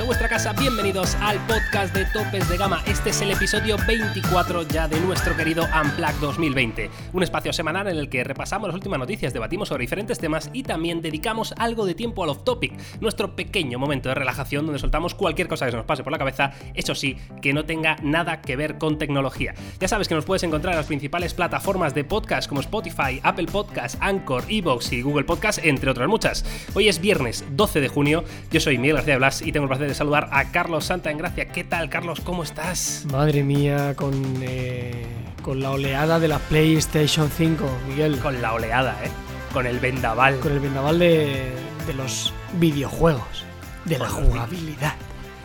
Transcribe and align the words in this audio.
a 0.00 0.04
vuestra 0.04 0.28
casa, 0.28 0.52
bienvenidos 0.52 1.14
al 1.22 1.38
podcast 1.46 1.94
de 1.94 2.04
Topes 2.06 2.46
de 2.50 2.58
Gama. 2.58 2.82
Este 2.86 3.10
es 3.10 3.20
el 3.22 3.30
episodio 3.30 3.76
24 3.86 4.62
ya 4.68 4.88
de 4.88 5.00
nuestro 5.00 5.34
querido 5.34 5.64
Unplugged 5.64 6.20
2020, 6.20 6.90
un 7.14 7.22
espacio 7.22 7.50
semanal 7.52 7.88
en 7.88 7.96
el 7.96 8.10
que 8.10 8.22
repasamos 8.22 8.68
las 8.68 8.74
últimas 8.74 8.98
noticias, 8.98 9.32
debatimos 9.32 9.68
sobre 9.68 9.84
diferentes 9.84 10.18
temas 10.18 10.50
y 10.52 10.64
también 10.64 11.00
dedicamos 11.00 11.54
algo 11.56 11.86
de 11.86 11.94
tiempo 11.94 12.22
al 12.24 12.30
off-topic, 12.30 12.74
nuestro 13.00 13.34
pequeño 13.34 13.78
momento 13.78 14.10
de 14.10 14.16
relajación 14.16 14.66
donde 14.66 14.78
soltamos 14.78 15.14
cualquier 15.14 15.48
cosa 15.48 15.64
que 15.64 15.70
se 15.70 15.76
nos 15.78 15.86
pase 15.86 16.04
por 16.04 16.12
la 16.12 16.18
cabeza, 16.18 16.52
eso 16.74 16.94
sí, 16.94 17.16
que 17.40 17.54
no 17.54 17.64
tenga 17.64 17.96
nada 18.02 18.42
que 18.42 18.56
ver 18.56 18.76
con 18.76 18.98
tecnología. 18.98 19.54
Ya 19.80 19.88
sabes 19.88 20.08
que 20.08 20.14
nos 20.14 20.26
puedes 20.26 20.42
encontrar 20.42 20.74
en 20.74 20.78
las 20.78 20.88
principales 20.88 21.32
plataformas 21.32 21.94
de 21.94 22.04
podcast 22.04 22.50
como 22.50 22.60
Spotify, 22.60 23.20
Apple 23.22 23.46
Podcasts, 23.46 23.96
Anchor, 24.02 24.44
Evox 24.48 24.92
y 24.92 25.00
Google 25.00 25.24
Podcast, 25.24 25.60
entre 25.64 25.90
otras 25.90 26.08
muchas. 26.08 26.44
Hoy 26.74 26.88
es 26.88 27.00
viernes 27.00 27.44
12 27.52 27.80
de 27.80 27.88
junio, 27.88 28.24
yo 28.50 28.60
soy 28.60 28.76
Miguel 28.76 28.96
García 28.96 29.16
Blas 29.16 29.40
y 29.40 29.52
tengo 29.52 29.64
el 29.64 29.68
placer 29.68 29.85
de 29.86 29.94
saludar 29.94 30.28
a 30.32 30.50
Carlos 30.50 30.84
Santa 30.86 31.10
en 31.10 31.18
Gracia. 31.18 31.48
¿Qué 31.48 31.64
tal, 31.64 31.88
Carlos? 31.88 32.20
¿Cómo 32.20 32.42
estás? 32.42 33.04
Madre 33.10 33.42
mía, 33.42 33.94
con, 33.96 34.14
eh, 34.42 35.06
con 35.42 35.60
la 35.60 35.70
oleada 35.70 36.18
de 36.18 36.28
la 36.28 36.38
PlayStation 36.38 37.30
5, 37.30 37.64
Miguel. 37.88 38.18
Con 38.18 38.40
la 38.42 38.52
oleada, 38.52 38.96
¿eh? 39.04 39.08
Con 39.52 39.66
el 39.66 39.78
vendaval. 39.78 40.38
Con 40.40 40.52
el 40.52 40.60
vendaval 40.60 40.98
de, 40.98 41.52
de 41.86 41.94
los 41.94 42.32
videojuegos, 42.60 43.44
de 43.84 43.98
la 43.98 44.06
Con 44.08 44.24
jugabilidad 44.26 44.94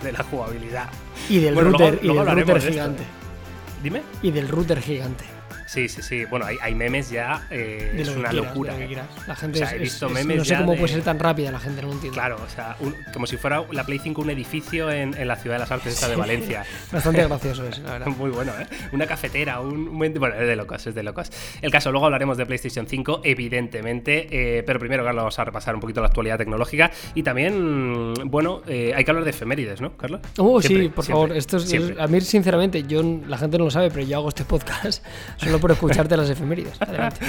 De 0.04 0.12
la 0.12 0.24
jugabilidad. 0.24 0.90
y 1.30 1.40
del 1.40 1.54
Bueno, 1.54 1.70
router, 1.72 1.90
luego- 1.94 2.04
y 2.04 2.08
luego 2.08 2.26
del 2.26 2.36
router 2.40 2.58
esto, 2.58 2.72
gigante. 2.72 3.04
Dime. 3.84 4.02
Y 4.22 4.32
del 4.32 4.48
router 4.50 4.82
gigante. 4.82 5.24
Sí, 5.72 5.88
sí, 5.88 6.02
sí. 6.02 6.26
Bueno, 6.26 6.46
hay, 6.46 6.58
hay 6.62 6.76
memes 6.76 7.10
ya. 7.10 7.48
eh, 7.50 7.94
De 7.96 8.02
es 8.02 8.10
una 8.10 8.30
quieras, 8.30 8.50
locura. 8.50 8.74
de 8.76 8.84
¿eh? 8.86 8.98
La 9.26 9.36
gente 9.38 9.58
O 9.58 9.66
sea, 9.66 9.68
es- 9.70 9.74
he 9.76 9.80
visto 9.80 10.06
es- 10.08 10.12
es- 10.12 10.18
memes 10.18 10.38
no 10.40 10.44
sé 10.44 10.50
ya 10.50 10.58
cómo 10.60 10.74
de- 10.74 10.78
puede 10.80 10.94
ser 10.94 11.02
tan 11.04 11.18
rápida 11.18 11.50
la 11.52 11.60
gente, 11.60 11.82
no 11.82 11.88
lo 11.88 11.94
entiendo. 11.94 12.14
Claro, 12.16 12.38
o 12.46 12.50
sea, 12.50 12.76
un- 12.82 12.94
como 13.14 13.26
si 13.26 13.38
fuera 13.38 13.64
la 13.72 13.86
Play 13.86 14.00
5 14.00 14.22
un 14.22 14.30
edificio 14.32 14.92
en, 14.92 15.14
en 15.18 15.28
la 15.30 15.38
ciudad 15.38 15.56
de 15.56 15.60
las 15.60 15.72
artes 15.72 15.94
esta 15.94 16.10
de 16.10 16.18
Valencia. 16.18 16.66
Bastante 16.92 17.24
gracioso 17.26 17.66
es, 17.68 17.80
la 17.80 17.92
verdad. 17.94 18.08
Muy 18.18 18.32
bueno, 18.32 18.52
¿eh? 18.60 18.68
Una 18.92 19.08
cafetera, 19.08 19.62
un, 19.62 19.88
un- 19.88 19.98
Bueno, 19.98 20.36
es 20.36 20.46
de 20.48 20.56
locos, 20.58 20.86
es 20.88 20.94
de 20.94 21.04
locos. 21.04 21.30
El 21.62 21.72
caso, 21.72 21.90
luego 21.92 22.06
hablaremos 22.06 22.38
de 22.38 22.46
PlayStation 22.46 22.86
5, 22.86 23.22
evidentemente, 23.24 24.28
eh, 24.58 24.64
pero 24.64 24.78
primero, 24.80 25.04
Carlos, 25.06 25.22
vamos 25.22 25.40
a 25.40 25.46
repasar 25.46 25.74
un 25.76 25.80
poquito 25.82 26.02
la 26.02 26.08
actualidad 26.08 26.38
tecnológica 26.38 26.92
y 27.16 27.24
también, 27.24 28.14
bueno, 28.26 28.62
eh, 28.68 28.92
hay 28.96 29.06
que 29.06 29.12
hablar 29.12 29.24
de 29.24 29.30
efemérides, 29.30 29.80
¿no, 29.80 29.96
Carlos? 29.96 30.20
Oh, 30.38 30.62
Siempre, 30.62 30.84
sí, 30.88 30.90
por 30.90 31.06
siempre, 31.06 31.22
favor. 31.28 31.38
Esto 31.38 31.58
es, 31.58 31.74
a 31.98 32.08
mí, 32.08 32.20
sinceramente, 32.22 32.84
yo 32.84 33.02
la 33.28 33.38
gente 33.38 33.58
no 33.58 33.64
lo 33.66 33.72
sabe, 33.72 33.90
pero 33.90 34.06
yo 34.06 34.18
hago 34.18 34.28
este 34.30 34.44
podcast 34.44 35.06
solo 35.38 35.61
por 35.62 35.72
escucharte 35.72 36.18
las 36.18 36.30
efemérides. 36.30 36.74
Adelante. 36.82 37.26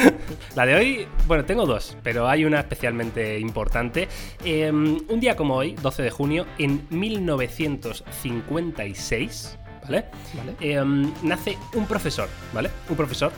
La 0.57 0.67
de 0.67 0.75
hoy, 0.75 1.07
bueno, 1.27 1.45
tengo 1.45 1.67
dos, 1.67 1.97
pero 2.03 2.29
hay 2.29 2.45
una 2.45 2.59
especialmente 2.61 3.39
importante. 3.39 4.09
Eh, 4.45 4.73
un 4.73 5.21
día 5.21 5.37
como 5.37 5.55
hoy, 5.55 5.77
12 5.81 6.03
de 6.03 6.11
junio, 6.11 6.47
en 6.59 6.85
1956, 6.91 9.59
¿vale? 9.85 10.07
Vale. 10.35 10.57
Eh, 10.61 10.83
nace 11.23 11.57
un 11.75 11.87
profesor, 11.87 12.29
¿vale? 12.53 12.71
Un 12.89 12.97
profesor, 12.97 13.31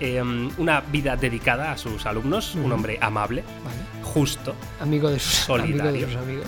eh, 0.00 0.20
una 0.58 0.80
vida 0.80 1.16
dedicada 1.16 1.72
a 1.72 1.78
sus 1.78 2.04
alumnos, 2.04 2.54
un 2.56 2.70
hombre 2.72 2.98
amable, 3.00 3.42
Vale. 3.64 3.76
justo. 4.02 4.54
Amigo 4.80 5.08
de 5.10 5.18
sus 5.18 5.48
amigo 5.48 5.90
de 5.90 6.04
sus 6.04 6.16
amigos. 6.16 6.44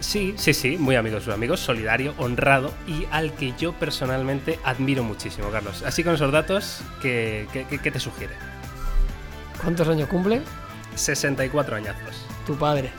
Sí, 0.00 0.34
sí, 0.36 0.52
sí, 0.54 0.76
muy 0.78 0.94
amigo 0.94 1.16
de 1.16 1.22
sus 1.22 1.32
amigos, 1.32 1.58
solidario, 1.60 2.14
honrado 2.18 2.72
y 2.86 3.06
al 3.10 3.32
que 3.32 3.54
yo 3.58 3.72
personalmente 3.72 4.58
admiro 4.62 5.02
muchísimo, 5.02 5.48
Carlos. 5.50 5.82
Así 5.84 6.04
con 6.04 6.14
esos 6.14 6.30
datos, 6.30 6.80
¿qué, 7.00 7.48
qué- 7.52 7.66
qué- 7.68 7.78
qué 7.78 7.90
te 7.90 7.98
sugiere? 7.98 8.34
¿Cuántos 9.62 9.88
años 9.88 10.08
cumple? 10.08 10.42
64 10.94 11.76
añazos. 11.76 12.26
Tu 12.46 12.54
padre. 12.56 12.90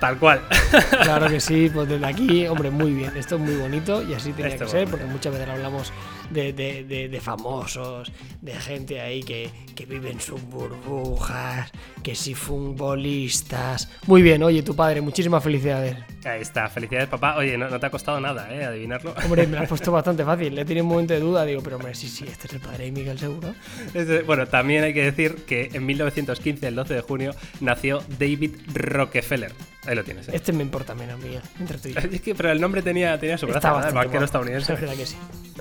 Tal 0.00 0.18
cual. 0.18 0.42
Claro 1.02 1.28
que 1.28 1.40
sí, 1.40 1.70
pues 1.72 1.88
desde 1.88 2.04
aquí, 2.06 2.46
hombre, 2.46 2.70
muy 2.70 2.92
bien. 2.92 3.16
Esto 3.16 3.36
es 3.36 3.40
muy 3.40 3.54
bonito 3.56 4.02
y 4.02 4.14
así 4.14 4.30
Esto 4.30 4.42
que 4.42 4.70
ser, 4.70 4.80
bonito. 4.80 4.90
porque 4.90 5.04
muchas 5.06 5.32
veces 5.32 5.48
hablamos 5.48 5.92
de, 6.32 6.52
de- 6.52 6.84
de- 6.84 7.08
de 7.08 7.20
famosos, 7.20 8.10
de 8.40 8.52
gente 8.54 9.00
ahí 9.00 9.22
que, 9.22 9.50
que 9.74 9.86
vive 9.86 10.10
en 10.10 10.20
sus 10.20 10.42
burbujas, 10.42 11.70
que 12.02 12.14
si 12.14 12.34
futbolistas. 12.34 13.90
Muy 14.06 14.22
bien, 14.22 14.42
oye, 14.42 14.62
tu 14.62 14.74
padre, 14.74 15.00
muchísimas 15.00 15.42
felicidades. 15.42 15.96
Ahí 16.24 16.40
está, 16.40 16.68
felicidades 16.68 17.08
papá. 17.08 17.36
Oye, 17.36 17.56
no, 17.58 17.68
no 17.68 17.78
te 17.80 17.86
ha 17.86 17.90
costado 17.90 18.20
nada, 18.20 18.52
¿eh? 18.54 18.64
Adivinarlo. 18.64 19.14
Hombre, 19.24 19.46
me 19.46 19.56
lo 19.56 19.62
has 19.62 19.68
puesto 19.70 19.90
bastante 19.92 20.24
fácil. 20.24 20.54
Le 20.54 20.64
tiene 20.64 20.82
un 20.82 20.88
momento 20.88 21.14
de 21.14 21.20
duda, 21.20 21.44
digo, 21.44 21.62
pero 21.62 21.76
hombre, 21.76 21.94
sí, 21.94 22.08
sí, 22.08 22.24
este 22.28 22.46
es 22.46 22.52
el 22.54 22.60
padre 22.60 22.84
de 22.86 22.92
Miguel 22.92 23.18
Seguro. 23.18 23.54
Este- 23.94 24.22
Bueno, 24.22 24.46
también 24.46 24.84
hay 24.84 24.94
que 24.94 25.04
decir 25.04 25.34
que 25.46 25.70
en 25.72 25.84
1915, 25.86 26.68
el 26.68 26.74
12 26.76 26.94
de 26.94 27.00
junio, 27.00 27.34
nació 27.60 28.02
David 28.18 28.52
Rockefeller. 28.72 29.52
Ahí 29.86 29.96
lo 29.96 30.04
tienes, 30.04 30.28
¿eh? 30.28 30.32
Este 30.34 30.52
me 30.52 30.62
importa 30.62 30.94
menos, 30.94 31.18
Miguel, 31.18 31.42
entre 31.58 31.78
tú 31.78 31.88
y 31.88 31.94
yo. 31.94 32.00
Es 32.12 32.20
que, 32.20 32.34
pero 32.34 32.52
el 32.52 32.60
nombre 32.60 32.82
tenía, 32.82 33.18
tenía 33.18 33.36
su 33.36 33.46
gracia. 33.46 33.70
El 33.88 33.92
guapo. 33.92 34.24
estadounidense. 34.24 34.76
Que 34.76 35.06
sí. 35.06 35.16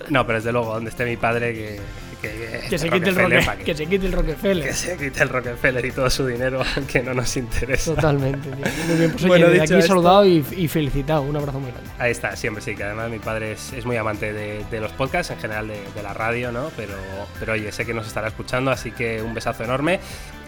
No, 0.09 0.26
pero 0.26 0.38
desde 0.40 0.52
luego, 0.52 0.74
donde 0.74 0.92
esté 0.92 1.06
mi 1.06 1.18
padre, 1.18 1.54
que, 1.54 1.80
que, 2.22 2.62
Que 2.70 2.78
se 2.78 2.90
quite 2.90 3.09
el, 3.09 3.16
Rockefeller, 3.16 3.58
que 3.66 3.76
se 3.76 3.86
quite 3.88 4.06
el 4.06 4.12
Rockefeller. 4.12 4.68
Que 4.68 4.74
se 4.74 4.98
quite 4.98 5.24
el 5.24 5.30
Rockefeller 5.30 5.86
y 5.86 5.92
todo 5.92 6.09
su 6.09 6.26
dinero, 6.26 6.62
que 6.92 7.02
no 7.02 7.14
nos 7.14 7.36
interesa. 7.38 7.96
Totalmente, 7.96 8.50
tío. 8.50 8.66
Muy 8.88 8.98
bien, 8.98 9.12
pues 9.12 9.24
oye, 9.24 9.28
Bueno, 9.28 9.48
dicho 9.50 9.64
aquí 9.64 9.74
esto- 9.74 9.88
saludado 9.88 10.26
y, 10.26 10.46
y 10.56 10.68
felicitado. 10.68 11.22
Un 11.24 11.36
abrazo 11.36 11.60
muy 11.60 11.72
grande. 11.72 11.90
Ahí 12.00 12.12
está, 12.12 12.36
siempre 12.36 12.64
sí, 12.64 12.76
que 12.76 12.84
además 12.84 13.10
mi 13.10 13.20
padre 13.20 13.54
es, 13.54 13.74
es 13.74 13.86
muy 13.86 13.98
amante 13.98 14.31
de, 14.34 14.64
de 14.70 14.80
los 14.80 14.92
podcasts, 14.94 15.31
en 15.31 15.40
general 15.40 15.68
de, 15.68 15.80
de 15.96 16.04
la 16.04 16.14
radio, 16.14 16.52
¿no? 16.52 16.72
Pero, 16.78 16.94
pero 17.40 17.54
oye, 17.54 17.72
sé 17.72 17.86
que 17.86 17.94
nos 17.94 18.08
estará 18.08 18.28
escuchando, 18.28 18.72
así 18.72 18.92
que 18.92 19.22
un 19.22 19.34
besazo 19.34 19.64
enorme. 19.64 20.00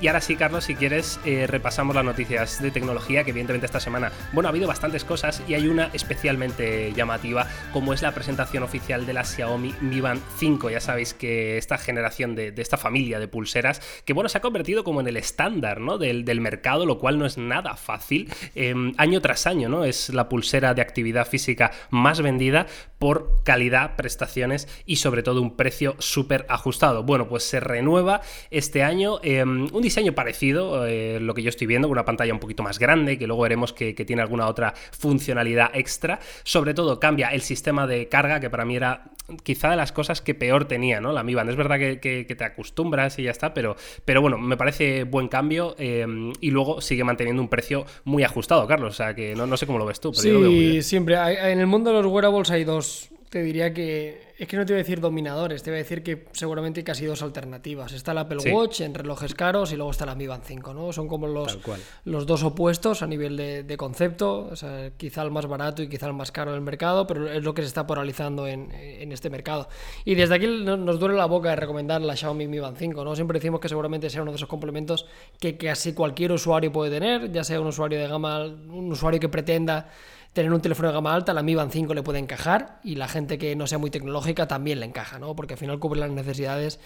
Y 0.02 0.08
ahora 0.08 0.20
sí, 0.20 0.36
Carlos, 0.36 0.66
si 0.66 0.76
quieres, 0.76 1.18
eh, 1.24 1.48
repasamos 1.48 1.96
las 1.96 2.04
noticias 2.04 2.62
de 2.62 2.72
tecnología, 2.72 3.24
que 3.24 3.30
evidentemente 3.30 3.66
esta 3.66 3.80
semana, 3.80 4.12
bueno, 4.34 4.50
ha 4.50 4.52
habido 4.52 4.68
bastantes 4.68 5.06
cosas 5.06 5.42
y 5.48 5.54
hay 5.54 5.68
una 5.68 5.90
especialmente 5.94 6.92
llamativa, 6.94 7.48
como 7.72 7.94
es 7.94 8.02
la 8.02 8.12
presentación 8.14 8.64
oficial 8.64 9.06
de 9.06 9.14
la 9.14 9.24
Xiaomi 9.24 9.74
Mi 9.82 10.02
Band 10.02 10.22
5. 10.40 10.70
Ya 10.70 10.80
sabéis 10.82 11.14
que 11.14 11.58
esta 11.64 11.78
generación 11.78 12.36
de, 12.36 12.54
esta 12.58 12.78
familia 12.78 13.20
de 13.20 13.28
pulseras, 13.28 13.82
que 14.06 14.14
bueno, 14.14 14.30
se 14.30 14.38
ha 14.38 14.42
convertido 14.42 14.84
como 14.84 15.02
en 15.02 15.08
el 15.08 15.18
estándar, 15.18 15.80
¿no? 15.80 15.98
Del, 15.98 16.26
del 16.26 16.42
mercado, 16.42 16.86
lo 16.86 17.00
cual 17.00 17.18
no 17.18 17.26
es 17.26 17.38
nada 17.38 17.76
fácil. 17.76 18.32
Eh, 18.56 18.74
año 18.98 19.22
tras 19.22 19.48
año, 19.48 19.70
¿no? 19.70 19.86
Es 19.86 20.10
la 20.10 20.30
pulsera 20.30 20.74
de 20.74 20.82
actividad 20.82 21.28
física 21.28 21.72
más 21.90 22.22
vendida 22.22 22.68
por 23.00 23.44
calidad, 23.44 23.96
prestaciones 23.96 24.68
y 24.86 24.98
sobre 24.98 25.24
todo 25.24 25.42
un 25.42 25.56
precio 25.56 25.96
súper 26.00 26.46
ajustado. 26.50 27.04
Bueno, 27.04 27.28
pues 27.28 27.44
se 27.44 27.60
renueva 27.60 28.22
este 28.50 28.84
año 28.84 29.20
eh, 29.24 29.44
un 29.44 29.82
diseño 29.82 30.14
parecido, 30.14 30.86
eh, 30.86 31.20
lo 31.20 31.34
que 31.34 31.44
yo 31.44 31.50
estoy 31.50 31.68
viendo, 31.68 31.88
con 31.88 31.94
una 31.94 32.06
pantalla 32.06 32.34
un 32.34 32.40
poquito 32.40 32.64
más 32.64 32.80
grande, 32.80 33.18
que 33.18 33.28
luego 33.28 33.44
veremos 33.44 33.74
que, 33.74 33.96
que 33.96 34.06
tiene 34.06 34.22
alguna 34.22 34.48
otra 34.48 34.74
funcionalidad 34.92 35.72
extra. 35.74 36.20
Sobre 36.44 36.74
todo 36.74 37.00
cambia 37.00 37.30
el 37.30 37.42
sistema 37.42 37.88
de 37.88 38.08
carga, 38.08 38.40
que 38.40 38.50
para 38.50 38.66
mí 38.66 38.76
era 38.76 39.04
quizá 39.44 39.70
de 39.70 39.76
las 39.76 39.92
cosas 39.92 40.22
que 40.22 40.36
peor 40.36 40.66
tenía, 40.66 41.00
¿no? 41.00 41.12
La 41.12 41.24
Mi 41.24 41.34
Band. 41.34 41.53
Es 41.54 41.58
verdad 41.58 41.78
que, 41.80 42.00
que- 42.00 42.26
que 42.26 42.36
te 42.36 42.44
acostumbras 42.44 43.18
y 43.20 43.24
ya 43.24 43.32
está, 43.32 43.54
pero, 43.54 43.76
pero 44.06 44.22
bueno, 44.22 44.38
me 44.38 44.58
parece 44.58 45.04
buen 45.04 45.28
cambio 45.28 45.76
eh, 45.80 46.06
y 46.42 46.52
luego 46.52 46.82
sigue 46.82 47.04
manteniendo 47.04 47.42
un 47.42 47.50
precio 47.50 47.86
muy 48.04 48.24
ajustado, 48.24 48.68
Carlos. 48.68 48.94
O 48.94 48.98
sea 48.98 49.14
que 49.16 49.36
no, 49.36 49.46
no 49.48 49.56
sé 49.58 49.66
cómo 49.66 49.78
lo 49.80 49.86
ves 49.86 50.00
tú, 50.00 50.12
pero 50.12 50.24
yo 50.28 50.34
lo 50.36 50.40
veo 50.42 50.52
muy 50.52 50.60
Sí, 50.60 50.68
bien. 50.72 50.84
siempre. 50.84 51.18
hay- 51.18 51.52
en 51.52 51.60
el 51.60 51.68
mundo 51.68 51.94
de 51.94 52.02
los 52.04 52.12
wearables 52.12 52.50
hay 52.52 52.64
dos. 52.64 53.10
Te 53.30 53.42
diría 53.44 53.74
que. 53.74 54.23
Es 54.44 54.50
que 54.50 54.58
no 54.58 54.66
te 54.66 54.74
voy 54.74 54.80
a 54.80 54.84
decir 54.84 55.00
dominadores, 55.00 55.64
te 55.64 55.70
voy 55.72 55.76
a 55.80 55.84
decir 55.84 56.04
que 56.04 56.26
seguramente 56.34 56.82
hay 56.82 56.84
casi 56.84 57.06
dos 57.06 57.22
alternativas. 57.24 57.94
Está 57.94 58.12
el 58.12 58.18
Apple 58.18 58.42
Sí. 58.42 58.52
Watch 58.52 58.82
en 58.82 58.94
relojes 58.94 59.34
caros 59.36 59.72
y 59.72 59.78
luego 59.78 59.92
está 59.92 60.06
la 60.06 60.16
Mi 60.16 60.28
Band 60.28 60.44
5, 60.46 60.74
¿no? 60.74 60.92
Son 60.92 61.08
como 61.08 61.28
los, 61.28 61.58
los 62.04 62.26
dos 62.26 62.44
opuestos 62.44 63.02
a 63.04 63.08
nivel 63.08 63.38
de, 63.38 63.64
de 63.64 63.78
concepto. 63.78 64.50
O 64.52 64.56
sea, 64.58 64.92
quizá 64.98 65.22
el 65.22 65.32
más 65.32 65.46
barato 65.46 65.82
y 65.82 65.88
quizá 65.88 66.08
el 66.08 66.14
más 66.14 66.34
caro 66.34 66.52
del 66.52 66.60
mercado, 66.60 67.08
pero 67.08 67.32
es 67.32 67.42
lo 67.42 67.54
que 67.54 67.62
se 67.62 67.70
está 67.70 67.88
polarizando 67.88 68.46
en, 68.46 68.70
en 68.74 69.14
este 69.14 69.30
mercado. 69.30 69.70
Y 70.04 70.16
desde 70.16 70.36
aquí 70.36 70.48
no- 70.48 70.76
nos 70.76 71.00
duele 71.00 71.16
la 71.16 71.26
boca 71.26 71.52
de 71.52 71.56
recomendar 71.56 72.02
la 72.02 72.18
Xiaomi 72.18 72.46
Mi 72.46 72.60
Band 72.60 72.76
5, 72.78 73.02
¿no? 73.06 73.16
Siempre 73.16 73.40
decimos 73.40 73.62
que 73.62 73.70
seguramente 73.70 74.10
sea 74.10 74.24
uno 74.24 74.32
de 74.32 74.36
esos 74.36 74.50
complementos 74.50 75.06
que 75.40 75.56
casi 75.56 75.94
cualquier 75.94 76.34
usuario 76.34 76.70
puede 76.70 76.92
tener, 76.92 77.32
ya 77.32 77.46
sea 77.46 77.62
un 77.62 77.68
usuario 77.68 77.98
de 77.98 78.10
gama, 78.10 78.44
un 78.44 78.92
usuario 78.92 79.22
que 79.22 79.30
pretenda 79.30 79.88
tener 80.34 80.52
un 80.52 80.62
teléfono 80.62 80.90
de 80.90 80.94
gama 80.96 81.14
alta, 81.14 81.34
la 81.34 81.44
Mi 81.44 81.56
Band 81.56 81.72
5 81.72 81.94
le 81.94 82.04
puede 82.04 82.20
encajar 82.20 82.80
y 82.84 82.96
la 82.96 83.08
gente 83.08 83.38
que 83.38 83.56
no 83.56 83.68
sea 83.68 83.78
muy 83.78 83.92
tecnológica 83.92 84.48
también 84.48 84.80
le 84.80 84.86
encaja, 84.88 85.20
¿no? 85.20 85.36
Porque 85.36 85.54
al 85.54 85.60
final 85.60 85.80
cubre 85.80 86.00
las 86.00 86.12
necesidades 86.12 86.80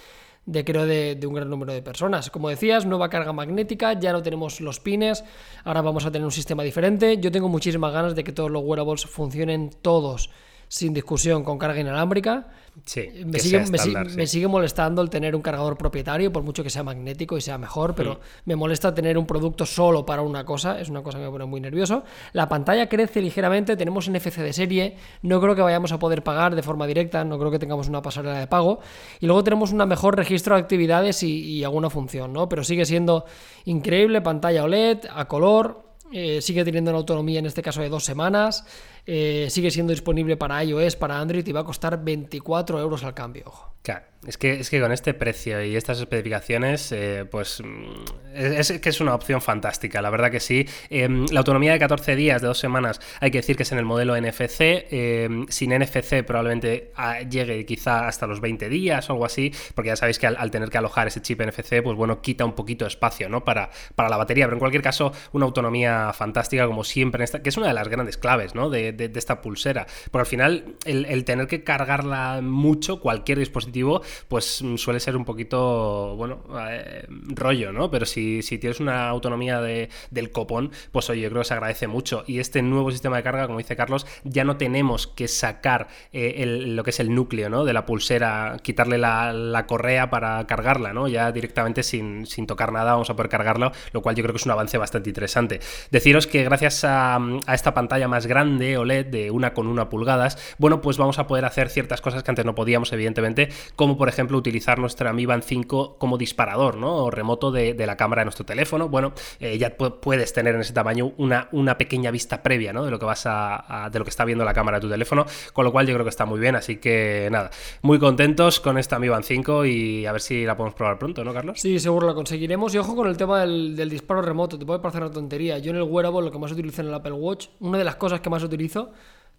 de 0.45 0.63
creo 0.63 0.85
de, 0.85 1.15
de 1.15 1.27
un 1.27 1.33
gran 1.33 1.49
número 1.49 1.73
de 1.73 1.81
personas. 1.81 2.29
Como 2.29 2.49
decías, 2.49 2.85
nueva 2.85 3.09
carga 3.09 3.33
magnética, 3.33 3.93
ya 3.93 4.11
no 4.11 4.21
tenemos 4.21 4.61
los 4.61 4.79
pines, 4.79 5.23
ahora 5.63 5.81
vamos 5.81 6.05
a 6.05 6.11
tener 6.11 6.25
un 6.25 6.31
sistema 6.31 6.63
diferente. 6.63 7.17
Yo 7.17 7.31
tengo 7.31 7.49
muchísimas 7.49 7.93
ganas 7.93 8.15
de 8.15 8.23
que 8.23 8.31
todos 8.31 8.51
los 8.51 8.63
wearables 8.63 9.05
funcionen 9.05 9.71
todos 9.81 10.29
sin 10.67 10.93
discusión 10.93 11.43
con 11.43 11.57
carga 11.57 11.79
inalámbrica. 11.79 12.47
Sí, 12.85 13.09
Me 13.25 13.39
sigue, 13.39 13.63
sea 13.63 13.71
me, 13.71 13.77
si- 13.79 13.87
estándar, 13.89 14.09
sí. 14.11 14.17
me 14.17 14.27
sigue 14.27 14.47
molestando 14.47 15.01
el 15.01 15.09
tener 15.09 15.35
un 15.35 15.41
cargador 15.41 15.77
propietario, 15.77 16.31
por 16.31 16.43
mucho 16.43 16.63
que 16.63 16.69
sea 16.69 16.83
magnético 16.83 17.35
y 17.35 17.41
sea 17.41 17.57
mejor, 17.57 17.95
pero 17.95 18.19
me 18.45 18.55
molesta 18.55 18.93
tener 18.93 19.17
un 19.17 19.25
producto 19.25 19.65
solo 19.65 20.05
para 20.05 20.21
una 20.21 20.45
cosa, 20.45 20.79
es 20.79 20.87
una 20.87 21.01
cosa 21.01 21.17
que 21.17 21.23
me 21.23 21.31
pone 21.31 21.45
muy 21.45 21.59
nervioso. 21.59 22.03
La 22.33 22.47
pantalla 22.47 22.87
crece 22.87 23.19
ligeramente, 23.19 23.75
tenemos 23.75 24.07
NFC 24.07 24.37
de 24.37 24.53
serie, 24.53 24.95
no 25.23 25.41
creo 25.41 25.55
que 25.55 25.63
vayamos 25.63 25.91
a 25.91 25.97
poder 25.97 26.21
pagar 26.23 26.53
de 26.53 26.61
forma 26.61 26.85
directa, 26.85 27.23
no 27.23 27.39
creo 27.39 27.49
que 27.49 27.57
tengamos 27.57 27.87
una 27.89 28.03
pasarela 28.03 28.37
de 28.37 28.45
pago, 28.45 28.79
y 29.19 29.25
luego 29.25 29.43
tenemos 29.43 29.71
un 29.71 29.79
mejor 29.87 30.15
registro 30.15 30.53
de 30.53 30.61
actividades 30.61 31.23
y, 31.23 31.45
y 31.45 31.63
alguna 31.63 31.89
función, 31.89 32.31
¿no? 32.31 32.47
Pero 32.47 32.63
sigue 32.63 32.85
siendo 32.85 33.25
increíble, 33.65 34.21
pantalla 34.21 34.63
OLED, 34.63 34.99
a 35.13 35.27
color, 35.27 35.83
eh, 36.11 36.41
sigue 36.41 36.63
teniendo 36.63 36.91
una 36.91 36.99
autonomía 36.99 37.39
en 37.39 37.47
este 37.47 37.61
caso 37.63 37.81
de 37.81 37.89
dos 37.89 38.05
semanas. 38.05 38.65
Eh, 39.07 39.47
sigue 39.49 39.71
siendo 39.71 39.91
disponible 39.91 40.35
para 40.35 40.61
iOS, 40.63 40.97
para 40.97 41.19
Android 41.19 41.47
y 41.47 41.51
va 41.53 41.61
a 41.61 41.63
costar 41.63 42.03
24 42.03 42.79
euros 42.79 43.05
al 43.05 43.13
cambio, 43.13 43.43
ojo. 43.47 43.73
Claro, 43.81 44.05
es 44.25 44.37
que, 44.37 44.59
es 44.59 44.69
que 44.69 44.81
con 44.81 44.91
este 44.91 45.13
precio 45.13 45.63
y 45.63 45.77
estas 45.77 45.99
especificaciones, 45.99 46.91
eh, 46.91 47.23
pues 47.31 47.61
mm, 47.63 48.35
es, 48.35 48.73
que 48.81 48.89
es 48.89 48.99
una 48.99 49.15
opción 49.15 49.41
fantástica, 49.41 50.01
la 50.01 50.09
verdad 50.09 50.29
que 50.29 50.41
sí. 50.41 50.67
Em, 50.89 51.25
la 51.31 51.39
autonomía 51.39 51.71
de 51.71 51.79
14 51.79 52.17
días, 52.17 52.41
de 52.41 52.49
dos 52.49 52.59
semanas, 52.59 52.99
hay 53.21 53.31
que 53.31 53.37
decir 53.37 53.55
que 53.55 53.63
es 53.63 53.71
en 53.71 53.77
el 53.77 53.85
modelo 53.85 54.17
NFC. 54.19 54.87
Em, 54.91 55.47
sin 55.47 55.71
NFC 55.71 56.23
probablemente 56.23 56.91
ah, 56.95 57.21
llegue 57.21 57.65
quizá 57.65 58.09
hasta 58.09 58.27
los 58.27 58.41
20 58.41 58.67
días 58.67 59.09
o 59.09 59.13
algo 59.13 59.25
así, 59.25 59.53
porque 59.73 59.87
ya 59.87 59.95
sabéis 59.95 60.19
que 60.19 60.27
al, 60.27 60.51
tener 60.51 60.69
que 60.69 60.79
alojar 60.79 61.07
ese 61.07 61.21
chip 61.21 61.41
NFC, 61.41 61.81
pues 61.81 61.95
bueno, 61.95 62.21
quita 62.21 62.43
un 62.43 62.55
poquito 62.55 62.83
de 62.83 62.89
espacio 62.89 63.29
¿no? 63.29 63.45
para, 63.45 63.69
para 63.95 64.09
la 64.09 64.17
batería. 64.17 64.47
Pero 64.47 64.57
en 64.57 64.59
cualquier 64.59 64.83
caso, 64.83 65.13
una 65.31 65.45
autonomía 65.45 66.11
fantástica, 66.11 66.67
como 66.67 66.83
siempre, 66.83 67.23
que 67.41 67.47
es 67.47 67.55
una 67.55 67.67
de 67.67 67.73
las 67.73 67.87
grandes 67.87 68.17
claves 68.17 68.53
¿no? 68.53 68.69
De, 68.97 69.11
esta 69.15 69.41
pulsera. 69.41 69.87
Porque 70.11 70.21
al 70.21 70.25
final, 70.25 70.75
el, 70.85 71.23
tener 71.25 71.47
que 71.47 71.63
cargarla 71.63 72.41
mucho, 72.41 72.99
cualquier 72.99 73.39
dispositivo, 73.39 74.01
pues 74.27 74.61
mm, 74.61 74.77
suele 74.77 74.99
ser 74.99 75.15
un 75.15 75.25
poquito, 75.25 76.15
bueno, 76.15 76.43
eh, 76.69 77.05
rollo, 77.09 77.71
¿no? 77.71 77.89
Pero 77.89 78.05
si, 78.05 78.41
tienes 78.41 78.79
una 78.79 79.09
autonomía 79.09 79.61
de, 79.61 79.89
del 80.11 80.31
copón, 80.31 80.71
pues 80.91 81.09
oye, 81.09 81.21
yo 81.21 81.29
creo 81.29 81.41
que 81.41 81.47
se 81.47 81.53
agradece 81.53 81.87
mucho. 81.87 82.23
Y 82.27 82.39
este 82.39 82.61
nuevo 82.61 82.91
sistema 82.91 83.17
de 83.17 83.23
carga, 83.23 83.47
como 83.47 83.59
dice 83.59 83.75
Carlos, 83.75 84.05
ya 84.23 84.43
no 84.43 84.57
tenemos 84.57 85.07
que 85.07 85.27
sacar 85.27 85.87
eh, 86.11 86.45
lo 86.45 86.83
que 86.83 86.89
es 86.89 86.99
el 86.99 87.13
núcleo, 87.13 87.49
¿no? 87.49 87.65
De 87.65 87.73
la 87.73 87.85
pulsera, 87.85 88.57
quitarle 88.61 88.97
la, 88.97 89.65
correa 89.67 90.09
para 90.09 90.45
cargarla, 90.47 90.93
¿no? 90.93 91.07
Ya 91.07 91.31
directamente 91.31 91.83
sin, 91.83 92.25
sin, 92.25 92.47
tocar 92.47 92.71
nada 92.71 92.93
vamos 92.93 93.09
a 93.09 93.15
poder 93.15 93.29
cargarlo, 93.29 93.71
lo 93.91 94.01
cual 94.01 94.15
yo 94.15 94.23
creo 94.23 94.33
que 94.33 94.37
es 94.37 94.45
un 94.45 94.51
avance 94.51 94.77
bastante 94.77 95.09
interesante. 95.09 95.59
Deciros 95.91 96.27
que 96.27 96.43
gracias 96.43 96.83
a, 96.83 97.15
a 97.15 97.53
esta 97.53 97.73
pantalla 97.73 98.07
más 98.07 98.27
grande 98.27 98.77
De 98.87 99.31
una 99.31 99.53
con 99.53 99.67
una 99.67 99.89
pulgadas, 99.89 100.37
bueno, 100.57 100.81
pues 100.81 100.97
vamos 100.97 101.19
a 101.19 101.27
poder 101.27 101.45
hacer 101.45 101.69
ciertas 101.69 102.01
cosas 102.01 102.23
que 102.23 102.31
antes 102.31 102.45
no 102.45 102.55
podíamos, 102.55 102.91
evidentemente, 102.93 103.49
como 103.75 103.97
por 103.97 104.09
ejemplo 104.09 104.37
utilizar 104.37 104.79
nuestra 104.79 105.13
Mi 105.13 105.25
Band 105.25 105.43
5 105.43 105.97
como 105.97 106.17
disparador, 106.17 106.77
¿no? 106.77 106.95
O 106.95 107.11
remoto 107.11 107.51
de, 107.51 107.75
la 107.85 107.97
cámara 107.97 108.21
de 108.21 108.25
nuestro 108.25 108.45
teléfono. 108.45 108.89
Bueno, 108.89 109.13
eh, 109.39 109.57
ya 109.57 109.75
puedes 109.75 110.33
tener 110.33 110.55
en 110.55 110.61
ese 110.61 110.73
tamaño 110.73 111.13
una, 111.17 111.49
una 111.51 111.77
pequeña 111.77 112.11
vista 112.11 112.43
previa, 112.43 112.73
¿no? 112.73 112.83
De 112.85 112.91
lo 112.91 112.99
que 112.99 113.05
vas 113.05 113.23
a, 113.25 113.89
de 113.91 113.99
lo 113.99 114.05
que 114.05 114.09
está 114.09 114.25
viendo 114.25 114.45
la 114.45 114.53
cámara 114.53 114.77
de 114.77 114.81
tu 114.81 114.89
teléfono, 114.89 115.25
con 115.53 115.65
lo 115.65 115.71
cual 115.71 115.87
yo 115.87 115.93
creo 115.93 116.05
que 116.05 116.09
está 116.09 116.25
muy 116.25 116.39
bien. 116.39 116.55
Así 116.55 116.77
que 116.77 117.29
nada, 117.31 117.49
muy 117.81 117.99
contentos 117.99 118.59
con 118.59 118.77
esta 118.77 118.99
Mi 118.99 119.09
Band 119.09 119.23
5 119.23 119.65
y 119.65 120.05
a 120.05 120.11
ver 120.11 120.21
si 120.21 120.45
la 120.45 120.55
podemos 120.55 120.75
probar 120.75 120.99
pronto, 120.99 121.23
¿no, 121.23 121.33
Carlos? 121.33 121.59
Sí, 121.59 121.79
seguro 121.79 122.07
la 122.07 122.13
conseguiremos. 122.13 122.73
Y 122.75 122.77
ojo 122.77 122.95
con 122.95 123.07
el 123.07 123.17
tema 123.17 123.41
del, 123.41 123.75
del 123.75 123.89
disparo 123.89 124.21
remoto, 124.21 124.57
te 124.57 124.65
puede 124.65 124.79
parecer 124.79 125.03
una 125.03 125.11
tontería. 125.11 125.57
Yo 125.59 125.71
en 125.71 125.77
el 125.77 125.83
wearable 125.83 126.21
lo 126.21 126.31
que 126.31 126.39
más 126.39 126.51
utilizo 126.51 126.81
en 126.81 126.89
el 126.89 126.93
Apple 126.93 127.13
Watch, 127.13 127.47
una 127.59 127.77
de 127.77 127.83
las 127.83 127.95
cosas 127.95 128.21
que 128.21 128.29
más 128.29 128.43
utilizo 128.43 128.66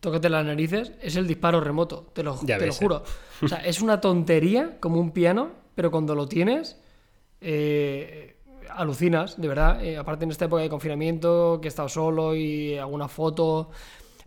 tócate 0.00 0.28
las 0.28 0.44
narices, 0.44 0.92
es 1.00 1.16
el 1.16 1.26
disparo 1.26 1.60
remoto, 1.60 2.06
te 2.12 2.22
lo, 2.22 2.38
te 2.38 2.58
lo 2.58 2.64
¿eh? 2.64 2.72
juro. 2.72 3.02
O 3.42 3.48
sea, 3.48 3.58
es 3.58 3.80
una 3.80 4.00
tontería 4.00 4.78
como 4.80 5.00
un 5.00 5.10
piano, 5.10 5.50
pero 5.74 5.90
cuando 5.90 6.14
lo 6.14 6.28
tienes, 6.28 6.78
eh, 7.40 8.36
alucinas, 8.70 9.40
de 9.40 9.48
verdad. 9.48 9.84
Eh, 9.84 9.96
aparte 9.96 10.24
en 10.24 10.30
esta 10.30 10.44
época 10.44 10.62
de 10.62 10.68
confinamiento, 10.68 11.58
que 11.60 11.68
he 11.68 11.70
estado 11.70 11.88
solo 11.88 12.36
y 12.36 12.76
alguna 12.76 13.08
foto 13.08 13.70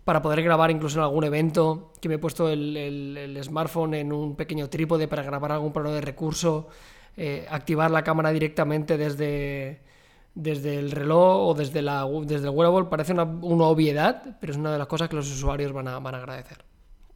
para 0.04 0.20
poder 0.20 0.42
grabar 0.42 0.70
incluso 0.70 0.98
en 0.98 1.04
algún 1.04 1.24
evento, 1.24 1.92
que 2.00 2.08
me 2.08 2.16
he 2.16 2.18
puesto 2.18 2.48
el, 2.48 3.38
smartphone 3.42 3.94
en 3.94 4.12
un 4.12 4.34
pequeño 4.34 4.68
trípode 4.68 5.06
para 5.06 5.22
grabar 5.22 5.52
algún 5.52 5.72
plano 5.72 5.92
de 5.92 6.00
recurso, 6.00 6.66
activar 7.48 7.92
la 7.92 8.02
cámara 8.02 8.32
directamente 8.32 8.98
desde 8.98 9.80
desde 10.34 10.78
el 10.78 10.90
reloj 10.90 11.50
o 11.50 11.54
desde, 11.54 11.82
la, 11.82 12.06
desde 12.24 12.48
el 12.48 12.54
wearable 12.54 12.88
parece 12.88 13.12
una, 13.12 13.24
una 13.24 13.64
obviedad, 13.64 14.36
pero 14.40 14.52
es 14.52 14.58
una 14.58 14.72
de 14.72 14.78
las 14.78 14.86
cosas 14.86 15.08
que 15.08 15.16
los 15.16 15.30
usuarios 15.30 15.72
van 15.72 15.88
a, 15.88 15.98
van 15.98 16.14
a 16.14 16.18
agradecer. 16.18 16.71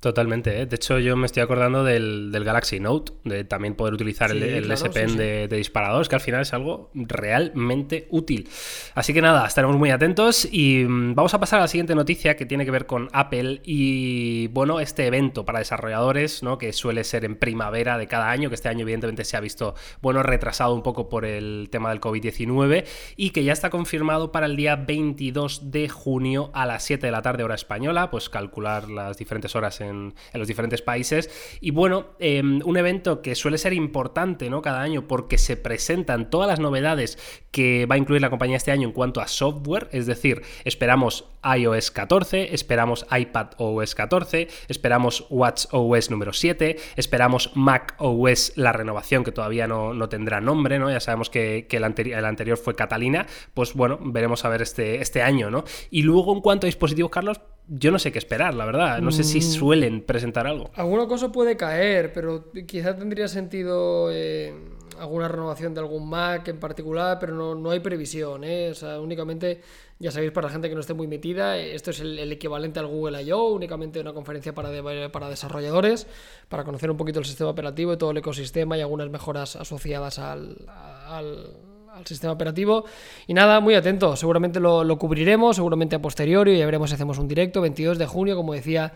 Totalmente, 0.06 0.60
¿eh? 0.60 0.66
de 0.66 0.76
hecho 0.76 1.00
yo 1.00 1.16
me 1.16 1.26
estoy 1.26 1.42
acordando 1.42 1.82
del, 1.82 2.30
Galaxy 2.44 2.78
Note, 2.78 3.12
de 3.24 3.42
también 3.42 3.74
poder 3.74 3.92
utilizar 3.92 4.30
el, 4.30 4.40
el 4.40 4.70
S 4.70 4.88
Pen 4.90 5.16
De, 5.16 5.48
disparadores, 5.48 6.08
que 6.08 6.14
al 6.14 6.20
final 6.20 6.42
es 6.42 6.52
algo 6.52 6.92
realmente 6.94 8.06
útil. 8.10 8.48
Así 8.94 9.12
que 9.12 9.20
nada, 9.20 9.44
estaremos 9.48 9.76
muy 9.76 9.90
atentos 9.90 10.46
y 10.48 10.84
mm, 10.84 11.16
vamos 11.16 11.34
a 11.34 11.40
pasar 11.40 11.58
a 11.58 11.62
la 11.62 11.66
siguiente 11.68 11.96
noticia 11.96 12.36
que 12.36 12.46
tiene 12.46 12.64
que 12.64 12.70
ver 12.70 12.86
con 12.86 13.08
Apple 13.12 13.62
y 13.64 14.46
bueno, 14.46 14.78
este 14.78 15.08
evento 15.08 15.44
para 15.44 15.58
desarrolladores, 15.58 16.44
¿no? 16.44 16.56
que 16.56 16.72
suele 16.72 17.02
ser 17.02 17.24
en 17.24 17.34
primavera 17.34 17.98
de 17.98 18.06
cada 18.06 18.30
año, 18.30 18.48
que 18.48 18.54
este 18.54 18.68
año 18.68 18.82
evidentemente 18.82 19.24
se 19.24 19.36
ha 19.36 19.40
visto, 19.40 19.74
bueno, 20.02 20.22
retrasado 20.22 20.72
un 20.72 20.84
poco 20.84 21.08
por 21.08 21.24
el 21.24 21.66
tema 21.72 21.90
del 21.90 22.00
COVID-19 22.00 22.84
y 23.16 23.30
que 23.30 23.42
ya 23.42 23.52
está 23.52 23.70
confirmado 23.70 24.30
para 24.30 24.46
el 24.46 24.54
día 24.54 24.76
22 24.76 25.72
de 25.72 25.88
junio 25.88 26.52
a 26.54 26.64
las 26.64 26.84
7 26.84 27.04
de 27.04 27.10
la 27.10 27.22
tarde 27.22 27.42
hora 27.42 27.56
española, 27.56 28.08
pues 28.12 28.28
calcular 28.28 28.88
las 28.88 29.18
diferentes 29.18 29.56
horas 29.56 29.80
en 29.80 29.95
en, 29.96 30.14
los 30.38 30.48
diferentes 30.48 30.82
países. 30.82 31.31
Y 31.60 31.70
bueno, 31.70 32.06
em, 32.19 32.60
un 32.64 32.76
evento 32.76 33.22
que 33.22 33.34
suele 33.34 33.58
ser 33.58 33.72
importante 33.72 34.50
¿no? 34.50 34.62
cada 34.62 34.82
año 34.82 35.06
porque 35.08 35.38
se 35.38 35.56
presentan 35.56 36.31
todas 36.31 36.48
las 36.48 36.60
novedades 36.60 37.19
que 37.50 37.87
va 37.87 37.94
a 37.94 37.98
incluir 37.98 38.20
la 38.20 38.31
compañía 38.31 38.56
este 38.56 38.70
año 38.70 38.87
en 38.88 38.93
cuanto 38.93 39.20
a 39.20 39.28
software, 39.28 39.88
es 39.93 40.06
decir, 40.06 40.43
esperamos 40.64 41.25
iOS 41.43 41.90
14, 41.90 42.54
esperamos 42.54 43.06
iPad 43.10 43.48
OS 43.56 43.94
14, 43.94 44.48
esperamos 44.69 45.26
Watch 45.31 45.64
OS 45.70 46.10
número 46.10 46.32
7, 46.32 46.76
esperamos 46.96 47.52
Mac 47.54 47.94
OS 47.99 48.52
la 48.56 48.72
renovación 48.72 49.25
que 49.25 49.32
todavía 49.32 49.66
no, 49.66 50.08
tendrá 50.08 50.40
nombre, 50.40 50.78
¿no? 50.78 50.90
Ya 50.90 51.00
sabemos 51.00 51.31
que, 51.31 51.66
el, 51.70 51.84
el, 51.84 52.25
anterior 52.25 52.58
fue 52.58 52.75
Catalina, 52.75 53.26
pues 53.54 53.75
bueno, 53.75 53.99
veremos 54.02 54.44
a 54.44 54.49
ver 54.49 54.62
este, 54.62 55.00
este 55.00 55.22
año, 55.22 55.50
¿no? 55.50 55.64
Y 55.90 56.02
luego 56.02 56.34
en 56.34 56.40
cuanto 56.40 56.66
a 56.66 56.69
dispositivos, 56.69 57.10
Carlos, 57.10 57.40
yo 57.68 57.90
no 57.90 57.98
sé 57.98 58.12
qué 58.12 58.18
esperar, 58.18 58.54
la 58.54 58.64
verdad. 58.64 59.00
No 59.00 59.10
sé 59.10 59.24
si 59.24 59.38
mm. 59.38 59.42
suelen 59.42 60.00
presentar 60.02 60.46
algo. 60.46 60.70
Alguna 60.74 61.06
cosa 61.06 61.32
puede 61.32 61.56
caer, 61.56 62.12
pero 62.12 62.52
quizá 62.66 62.96
tendría 62.96 63.26
sentido 63.26 64.10
eh, 64.12 64.54
alguna 64.98 65.26
renovación 65.26 65.74
de 65.74 65.80
algún 65.80 66.08
Mac 66.08 66.46
en 66.48 66.60
particular, 66.60 67.18
pero 67.18 67.34
no, 67.34 67.54
no 67.54 67.70
hay 67.70 67.80
previsión. 67.80 68.44
¿eh? 68.44 68.70
O 68.70 68.74
sea, 68.74 69.00
únicamente, 69.00 69.60
ya 69.98 70.12
sabéis, 70.12 70.30
para 70.30 70.46
la 70.46 70.52
gente 70.52 70.68
que 70.68 70.74
no 70.74 70.80
esté 70.80 70.94
muy 70.94 71.08
metida, 71.08 71.58
esto 71.58 71.90
es 71.90 72.00
el, 72.00 72.30
equivalente 72.30 72.78
al 72.78 72.86
Google 72.86 73.22
I.O., 73.22 73.48
únicamente 73.48 74.00
una 74.00 74.12
conferencia 74.12 74.54
para, 74.54 74.70
para 75.10 75.28
desarrolladores, 75.28 76.06
para 76.48 76.62
conocer 76.62 76.90
un 76.90 76.96
poquito 76.96 77.18
el 77.18 77.24
sistema 77.24 77.50
operativo 77.50 77.92
y 77.92 77.96
todo 77.96 78.12
el 78.12 78.18
ecosistema 78.18 78.78
y 78.78 78.80
algunas 78.80 79.10
mejoras 79.10 79.56
asociadas 79.56 80.20
al, 80.20 80.66
al 80.68 81.75
al 81.96 82.06
sistema 82.06 82.32
operativo. 82.32 82.84
Y 83.26 83.34
nada, 83.34 83.60
muy 83.60 83.74
atento, 83.74 84.16
seguramente 84.16 84.60
lo, 84.60 84.84
lo 84.84 84.98
cubriremos, 84.98 85.56
seguramente 85.56 85.96
a 85.96 86.02
posteriori, 86.02 86.58
ya 86.58 86.66
veremos 86.66 86.90
si 86.90 86.94
hacemos 86.94 87.18
un 87.18 87.26
directo, 87.26 87.60
22 87.60 87.98
de 87.98 88.06
junio, 88.06 88.36
como 88.36 88.52
decía 88.52 88.92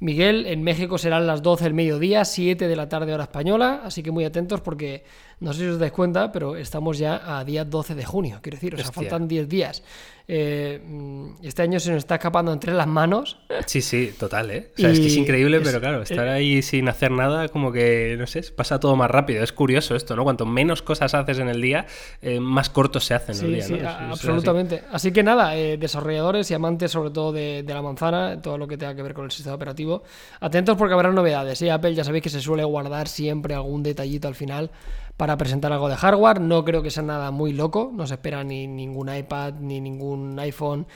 Miguel, 0.00 0.46
en 0.46 0.62
México 0.62 0.98
serán 0.98 1.26
las 1.26 1.42
12 1.42 1.64
del 1.64 1.74
mediodía, 1.74 2.24
7 2.24 2.68
de 2.68 2.76
la 2.76 2.88
tarde 2.88 3.14
hora 3.14 3.24
española, 3.24 3.82
así 3.84 4.02
que 4.02 4.10
muy 4.10 4.24
atentos 4.24 4.60
porque 4.60 5.04
no 5.42 5.52
sé 5.52 5.60
si 5.60 5.66
os 5.66 5.78
dais 5.78 5.92
cuenta, 5.92 6.30
pero 6.30 6.56
estamos 6.56 6.98
ya 6.98 7.38
a 7.38 7.44
día 7.44 7.64
12 7.64 7.96
de 7.96 8.04
junio, 8.04 8.38
quiero 8.40 8.56
decir, 8.56 8.74
o 8.74 8.78
sea, 8.78 8.92
faltan 8.92 9.26
10 9.26 9.48
días. 9.48 9.82
Eh, 10.28 10.80
mm, 10.86 11.42
este 11.42 11.62
año 11.62 11.80
se 11.80 11.90
nos 11.90 11.98
está 11.98 12.14
escapando 12.14 12.52
entre 12.52 12.72
las 12.72 12.86
manos. 12.86 13.38
Sí, 13.66 13.82
sí, 13.82 14.14
total, 14.16 14.52
¿eh? 14.52 14.70
O 14.78 14.80
sea, 14.80 14.90
es 14.90 15.00
que 15.00 15.08
es 15.08 15.16
increíble, 15.16 15.60
pero 15.60 15.80
claro, 15.80 16.00
estar 16.02 16.28
ahí 16.28 16.62
sin 16.62 16.88
hacer 16.88 17.10
nada, 17.10 17.48
como 17.48 17.72
que, 17.72 18.14
no 18.18 18.26
sé, 18.28 18.42
pasa 18.54 18.78
todo 18.78 18.94
más 18.94 19.10
rápido. 19.10 19.42
Es 19.42 19.52
curioso 19.52 19.96
esto, 19.96 20.14
¿no? 20.14 20.22
Cuanto 20.22 20.46
menos 20.46 20.80
cosas 20.80 21.12
haces 21.14 21.40
en 21.40 21.48
el 21.48 21.60
día, 21.60 21.86
eh, 22.20 22.38
más 22.38 22.70
cortos 22.70 23.04
se 23.04 23.14
hacen 23.14 23.34
el 23.44 23.54
día, 23.54 23.62
sí, 23.64 23.78
absolutamente. 23.80 24.84
Así. 24.92 25.12
que 25.12 25.24
nada, 25.24 25.56
eh, 25.56 25.76
desarrolladores 25.76 26.50
y 26.52 26.54
amantes 26.54 26.92
sobre 26.92 27.10
todo 27.10 27.32
de, 27.32 27.64
de, 27.64 27.74
la 27.74 27.82
manzana, 27.82 28.40
todo 28.40 28.56
lo 28.58 28.68
que 28.68 28.78
tenga 28.78 28.94
que 28.94 29.02
ver 29.02 29.14
con 29.14 29.24
el 29.24 29.32
sistema 29.32 29.56
operativo, 29.56 30.04
atentos 30.40 30.76
porque 30.76 30.94
habrá 30.94 31.10
novedades. 31.10 31.60
Y 31.62 31.68
Apple 31.68 31.94
ya 31.94 32.04
sabéis 32.04 32.22
que 32.22 32.30
se 32.30 32.40
suele 32.40 32.62
guardar 32.64 33.08
siempre 33.08 33.54
algún 33.54 33.82
detallito 33.82 34.28
al 34.28 34.36
final 34.36 34.70
para 35.16 35.36
presentar 35.36 35.72
algo 35.72 35.88
de 35.88 35.96
hardware. 35.96 36.40
No 36.40 36.64
creo 36.64 36.82
que 36.82 36.90
sea 36.90 37.02
nada 37.02 37.30
muy 37.30 37.52
loco, 37.52 37.90
no 37.94 38.06
se 38.06 38.14
espera 38.14 38.44
ni 38.44 38.66
ningún 38.66 39.14
iPad 39.14 39.54
ni 39.54 39.80
ningún 39.80 40.38
iPhone. 40.38 40.86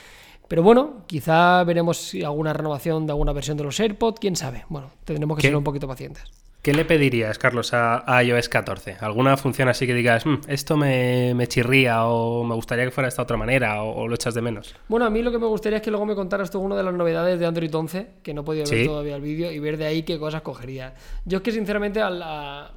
Pero 0.47 0.63
bueno, 0.63 1.03
quizá 1.07 1.63
veremos 1.63 2.13
alguna 2.25 2.53
renovación 2.53 3.05
de 3.05 3.11
alguna 3.11 3.33
versión 3.33 3.57
de 3.57 3.63
los 3.63 3.79
AirPods, 3.79 4.19
quién 4.19 4.35
sabe. 4.35 4.65
Bueno, 4.69 4.91
tendremos 5.03 5.37
que 5.37 5.41
ser 5.43 5.55
un 5.55 5.63
poquito 5.63 5.87
pacientes. 5.87 6.31
¿Qué 6.67 6.73
le 6.73 6.83
pedirías, 6.83 7.37
Carlos, 7.37 7.73
a, 7.73 8.03
iOS 8.23 8.49
14? 8.49 8.97
¿Alguna 8.99 9.37
función 9.37 9.69
así 9.69 9.87
que 9.87 9.93
digas, 9.93 10.25
mm, 10.25 10.39
esto 10.49 10.75
me, 10.75 11.47
chirría 11.47 12.05
o 12.07 12.43
me 12.43 12.55
gustaría 12.55 12.83
que 12.83 12.91
fuera 12.91 13.05
de 13.05 13.09
esta 13.09 13.21
otra 13.21 13.37
manera 13.37 13.83
o, 13.83 14.05
lo 14.07 14.15
echas 14.15 14.33
de 14.33 14.41
menos? 14.41 14.75
Bueno, 14.89 15.05
a 15.05 15.09
mí 15.09 15.21
lo 15.21 15.31
que 15.31 15.37
me 15.37 15.45
gustaría 15.45 15.77
es 15.77 15.81
que 15.81 15.91
luego 15.91 16.05
me 16.05 16.13
contaras 16.13 16.51
tú 16.51 16.59
una 16.59 16.75
de 16.75 16.83
las 16.83 16.93
novedades 16.93 17.39
de 17.39 17.45
Android 17.45 17.73
11, 17.73 18.07
que 18.21 18.33
no 18.33 18.41
he 18.41 18.43
podido 18.43 18.69
ver 18.69 18.85
todavía 18.85 19.15
el 19.15 19.21
vídeo, 19.21 19.49
y 19.49 19.59
ver 19.59 19.77
de 19.77 19.85
ahí 19.85 20.03
qué 20.03 20.19
cosas 20.19 20.41
cogería. 20.41 20.93
Yo 21.23 21.37
es 21.37 21.43
que 21.43 21.53
sinceramente 21.53 22.01
a 22.01 22.09
la, 22.09 22.71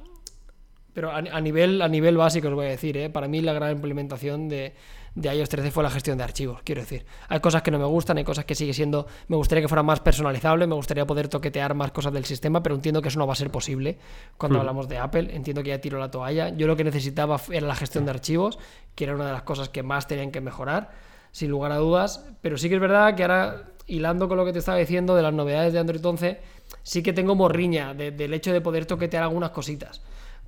pero 0.93 1.11
a, 1.11 1.41
nivel, 1.41 1.81
a 1.81 1.87
nivel 1.87 2.17
básico 2.17 2.47
os 2.49 2.53
voy 2.53 2.67
a 2.67 2.69
decir, 2.69 2.97
¿eh? 2.97 3.09
para 3.09 3.27
mí 3.27 3.41
la 3.41 3.53
gran 3.53 3.71
implementación 3.71 4.49
de, 4.49 4.73
de 5.15 5.35
iOS 5.35 5.49
13 5.49 5.71
fue 5.71 5.83
la 5.83 5.89
gestión 5.89 6.17
de 6.17 6.23
archivos, 6.23 6.61
quiero 6.63 6.81
decir. 6.81 7.05
Hay 7.29 7.39
cosas 7.39 7.61
que 7.61 7.71
no 7.71 7.79
me 7.79 7.85
gustan, 7.85 8.17
hay 8.17 8.23
cosas 8.23 8.45
que 8.45 8.55
sigue 8.55 8.73
siendo, 8.73 9.07
me 9.27 9.35
gustaría 9.35 9.61
que 9.61 9.67
fuera 9.67 9.83
más 9.83 9.99
personalizable, 9.99 10.67
me 10.67 10.75
gustaría 10.75 11.05
poder 11.05 11.27
toquetear 11.27 11.73
más 11.75 11.91
cosas 11.91 12.13
del 12.13 12.25
sistema, 12.25 12.63
pero 12.63 12.75
entiendo 12.75 13.01
que 13.01 13.09
eso 13.09 13.19
no 13.19 13.27
va 13.27 13.33
a 13.33 13.37
ser 13.37 13.51
posible 13.51 13.97
cuando 14.37 14.57
hmm. 14.57 14.61
hablamos 14.61 14.87
de 14.89 14.97
Apple, 14.97 15.29
entiendo 15.33 15.63
que 15.63 15.69
ya 15.69 15.79
tiro 15.79 15.99
la 15.99 16.11
toalla. 16.11 16.49
Yo 16.49 16.67
lo 16.67 16.75
que 16.75 16.83
necesitaba 16.83 17.39
era 17.51 17.67
la 17.67 17.75
gestión 17.75 18.05
de 18.05 18.11
archivos, 18.11 18.59
que 18.95 19.05
era 19.05 19.15
una 19.15 19.27
de 19.27 19.33
las 19.33 19.43
cosas 19.43 19.69
que 19.69 19.83
más 19.83 20.07
tenían 20.07 20.31
que 20.31 20.41
mejorar, 20.41 20.91
sin 21.31 21.49
lugar 21.49 21.71
a 21.71 21.77
dudas, 21.77 22.25
pero 22.41 22.57
sí 22.57 22.67
que 22.69 22.75
es 22.75 22.81
verdad 22.81 23.15
que 23.15 23.23
ahora 23.23 23.71
hilando 23.87 24.27
con 24.27 24.37
lo 24.37 24.45
que 24.45 24.53
te 24.53 24.59
estaba 24.59 24.77
diciendo 24.77 25.15
de 25.15 25.21
las 25.21 25.33
novedades 25.33 25.73
de 25.73 25.79
Android 25.79 26.05
11, 26.05 26.39
sí 26.83 27.03
que 27.03 27.13
tengo 27.13 27.35
morriña 27.35 27.93
del 27.93 28.33
hecho 28.33 28.53
de 28.53 28.61
poder 28.61 28.85
toquetear 28.85 29.23
algunas 29.23 29.51
cositas. 29.51 30.01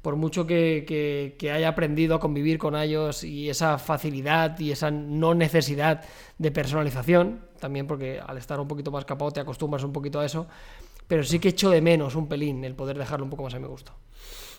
Por 0.04 0.16
mucho 0.16 0.46
que, 0.46 1.36
haya 1.52 1.68
aprendido 1.68 2.14
a 2.14 2.20
convivir 2.20 2.60
con 2.60 2.76
ellos 2.76 3.24
y 3.24 3.50
esa 3.50 3.80
facilidad 3.80 4.60
y 4.60 4.72
esa 4.72 4.92
no 4.92 5.34
necesidad 5.34 6.04
de 6.38 6.52
personalización, 6.52 7.40
también 7.60 7.88
porque 7.88 8.20
al 8.20 8.38
estar 8.38 8.60
un 8.60 8.68
poquito 8.68 8.92
más 8.92 9.06
capado 9.06 9.32
te 9.32 9.40
acostumbras 9.40 9.84
un 9.84 9.94
poquito 9.94 10.20
a 10.20 10.26
eso, 10.26 10.46
pero 11.08 11.24
sí 11.24 11.40
que 11.40 11.50
echo 11.50 11.72
de 11.72 11.82
menos 11.82 12.16
un 12.16 12.28
pelín 12.28 12.64
el 12.64 12.76
poder 12.76 13.00
dejarlo 13.00 13.24
un 13.24 13.32
poco 13.32 13.44
más 13.44 13.56
a 13.56 13.60
mi 13.60 13.68
gusto. 13.68 13.94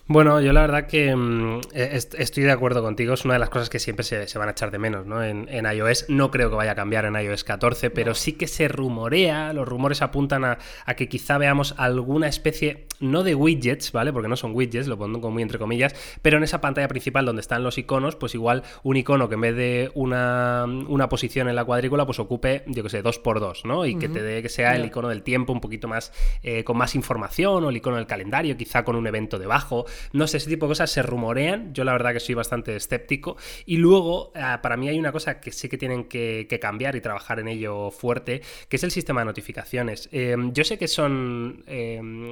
Bueno, 0.07 0.39
yo 0.39 0.53
la 0.53 0.61
verdad 0.61 0.85
que 0.85 1.15
mm, 1.15 1.61
e-, 1.73 1.95
estoy 1.95 2.43
de 2.43 2.51
acuerdo 2.51 2.83
contigo, 2.83 3.15
es 3.15 3.25
una 3.25 3.33
de 3.33 3.39
las 3.39 3.49
cosas 3.49 3.71
que 3.71 3.79
siempre 3.79 4.03
se, 4.03 4.37
van 4.37 4.47
a 4.47 4.51
echar 4.51 4.69
de 4.69 4.77
menos 4.77 5.07
¿no? 5.07 5.23
En, 5.23 5.47
iOS. 5.65 6.05
No 6.09 6.29
creo 6.29 6.51
que 6.51 6.55
vaya 6.55 6.73
a 6.73 6.75
cambiar 6.75 7.05
en 7.05 7.15
iOS 7.15 7.43
14, 7.43 7.89
pero 7.89 8.13
sí 8.13 8.33
que 8.33 8.45
se 8.45 8.67
rumorea, 8.67 9.51
los 9.51 9.67
rumores 9.67 10.03
apuntan 10.03 10.45
a, 10.45 10.57
que 10.95 11.09
quizá 11.09 11.39
veamos 11.39 11.73
alguna 11.77 12.27
especie, 12.27 12.85
no 12.99 13.23
de 13.23 13.33
widgets, 13.33 13.91
¿vale? 13.91 14.13
Porque 14.13 14.27
no 14.27 14.35
son 14.35 14.53
widgets, 14.53 14.87
lo 14.87 14.95
pongo 14.95 15.31
muy 15.31 15.41
entre 15.41 15.57
comillas, 15.57 15.95
pero 16.21 16.37
en 16.37 16.43
esa 16.43 16.61
pantalla 16.61 16.87
principal 16.87 17.25
donde 17.25 17.41
están 17.41 17.63
los 17.63 17.79
iconos, 17.79 18.15
pues 18.15 18.35
igual 18.35 18.61
un 18.83 18.97
icono 18.97 19.27
que 19.27 19.35
en 19.35 19.41
vez 19.41 19.55
de 19.55 19.91
una, 19.95 20.67
posición 21.09 21.49
en 21.49 21.55
la 21.55 21.65
cuadrícula, 21.65 22.05
pues 22.05 22.19
ocupe, 22.19 22.63
yo 22.67 22.83
que 22.83 22.89
sé, 22.89 23.01
dos 23.01 23.17
por 23.17 23.39
dos, 23.39 23.65
¿no? 23.65 23.87
Y 23.87 23.97
que 23.97 24.07
te 24.07 24.21
dé 24.21 24.43
que 24.43 24.49
sea 24.49 24.75
el 24.75 24.85
icono 24.85 25.09
del 25.09 25.23
tiempo 25.23 25.51
un 25.51 25.61
poquito 25.61 25.87
más, 25.87 26.13
eh, 26.43 26.63
con 26.63 26.77
más 26.77 26.93
información, 26.93 27.63
o 27.63 27.69
el 27.69 27.77
icono 27.77 27.95
del 27.95 28.05
calendario, 28.05 28.55
quizá 28.55 28.83
con 28.83 28.95
un 28.95 29.07
evento 29.07 29.39
debajo. 29.39 29.85
No 30.13 30.27
sé, 30.27 30.37
ese 30.37 30.49
tipo 30.49 30.65
de 30.65 30.71
cosas 30.71 30.91
se 30.91 31.01
rumorean. 31.01 31.73
Yo 31.73 31.83
la 31.83 31.91
verdad 31.91 32.13
que 32.13 32.19
soy 32.19 32.35
bastante 32.35 32.75
escéptico. 32.75 33.37
Y 33.65 33.77
luego, 33.77 34.31
ah, 34.35 34.59
para 34.61 34.77
mí 34.77 34.89
hay 34.89 34.99
una 34.99 35.11
cosa 35.11 35.39
que 35.39 35.51
sí 35.51 35.69
que 35.69 35.77
tienen 35.77 36.05
que, 36.05 36.47
cambiar 36.61 36.95
y 36.95 37.01
trabajar 37.01 37.39
en 37.39 37.49
ello 37.49 37.91
fuerte, 37.91 38.41
que 38.69 38.77
es 38.77 38.83
el 38.83 38.91
sistema 38.91 39.21
de 39.21 39.25
notificaciones. 39.25 40.07
Em, 40.11 40.53
yo 40.53 40.63
sé 40.63 40.77
que 40.77 40.87
son 40.87 41.63
em, 41.67 42.31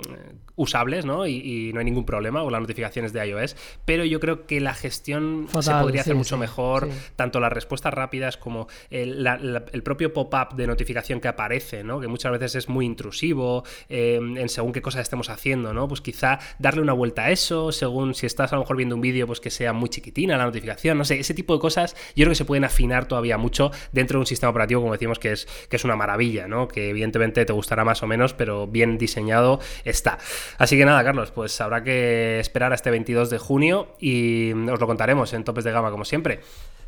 usables, 0.55 1.05
¿no? 1.05 1.27
Y, 1.27 1.71
no 1.73 1.79
hay 1.79 1.85
ningún 1.85 2.05
problema 2.05 2.41
con 2.41 2.51
las 2.51 2.61
notificaciones 2.61 3.13
de 3.13 3.27
iOS, 3.27 3.55
pero 3.85 4.05
yo 4.05 4.19
creo 4.19 4.45
que 4.45 4.59
la 4.59 4.73
gestión 4.73 5.47
se 5.59 5.71
podría 5.71 6.01
hacer 6.01 6.15
mucho 6.15 6.37
mejor, 6.37 6.89
tanto 7.15 7.39
las 7.39 7.51
respuestas 7.51 7.93
rápidas 7.93 8.37
como 8.37 8.67
el, 8.89 9.81
propio 9.83 10.13
pop-up 10.13 10.55
de 10.55 10.67
notificación 10.67 11.19
que 11.19 11.27
aparece, 11.27 11.83
¿no? 11.83 11.99
Que 11.99 12.07
muchas 12.07 12.31
veces 12.31 12.55
es 12.55 12.69
muy 12.69 12.85
intrusivo 12.85 13.63
em, 13.89 14.37
en 14.37 14.49
según 14.49 14.71
qué 14.71 14.81
cosas 14.81 15.01
estemos 15.01 15.29
haciendo, 15.29 15.73
¿no? 15.73 15.87
Pues 15.87 16.01
quizá 16.01 16.39
darle 16.59 16.81
una 16.81 16.93
vuelta 16.93 17.25
a 17.25 17.31
eso 17.31 17.52
según 17.71 18.15
si 18.15 18.25
estás 18.25 18.51
a 18.51 18.55
lo 18.55 18.61
mejor 18.61 18.77
viendo 18.77 18.95
un 18.95 19.01
vídeo, 19.01 19.27
pues 19.27 19.39
que 19.39 19.49
sea 19.49 19.73
muy 19.73 19.89
chiquitina 19.89 20.37
la 20.37 20.45
notificación, 20.45 20.97
no 20.97 21.05
sé, 21.05 21.19
ese 21.19 21.33
tipo 21.33 21.53
de 21.53 21.59
cosas 21.59 21.95
yo 22.15 22.23
creo 22.23 22.29
que 22.29 22.35
se 22.35 22.45
pueden 22.45 22.63
afinar 22.63 23.07
todavía 23.07 23.37
mucho 23.37 23.71
dentro 23.91 24.17
de 24.17 24.21
un 24.21 24.25
sistema 24.25 24.49
operativo, 24.49 24.81
como 24.81 24.93
decimos, 24.93 25.19
que 25.19 25.31
es, 25.31 25.47
que 25.69 25.75
es 25.75 25.83
una 25.83 25.95
maravilla, 25.95 26.47
¿no? 26.47 26.67
Que 26.67 26.89
evidentemente 26.89 27.45
te 27.45 27.53
gustará 27.53 27.83
más 27.83 28.03
o 28.03 28.07
menos, 28.07 28.33
pero 28.33 28.67
bien 28.67 28.97
diseñado 28.97 29.59
está. 29.85 30.17
Así 30.57 30.77
que 30.77 30.85
nada, 30.85 31.03
Carlos, 31.03 31.31
pues 31.31 31.59
habrá 31.61 31.83
que 31.83 32.39
esperar 32.39 32.71
a 32.71 32.75
este 32.75 32.91
22 32.91 33.29
de 33.29 33.37
junio 33.37 33.95
y 33.99 34.53
os 34.53 34.79
lo 34.79 34.87
contaremos 34.87 35.33
en 35.33 35.43
topes 35.43 35.63
de 35.63 35.71
gama, 35.71 35.91
como 35.91 36.05
siempre. 36.05 36.41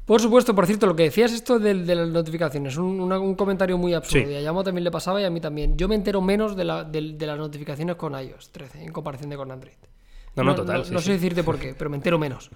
Por 0.06 0.22
supuesto, 0.22 0.54
por 0.54 0.68
cierto, 0.68 0.86
lo 0.86 0.96
que 0.96 1.04
decías 1.04 1.32
esto 1.32 1.58
de, 1.58 1.74
las 1.74 2.10
notificaciones, 2.10 2.78
un, 2.78 3.12
un, 3.12 3.36
comentario 3.36 3.78
muy 3.78 3.96
absurdo. 3.96 4.30
Y 4.30 4.36
a 4.36 4.42
Yamo 4.42 4.64
también 4.64 4.84
le 4.84 4.92
pasaba 4.92 5.20
y 5.20 5.26
a 5.26 5.32
mí 5.32 5.42
también. 5.42 5.78
Yo 5.78 5.88
me 5.88 5.96
entero 5.96 6.22
menos 6.22 6.56
de, 6.56 6.64
la, 6.64 6.84
de, 6.84 7.16
las 7.26 7.38
notificaciones 7.40 7.96
con 7.96 8.14
iOS 8.14 8.52
13 8.52 8.84
en 8.84 8.92
comparación 8.92 9.32
de 9.32 9.38
con 9.38 9.52
Android. 9.52 9.74
No, 10.36 10.44
no, 10.44 10.56
total. 10.56 10.84
No, 10.92 11.00
sé 11.00 11.14
decirte 11.14 11.44
por 11.44 11.58
qué, 11.58 11.74
pero 11.78 11.90
me 11.90 11.96
entero 11.96 12.20
menos. 12.20 12.50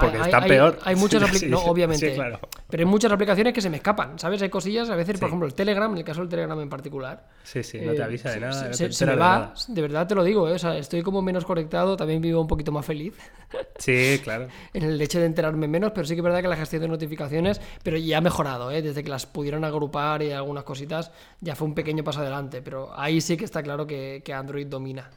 Porque 0.00 0.18
está 0.18 0.44
peor. 0.44 0.78
Hay 0.84 0.94
muchas 0.96 1.22
aplicaciones, 1.22 1.50
no, 1.50 1.64
obviamente. 1.70 2.16
Pero 2.68 2.80
hay 2.80 2.84
muchas 2.86 3.12
aplicaciones 3.12 3.52
que 3.52 3.60
se 3.60 3.70
me 3.70 3.78
escapan, 3.78 4.18
¿sabes? 4.18 4.42
Hay 4.42 4.50
cosillas, 4.50 4.90
a 4.90 4.96
veces, 4.96 5.18
por 5.18 5.28
ejemplo, 5.28 5.46
el 5.46 5.54
Telegram, 5.54 5.90
en 5.90 5.98
el 5.98 6.04
caso 6.04 6.20
del 6.20 6.28
Telegram 6.28 6.60
en 6.60 6.68
particular. 6.68 7.26
Sí, 7.42 7.62
sí, 7.62 7.80
no 7.80 7.92
te 7.92 7.98
eh, 7.98 8.04
avisa 8.04 8.30
de 8.30 8.40
nada. 8.40 8.72
Se, 8.72 9.06
me 9.06 9.16
va, 9.16 9.54
de, 9.68 9.82
verdad 9.82 10.06
te 10.06 10.14
lo 10.14 10.22
digo, 10.22 10.48
¿eh? 10.48 10.52
o 10.52 10.58
sea, 10.58 10.76
estoy 10.76 11.02
como 11.02 11.22
menos 11.22 11.44
conectado, 11.44 11.96
también 11.96 12.20
vivo 12.20 12.40
un 12.40 12.46
poquito 12.46 12.72
más 12.72 12.84
feliz. 12.84 13.14
Sí, 13.78 14.20
claro. 14.22 14.48
en 14.74 14.82
el 14.82 15.00
hecho 15.00 15.18
de 15.18 15.26
enterarme 15.26 15.66
menos, 15.66 15.92
pero 15.92 16.06
sí 16.06 16.14
que 16.14 16.20
es 16.20 16.24
verdad 16.24 16.42
que 16.42 16.48
la 16.48 16.56
gestión 16.56 16.82
de 16.82 16.88
notificaciones, 16.88 17.60
pero 17.82 17.96
ya 17.96 18.18
ha 18.18 18.20
mejorado, 18.20 18.70
¿eh? 18.70 18.82
Desde 18.82 19.02
que 19.02 19.10
las 19.10 19.26
pudieron 19.26 19.64
agrupar 19.64 20.22
y 20.22 20.32
algunas 20.32 20.64
cositas, 20.64 21.10
ya 21.40 21.54
fue 21.54 21.68
un 21.68 21.74
pequeño 21.74 22.04
paso 22.04 22.20
adelante, 22.20 22.62
pero 22.62 22.92
ahí 22.98 23.20
sí 23.20 23.36
que 23.36 23.44
está 23.44 23.62
claro 23.62 23.86
que 23.86 24.22
Android 24.34 24.66
domina. 24.66 25.10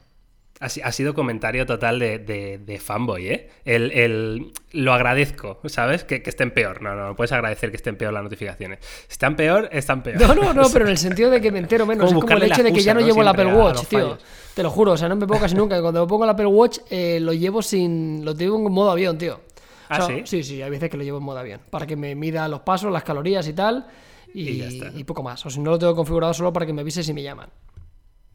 Ha, 0.60 0.92
sido 0.92 1.14
comentario 1.14 1.66
total 1.66 2.00
de, 2.00 2.80
fanboy, 2.82 3.28
¿eh? 3.28 3.50
El, 3.64 4.52
lo 4.72 4.92
agradezco, 4.92 5.60
¿sabes? 5.66 6.02
Que, 6.02 6.20
estén 6.24 6.50
peor. 6.50 6.82
No, 6.82 6.96
no, 6.96 7.14
puedes 7.14 7.30
agradecer 7.30 7.70
que 7.70 7.76
estén 7.76 7.96
peor 7.96 8.12
las 8.12 8.24
notificaciones. 8.24 8.80
Están 9.08 9.36
peor, 9.36 9.68
están 9.70 10.02
peor. 10.02 10.20
No, 10.20 10.34
no, 10.34 10.52
no, 10.52 10.68
pero 10.72 10.86
en 10.86 10.90
el 10.90 10.98
sentido 10.98 11.30
de 11.30 11.40
que 11.40 11.52
me 11.52 11.60
entero 11.60 11.86
menos. 11.86 12.10
es 12.10 12.18
como 12.18 12.32
el 12.32 12.42
hecho 12.42 12.64
de 12.64 12.72
que 12.72 12.80
ya 12.80 12.92
no, 12.92 13.00
llevo 13.00 13.22
el 13.22 13.28
Apple 13.28 13.54
Watch, 13.54 13.86
tío. 13.86 14.18
Te 14.54 14.64
lo 14.64 14.70
juro, 14.70 14.92
o 14.92 14.96
sea, 14.96 15.08
no 15.08 15.14
me 15.14 15.26
pongo 15.28 15.40
casi 15.40 15.54
nunca. 15.54 15.80
Cuando 15.80 16.00
me 16.00 16.08
pongo 16.08 16.24
el 16.24 16.30
Apple 16.30 16.46
Watch, 16.46 16.78
eh, 16.90 17.20
lo 17.20 17.32
llevo 17.32 17.62
sin. 17.62 18.24
Lo 18.24 18.34
tengo 18.34 18.56
en 18.56 18.72
modo 18.72 18.90
avión, 18.90 19.16
tío. 19.16 19.40
¿Ah, 19.88 20.02
sí? 20.02 20.22
Sí, 20.24 20.42
sí, 20.42 20.60
hay 20.60 20.70
veces 20.70 20.90
que 20.90 20.96
lo 20.96 21.04
llevo 21.04 21.18
en 21.18 21.24
modo 21.24 21.38
avión. 21.38 21.60
Para 21.70 21.86
que 21.86 21.94
me 21.94 22.16
mida 22.16 22.48
los 22.48 22.60
pasos, 22.60 22.92
las 22.92 23.04
calorías 23.04 23.46
y 23.46 23.52
tal. 23.52 23.86
Y, 24.34 24.62
y 24.96 25.04
poco 25.04 25.22
más. 25.22 25.46
O 25.46 25.50
si 25.50 25.60
no 25.60 25.70
lo 25.70 25.78
tengo 25.78 25.94
configurado 25.94 26.34
solo 26.34 26.52
para 26.52 26.66
que 26.66 26.72
me 26.72 26.80
avise 26.80 27.04
si 27.04 27.14
me 27.14 27.22
llaman. 27.22 27.48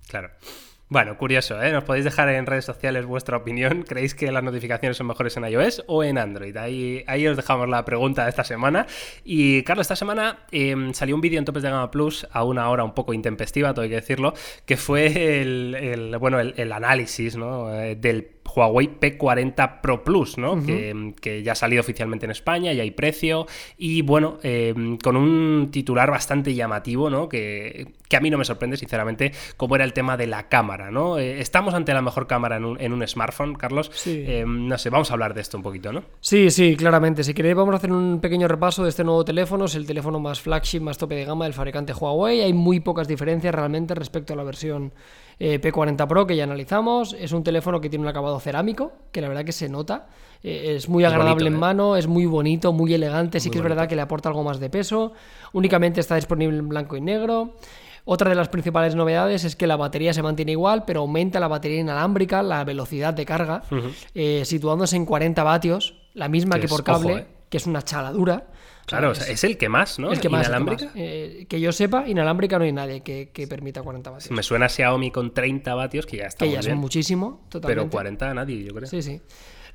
Claro. 0.07 0.29
Bueno, 0.93 1.17
curioso, 1.17 1.59
¿eh? 1.59 1.71
Nos 1.71 1.85
podéis 1.85 2.05
dejar 2.05 2.29
en 2.29 2.45
redes 2.45 2.65
sociales 2.65 3.07
vuestra 3.07 3.35
opinión. 3.37 3.81
¿Creéis 3.81 4.13
que 4.13 4.31
las 4.31 4.43
notificaciones 4.43 4.95
son 4.95 5.07
mejores 5.07 5.35
en 5.37 5.43
iOS 5.43 5.85
o 5.87 6.03
en 6.03 6.19
Android? 6.19 6.55
Ahí, 6.55 7.03
ahí 7.07 7.25
os 7.25 7.35
dejamos 7.35 7.67
la 7.67 7.83
pregunta 7.83 8.25
de 8.25 8.29
esta 8.29 8.43
semana. 8.43 8.85
Y 9.25 9.63
Carlos, 9.63 9.85
esta 9.85 9.95
semana 9.95 10.45
em, 10.51 10.93
salió 10.93 11.15
un 11.15 11.21
vídeo 11.21 11.39
en 11.39 11.45
Topes 11.45 11.63
de 11.63 11.71
Gama 11.71 11.89
Plus 11.89 12.27
a 12.31 12.43
una 12.43 12.69
hora 12.69 12.83
un 12.83 12.93
poco 12.93 13.15
intempestiva, 13.15 13.73
todo 13.73 13.89
que 13.89 13.95
decirlo, 13.95 14.35
que 14.67 14.77
fue 14.77 15.41
el, 15.41 16.15
bueno, 16.19 16.39
el, 16.39 16.71
análisis 16.71 17.37
¿no? 17.37 17.73
Eh, 17.73 17.95
del 17.95 18.25
Huawei 18.45 18.99
P40 18.99 19.81
Pro 19.81 20.03
Plus, 20.03 20.37
¿no? 20.37 20.63
que, 20.65 21.43
ya 21.43 21.53
ha 21.53 21.55
salido 21.55 21.81
oficialmente 21.81 22.25
en 22.25 22.31
España, 22.31 22.73
y 22.73 22.79
hay 22.79 22.91
precio. 22.91 23.47
Y 23.77 24.01
bueno, 24.01 24.37
em, 24.43 24.97
con 24.97 25.15
un 25.15 25.69
titular 25.71 26.11
bastante 26.11 26.53
llamativo, 26.53 27.09
¿no? 27.09 27.29
Que, 27.29 27.87
que, 28.07 28.17
a 28.17 28.19
mí 28.19 28.29
no 28.29 28.37
me 28.37 28.45
sorprende, 28.45 28.77
sinceramente, 28.77 29.31
como 29.57 29.75
era 29.75 29.85
el 29.85 29.93
tema 29.93 30.17
de 30.17 30.27
la 30.27 30.49
cámara, 30.49 30.91
¿no? 30.91 31.17
Eh, 31.17 31.39
estamos 31.39 31.73
ante 31.73 31.93
la 31.93 32.01
mejor 32.01 32.27
cámara 32.27 32.57
en 32.57 32.65
un, 32.65 32.79
en 32.79 32.93
un 32.93 33.07
smartphone, 33.07 33.55
Carlos. 33.55 33.91
Em, 34.05 34.67
no 34.67 34.77
sé, 34.77 34.89
vamos 34.89 35.09
a 35.09 35.13
hablar 35.13 35.33
de 35.33 35.41
esto 35.41 35.57
un 35.57 35.63
poquito, 35.63 35.91
¿no? 35.91 36.03
Sí, 36.21 36.51
sí, 36.51 36.75
claramente. 36.75 37.23
Si 37.23 37.33
queréis, 37.33 37.55
vamos 37.55 37.73
a 37.73 37.77
hacer 37.77 37.91
un 37.91 38.19
pequeño 38.19 38.47
repaso 38.47 38.83
de 38.83 38.89
este 38.89 39.03
nuevo 39.03 39.25
teléfono. 39.25 39.65
Es 39.65 39.75
el 39.75 39.85
teléfono 39.85 40.19
más 40.19 40.41
flagship, 40.41 40.81
más 40.81 40.97
tope 40.97 41.15
de 41.15 41.25
gama 41.25 41.45
del 41.45 41.53
fabricante 41.53 41.93
Huawei. 41.93 42.41
Hay 42.41 42.53
muy 42.53 42.79
pocas 42.79 43.07
diferencias 43.07 43.53
realmente 43.53 43.95
respecto 43.95 44.33
a 44.33 44.35
la 44.35 44.43
versión 44.43 44.93
eh, 45.39 45.59
P40 45.61 46.07
Pro 46.07 46.27
que 46.27 46.35
ya 46.35 46.43
analizamos. 46.43 47.15
Es 47.19 47.31
un 47.31 47.43
teléfono 47.43 47.81
que 47.81 47.89
tiene 47.89 48.03
un 48.03 48.09
acabado 48.09 48.39
cerámico, 48.39 48.93
que 49.11 49.21
la 49.21 49.27
verdad 49.27 49.45
que 49.45 49.51
se 49.51 49.69
nota. 49.69 50.07
Eh, 50.43 50.75
es 50.75 50.89
muy 50.89 51.03
agradable 51.05 51.47
en 51.47 51.55
¿eh? 51.55 51.57
mano, 51.57 51.95
es 51.95 52.07
muy 52.07 52.25
bonito, 52.25 52.73
muy 52.73 52.93
elegante. 52.93 53.39
Sí 53.39 53.49
que 53.49 53.57
es 53.57 53.63
verdad 53.63 53.87
que 53.87 53.95
le 53.95 54.01
aporta 54.01 54.29
algo 54.29 54.43
más 54.43 54.59
de 54.59 54.69
peso. 54.69 55.13
Únicamente 55.53 55.99
está 55.99 56.15
disponible 56.15 56.57
en 56.57 56.69
blanco 56.69 56.97
y 56.97 57.01
negro. 57.01 57.55
Otra 58.05 58.29
de 58.29 58.35
las 58.35 58.49
principales 58.49 58.95
novedades 58.95 59.45
es 59.45 59.55
que 59.55 59.65
la 59.65 59.77
batería 59.77 60.13
se 60.13 60.21
mantiene 60.21 60.51
igual, 60.51 60.83
pero 60.85 60.99
aumenta 61.01 61.39
la 61.39 61.47
batería 61.47 61.79
inalámbrica, 61.79 62.43
la 62.43 62.65
velocidad 62.65 63.13
de 63.13 63.25
carga, 63.25 63.63
situándose 64.43 64.97
en 64.97 65.05
40 65.05 65.41
vatios, 65.43 65.95
la 66.13 66.27
misma 66.27 66.59
que, 66.59 66.67
por 66.67 66.83
cable, 66.83 67.27
que 67.49 67.55
es 67.55 67.65
una 67.65 67.81
chaladura. 67.81 68.47
Claro, 68.85 69.11
es, 69.11 69.43
el 69.43 69.57
que 69.57 69.69
más, 69.69 69.97
¿no? 69.97 70.11
El 70.11 70.19
que 70.19 70.29
más. 70.29 70.47
¿Inalámbrica? 70.47 70.91
Eh, 70.95 71.45
que, 71.47 71.59
yo 71.59 71.71
sepa, 71.71 72.07
inalámbrica 72.07 72.57
no 72.57 72.65
hay 72.65 72.73
nadie 72.73 73.01
que, 73.01 73.47
permita 73.47 73.81
40 73.81 74.09
vatios. 74.09 74.31
Me 74.31 74.43
suena 74.43 74.65
a 74.65 74.69
Xiaomi 74.69 75.11
con 75.11 75.33
30 75.33 75.73
vatios, 75.75 76.05
que 76.05 76.17
ya 76.17 76.25
está. 76.25 76.45
Que 76.45 76.51
ya 76.51 76.59
es 76.59 76.75
muchísimo, 76.75 77.45
totalmente. 77.49 77.81
Pero 77.81 77.89
40 77.89 78.33
nadie, 78.33 78.63
yo 78.63 78.73
creo. 78.73 78.87
Sí, 78.87 79.01
sí. 79.01 79.21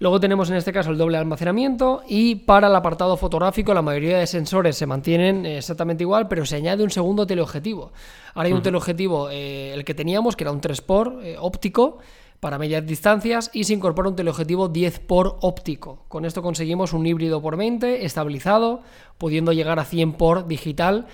Luego 0.01 0.21
tenemos 0.21 0.49
en 0.49 0.57
este 0.57 0.73
caso 0.73 0.91
el 0.91 0.99
doble 0.99 1.19
almacenamiento 1.19 2.03
y 2.07 2.37
para 2.37 2.69
el 2.69 2.77
apartado 2.77 3.17
fotográfico 3.17 3.75
la 3.75 3.83
mayoría 3.83 4.19
de 4.19 4.29
sensores 4.29 4.77
se 4.77 4.87
mantienen 4.87 5.45
exactamente 5.45 6.05
igual, 6.05 6.29
pero 6.29 6.47
se 6.47 6.55
añade 6.55 6.85
un 6.85 6.91
segundo 6.91 7.27
teleobjetivo. 7.27 7.93
Ahora 8.35 8.47
hay 8.47 8.53
un 8.53 8.63
teleobjetivo, 8.63 9.29
eh, 9.31 9.75
el 9.75 9.85
que 9.85 9.95
teníamos, 9.95 10.37
que 10.37 10.45
era 10.45 10.53
un 10.53 10.61
3 10.61 10.79
x 10.79 11.37
óptico, 11.41 11.99
para 12.41 12.59
medias 12.59 12.87
distancias 12.87 13.51
y 13.53 13.65
se 13.65 13.75
incorpora 13.75 14.09
un 14.09 14.17
teleobjetivo 14.17 14.69
10 14.69 15.01
por 15.01 15.39
óptico. 15.41 16.05
Con 16.09 16.25
esto 16.25 16.43
conseguimos 16.43 16.93
un 16.93 17.07
híbrido 17.07 17.43
por 17.43 17.57
20 17.57 18.05
estabilizado, 18.05 18.83
pudiendo 19.19 19.53
llegar 19.53 19.79
a 19.79 19.85
100 19.85 20.13
por 20.13 20.47
digital. 20.47 21.07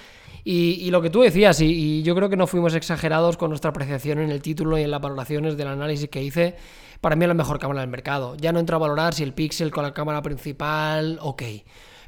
Y, 0.47 0.91
lo 0.91 1.01
que 1.01 1.09
tú 1.09 1.23
decías, 1.23 1.59
y, 1.63 2.03
yo 2.03 2.15
creo 2.15 2.29
que 2.29 2.37
no 2.37 2.47
fuimos 2.47 2.75
exagerados 2.75 3.39
con 3.39 3.49
nuestra 3.49 3.71
apreciación 3.71 4.19
en 4.19 4.31
el 4.31 4.43
título 4.43 4.77
y 4.77 4.83
en 4.83 4.91
las 4.91 5.01
valoraciones 5.01 5.57
del 5.57 5.69
análisis 5.69 6.11
que 6.11 6.23
hice, 6.23 6.57
para 7.01 7.17
mí 7.17 7.25
es 7.25 7.29
la 7.29 7.35
mejor 7.35 7.59
cámara 7.59 7.81
del 7.81 7.89
mercado. 7.89 8.37
Ya 8.37 8.53
no 8.53 8.59
entra 8.59 8.77
a 8.77 8.79
valorar 8.79 9.15
si 9.15 9.23
el 9.23 9.33
Pixel 9.33 9.71
con 9.71 9.85
la 9.85 9.95
cámara 9.95 10.21
principal, 10.21 11.19
ok. 11.23 11.43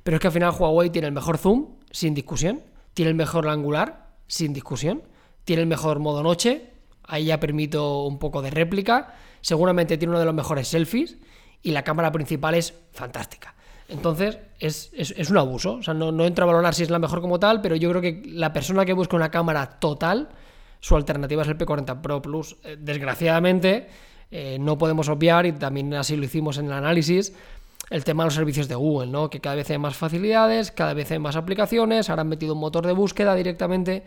Pero 0.03 0.17
es 0.17 0.21
que 0.21 0.27
al 0.27 0.33
final 0.35 0.55
Huawei 0.57 0.91
tiene 0.91 1.09
el 1.09 1.15
mejor 1.15 1.39
zoom, 1.39 1.77
sin 1.91 2.13
discusión. 2.13 2.61
Tiene 2.93 3.11
el 3.11 3.17
mejor 3.17 3.49
angular, 3.49 4.11
sin 4.27 4.53
discusión. 4.53 5.03
Tiene 5.45 5.63
el 5.63 5.69
mejor 5.69 5.99
modo 5.99 6.23
noche, 6.23 6.73
Ahí 7.07 7.27
ya 7.27 7.41
permito 7.41 8.05
un 8.05 8.19
poco 8.19 8.43
de 8.43 8.51
réplica. 8.51 9.15
Seguramente 9.41 9.99
tiene 9.99 10.11
uno 10.11 10.21
de 10.21 10.27
los 10.27 10.35
mejores 10.35 10.69
selfies 10.69 11.17
y 11.63 11.71
la 11.71 11.83
cámara 11.83 12.13
principal 12.13 12.55
es 12.55 12.75
fantástica. 12.93 13.55
Entonces, 13.89 14.39
es, 14.59 15.31
un 15.31 15.39
abuso. 15.39 15.75
O 15.75 15.83
sea, 15.83 15.95
no, 15.95 16.11
no 16.11 16.25
entro 16.25 16.45
a 16.45 16.47
valorar 16.47 16.75
si 16.75 16.83
es 16.83 16.91
la 16.91 16.99
mejor 16.99 17.21
como 17.21 17.39
tal, 17.39 17.61
pero 17.61 17.77
yo 17.77 17.89
creo 17.91 18.03
que 18.03 18.23
la 18.27 18.53
persona 18.53 18.85
que 18.85 18.93
busca 18.93 19.17
una 19.17 19.31
cámara 19.31 19.79
total, 19.79 20.29
su 20.81 20.97
alternativa 20.97 21.43
es 21.43 21.49
el 21.49 21.59
P40 21.59 22.01
Pro 22.01 22.21
Plus. 22.21 22.57
Eh, 22.65 22.77
desgraciadamente, 22.79 23.89
eh, 24.31 24.59
no 24.61 24.77
podemos 24.77 25.09
obviar, 25.09 25.47
y 25.47 25.53
también 25.53 25.95
así 25.95 26.17
lo 26.17 26.25
hicimos 26.25 26.59
en 26.59 26.67
el 26.67 26.73
análisis, 26.73 27.33
el 27.91 28.03
tema 28.03 28.25
de 28.25 28.27
los 28.27 28.35
servicios 28.35 28.67
de 28.67 28.75
Google, 28.75 29.11
¿no? 29.11 29.31
Que 29.31 29.41
cada 29.41 29.55
vez 29.55 29.71
hay 29.71 29.79
más 29.79 29.95
facilidades, 29.95 30.73
cada 30.73 30.93
vez 30.93 31.11
hay 31.13 31.21
más 31.21 31.37
aplicaciones, 31.37 32.11
ahora 32.11 32.23
han 32.23 32.29
metido 32.29 32.55
un 32.55 32.61
motor 32.61 32.85
de 32.87 32.93
búsqueda 32.93 33.37
directamente 33.37 34.03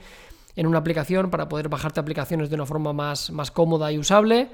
en 0.55 0.67
una 0.67 0.79
aplicación 0.79 1.29
para 1.29 1.49
poder 1.49 1.69
bajarte 1.69 1.99
aplicaciones 1.99 2.49
de 2.49 2.55
una 2.55 2.65
forma 2.65 2.93
más, 2.93 3.31
más 3.31 3.51
cómoda 3.51 3.91
y 3.91 3.97
usable, 3.97 4.49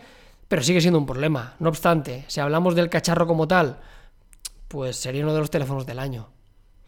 pero 0.48 0.62
sigue 0.62 0.82
siendo 0.82 1.00
un 1.00 1.06
problema. 1.06 1.56
No 1.60 1.70
obstante, 1.70 2.26
si 2.28 2.40
hablamos 2.40 2.76
del 2.76 2.90
cacharro 2.90 3.28
como 3.28 3.48
tal, 3.48 3.80
pues 4.68 4.98
sería 4.98 5.24
uno 5.24 5.34
de 5.34 5.40
los 5.40 5.50
teléfonos 5.50 5.86
del 5.86 6.00
año. 6.00 6.30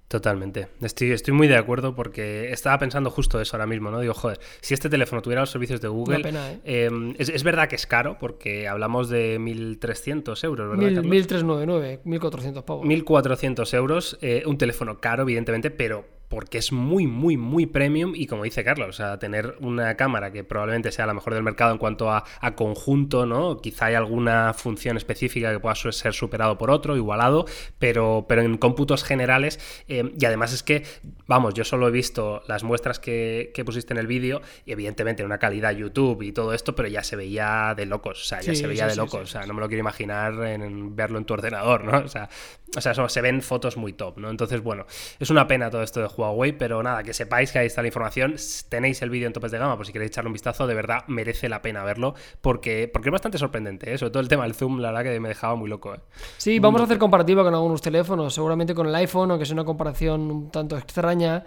Totalmente. 0.07 0.69
Estoy, 0.81 1.11
estoy 1.11 1.33
muy 1.33 1.49
de 1.49 1.57
acuerdo 1.57 1.93
porque 1.93 2.49
estaba 2.53 2.79
pensando 2.79 3.09
justo 3.09 3.41
eso 3.41 3.57
ahora 3.57 3.67
mismo, 3.67 3.91
¿no? 3.91 3.99
Digo, 3.99 4.13
joder, 4.13 4.39
si 4.61 4.73
este 4.73 4.89
teléfono 4.89 5.21
tuviera 5.21 5.41
los 5.41 5.49
servicios 5.49 5.81
de 5.81 5.89
Google. 5.89 6.21
¿eh? 6.23 6.59
Em, 6.63 7.13
es, 7.17 7.43
verdad 7.43 7.67
que 7.67 7.75
es 7.75 7.85
caro 7.85 8.17
porque 8.17 8.69
hablamos 8.69 9.09
de 9.09 9.37
1.300 9.37 10.41
euros, 10.45 10.69
¿verdad? 10.77 11.03
1.399, 11.03 12.03
1.400 12.05 12.63
pavos. 12.63 12.85
1.400 12.85 13.73
euros. 13.73 14.17
Eh, 14.21 14.43
un 14.45 14.57
teléfono 14.57 15.01
caro, 15.01 15.23
evidentemente, 15.23 15.71
pero 15.71 16.05
porque 16.29 16.57
es 16.57 16.71
muy, 16.71 17.07
muy, 17.07 17.37
muy 17.37 17.65
premium 17.65 18.13
y 18.15 18.27
como 18.27 18.43
dice 18.43 18.63
Carlos, 18.63 18.89
o 18.89 18.93
sea, 18.93 19.19
tener 19.19 19.55
una 19.59 19.95
cámara 19.95 20.31
que 20.31 20.43
probablemente 20.43 20.91
sea 20.91 21.05
la 21.05 21.13
mejor 21.13 21.33
del 21.33 21.43
mercado 21.43 21.71
en 21.71 21.77
cuanto 21.77 22.11
a, 22.11 22.23
conjunto, 22.55 23.25
¿no? 23.25 23.59
Quizá 23.61 23.87
hay 23.87 23.95
alguna 23.95 24.53
función 24.53 24.97
específica 24.97 25.51
que 25.51 25.59
pueda 25.59 25.75
ser 25.75 26.13
superado 26.13 26.57
por 26.57 26.71
otro, 26.71 26.95
igualado, 26.95 27.45
pero, 27.77 28.25
pero 28.27 28.41
en 28.41 28.57
cómputos 28.57 29.03
generales, 29.03 29.59
eh, 29.87 30.11
y 30.17 30.25
además 30.25 30.53
es 30.53 30.63
que, 30.63 30.83
vamos, 31.27 31.53
yo 31.53 31.63
solo 31.63 31.87
he 31.87 31.91
visto 31.91 32.41
las 32.47 32.63
muestras 32.63 32.99
que, 32.99 33.51
pusiste 33.65 33.93
en 33.93 33.99
el 33.99 34.07
vídeo 34.07 34.41
y 34.65 34.71
evidentemente 34.71 35.25
una 35.25 35.39
calidad 35.39 35.71
YouTube 35.71 36.21
y 36.21 36.31
todo 36.31 36.53
esto, 36.53 36.73
pero 36.73 36.87
ya 36.87 37.03
se 37.03 37.17
veía 37.17 37.73
de 37.75 37.85
locos, 37.85 38.21
o 38.21 38.25
sea, 38.25 38.39
ya 38.39 38.55
se 38.55 38.65
veía 38.65 38.87
de 38.87 38.95
locos, 38.95 39.21
o 39.21 39.25
sea, 39.25 39.45
no 39.45 39.53
me 39.53 39.59
lo 39.59 39.67
quiero 39.67 39.81
imaginar 39.81 40.33
en, 40.45 40.95
verlo 40.95 41.17
en 41.17 41.25
tu 41.25 41.33
ordenador, 41.33 41.83
¿no? 41.83 41.97
O 41.99 42.07
sea, 42.07 42.29
o 42.75 42.81
sea, 42.81 42.93
se 43.09 43.21
ven 43.21 43.41
fotos 43.41 43.77
muy 43.77 43.93
top, 43.93 44.17
¿no? 44.17 44.29
Entonces, 44.29 44.61
bueno, 44.61 44.85
es 45.19 45.29
una 45.29 45.47
pena 45.47 45.69
todo 45.69 45.83
esto 45.83 46.01
de 46.01 46.07
Huawei, 46.17 46.51
pero 46.53 46.81
nada, 46.81 47.03
que 47.03 47.13
sepáis 47.13 47.51
que 47.51 47.59
ahí 47.59 47.67
está 47.67 47.81
la 47.81 47.87
información. 47.87 48.35
Tenéis 48.69 49.01
el 49.01 49.09
vídeo 49.09 49.27
en 49.27 49.33
topes 49.33 49.51
de 49.51 49.57
gama, 49.57 49.77
por 49.77 49.85
si 49.85 49.93
queréis 49.93 50.11
echarle 50.11 50.27
un 50.27 50.33
vistazo, 50.33 50.67
de 50.67 50.73
verdad 50.73 51.03
merece 51.07 51.49
la 51.49 51.61
pena 51.61 51.83
verlo, 51.83 52.15
porque, 52.41 52.89
porque 52.91 53.09
es 53.09 53.13
bastante 53.13 53.37
sorprendente, 53.37 53.93
¿eh? 53.93 53.97
sobre 53.97 54.11
todo 54.11 54.21
el 54.21 54.27
tema 54.27 54.43
del 54.43 54.53
zoom, 54.53 54.79
la 54.79 54.91
verdad 54.91 55.11
que 55.11 55.19
me 55.19 55.29
dejaba 55.29 55.55
muy 55.55 55.69
loco. 55.69 55.93
¿eh? 55.93 55.99
Sí, 56.37 56.59
vamos 56.59 56.81
a 56.81 56.85
hacer 56.85 56.97
comparativa 56.97 57.43
con 57.43 57.53
algunos 57.53 57.81
teléfonos, 57.81 58.33
seguramente 58.33 58.73
con 58.73 58.87
el 58.87 58.95
iPhone, 58.95 59.31
aunque 59.31 59.45
sea 59.45 59.53
una 59.53 59.65
comparación 59.65 60.31
un 60.31 60.51
tanto 60.51 60.77
extraña. 60.77 61.45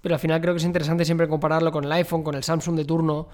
Pero 0.00 0.14
al 0.14 0.20
final 0.20 0.40
creo 0.40 0.54
que 0.54 0.58
es 0.58 0.64
interesante 0.64 1.04
siempre 1.04 1.28
compararlo 1.28 1.72
con 1.72 1.84
el 1.84 1.92
iPhone, 1.92 2.22
con 2.22 2.34
el 2.34 2.42
Samsung 2.42 2.76
de 2.76 2.84
turno, 2.84 3.28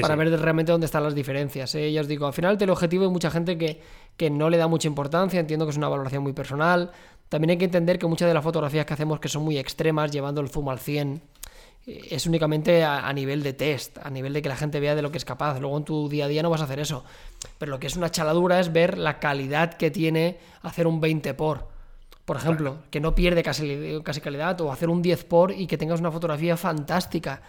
para 0.00 0.16
ver 0.16 0.30
realmente 0.40 0.72
dónde 0.72 0.86
están 0.86 1.04
las 1.04 1.14
diferencias. 1.14 1.74
¿eh? 1.74 1.92
Ya 1.92 2.00
os 2.00 2.08
digo, 2.08 2.26
al 2.26 2.32
final 2.32 2.52
el 2.52 2.58
teleobjetivo 2.58 3.04
hay 3.04 3.10
mucha 3.10 3.30
gente 3.30 3.56
que, 3.56 3.80
que 4.16 4.30
no 4.30 4.50
le 4.50 4.56
da 4.56 4.66
mucha 4.66 4.88
importancia, 4.88 5.38
entiendo 5.38 5.66
que 5.66 5.70
es 5.70 5.76
una 5.76 5.88
valoración 5.88 6.22
muy 6.22 6.32
personal. 6.32 6.90
También 7.28 7.50
hay 7.50 7.58
que 7.58 7.64
entender 7.64 7.98
que 7.98 8.06
muchas 8.06 8.28
de 8.28 8.34
las 8.34 8.44
fotografías 8.44 8.86
que 8.86 8.94
hacemos 8.94 9.20
que 9.20 9.28
son 9.28 9.42
muy 9.42 9.58
extremas, 9.58 10.10
llevando 10.10 10.40
el 10.40 10.48
zoom 10.48 10.68
al 10.68 10.78
100, 10.78 11.22
eh, 11.86 12.08
es 12.10 12.26
únicamente 12.26 12.84
a, 12.84 13.12
nivel 13.12 13.42
de 13.42 13.52
test, 13.52 13.98
a 13.98 14.10
nivel 14.10 14.32
de 14.32 14.42
que 14.42 14.48
la 14.48 14.56
gente 14.56 14.80
vea 14.80 14.94
de 14.94 15.02
lo 15.02 15.10
que 15.10 15.18
es 15.18 15.24
capaz. 15.24 15.58
Luego 15.60 15.76
en 15.76 15.84
tu 15.84 16.08
día 16.08 16.26
a 16.26 16.28
día 16.28 16.42
no 16.42 16.50
vas 16.50 16.60
a 16.60 16.64
hacer 16.64 16.78
eso. 16.78 17.04
Pero 17.58 17.70
lo 17.70 17.78
que 17.78 17.86
es 17.86 17.96
una 17.96 18.10
chaladura 18.10 18.60
es 18.60 18.72
ver 18.72 18.98
la 18.98 19.18
calidad 19.18 19.74
que 19.74 19.90
tiene 19.90 20.38
hacer 20.62 20.86
un 20.86 21.00
20 21.00 21.34
por. 21.34 21.68
Por 22.24 22.36
ejemplo, 22.36 22.78
que 22.90 23.00
no 23.00 23.14
pierde 23.14 23.42
casi, 23.42 24.00
casi 24.02 24.22
calidad, 24.22 24.58
o 24.62 24.72
hacer 24.72 24.88
un 24.88 25.02
10 25.02 25.24
por 25.24 25.52
y 25.52 25.66
que 25.66 25.76
tengas 25.76 26.00
una 26.00 26.10
fotografía 26.10 26.56
fantástica 26.56 27.42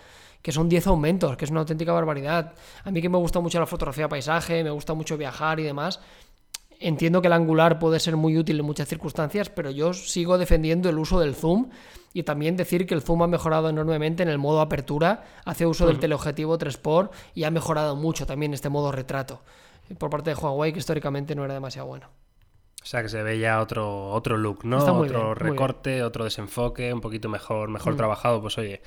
que 0.46 0.52
son 0.52 0.70
10 0.70 0.86
aumentos, 0.86 1.38
que 1.38 1.46
es 1.46 1.50
una 1.50 1.62
auténtica 1.62 1.92
barbaridad. 1.92 2.54
A 2.84 2.92
mí 2.92 3.02
que 3.02 3.10
me 3.10 3.18
gusta 3.18 3.40
mucho 3.40 3.60
la 3.60 3.66
fotografía 3.66 4.08
paisaje, 4.08 4.64
me 4.64 4.70
gusta 4.70 4.94
mucho 4.94 5.18
viajar 5.18 5.60
y 5.60 5.64
demás, 5.64 6.00
Entiendo 6.80 7.22
que 7.22 7.28
el 7.28 7.34
angular 7.34 7.80
puede 7.80 8.00
ser 8.00 8.18
muy 8.18 8.38
útil 8.38 8.60
en 8.60 8.66
muchas 8.66 8.88
circunstancias, 8.88 9.50
pero 9.50 9.72
yo 9.72 9.94
sigo 9.94 10.38
defendiendo 10.38 10.90
el 10.90 10.98
uso 10.98 11.20
del 11.20 11.36
zoom 11.36 11.70
y 12.14 12.24
también 12.24 12.58
decir 12.58 12.86
que 12.86 12.94
el 12.94 13.02
zoom 13.02 13.24
ha 13.24 13.28
mejorado 13.28 13.70
enormemente 13.70 14.24
en 14.24 14.30
el 14.30 14.38
modo 14.38 14.62
apertura, 14.62 15.24
hace 15.46 15.66
uso 15.66 15.88
del 15.88 16.00
teleobjetivo 16.00 16.58
3x 16.58 17.10
y 17.34 17.44
ha 17.44 17.52
mejorado 17.52 17.96
mucho 17.96 18.26
también 18.26 18.54
este 18.54 18.70
modo 18.70 18.92
retrato 18.92 19.42
por 19.98 20.10
parte 20.10 20.32
de 20.32 20.36
Huawei, 20.36 20.74
que 20.74 20.80
históricamente 20.80 21.36
no 21.36 21.46
era 21.46 21.54
demasiado 21.54 21.88
bueno. 21.88 22.10
O 22.86 22.88
sea 22.88 23.02
que 23.02 23.10
se 23.10 23.24
ve 23.24 23.40
ya 23.40 23.62
otro, 23.62 24.10
otro 24.12 24.38
look, 24.38 24.64
¿no? 24.64 24.78
otro 24.78 25.34
recorte, 25.34 26.04
otro 26.04 26.24
desenfoque, 26.24 26.94
un 26.94 27.02
poquito 27.02 27.30
mejor, 27.30 27.68
mejor 27.68 27.96
mm. 27.96 27.98
trabajado. 27.98 28.42
Pues 28.42 28.60
oye, 28.60 28.84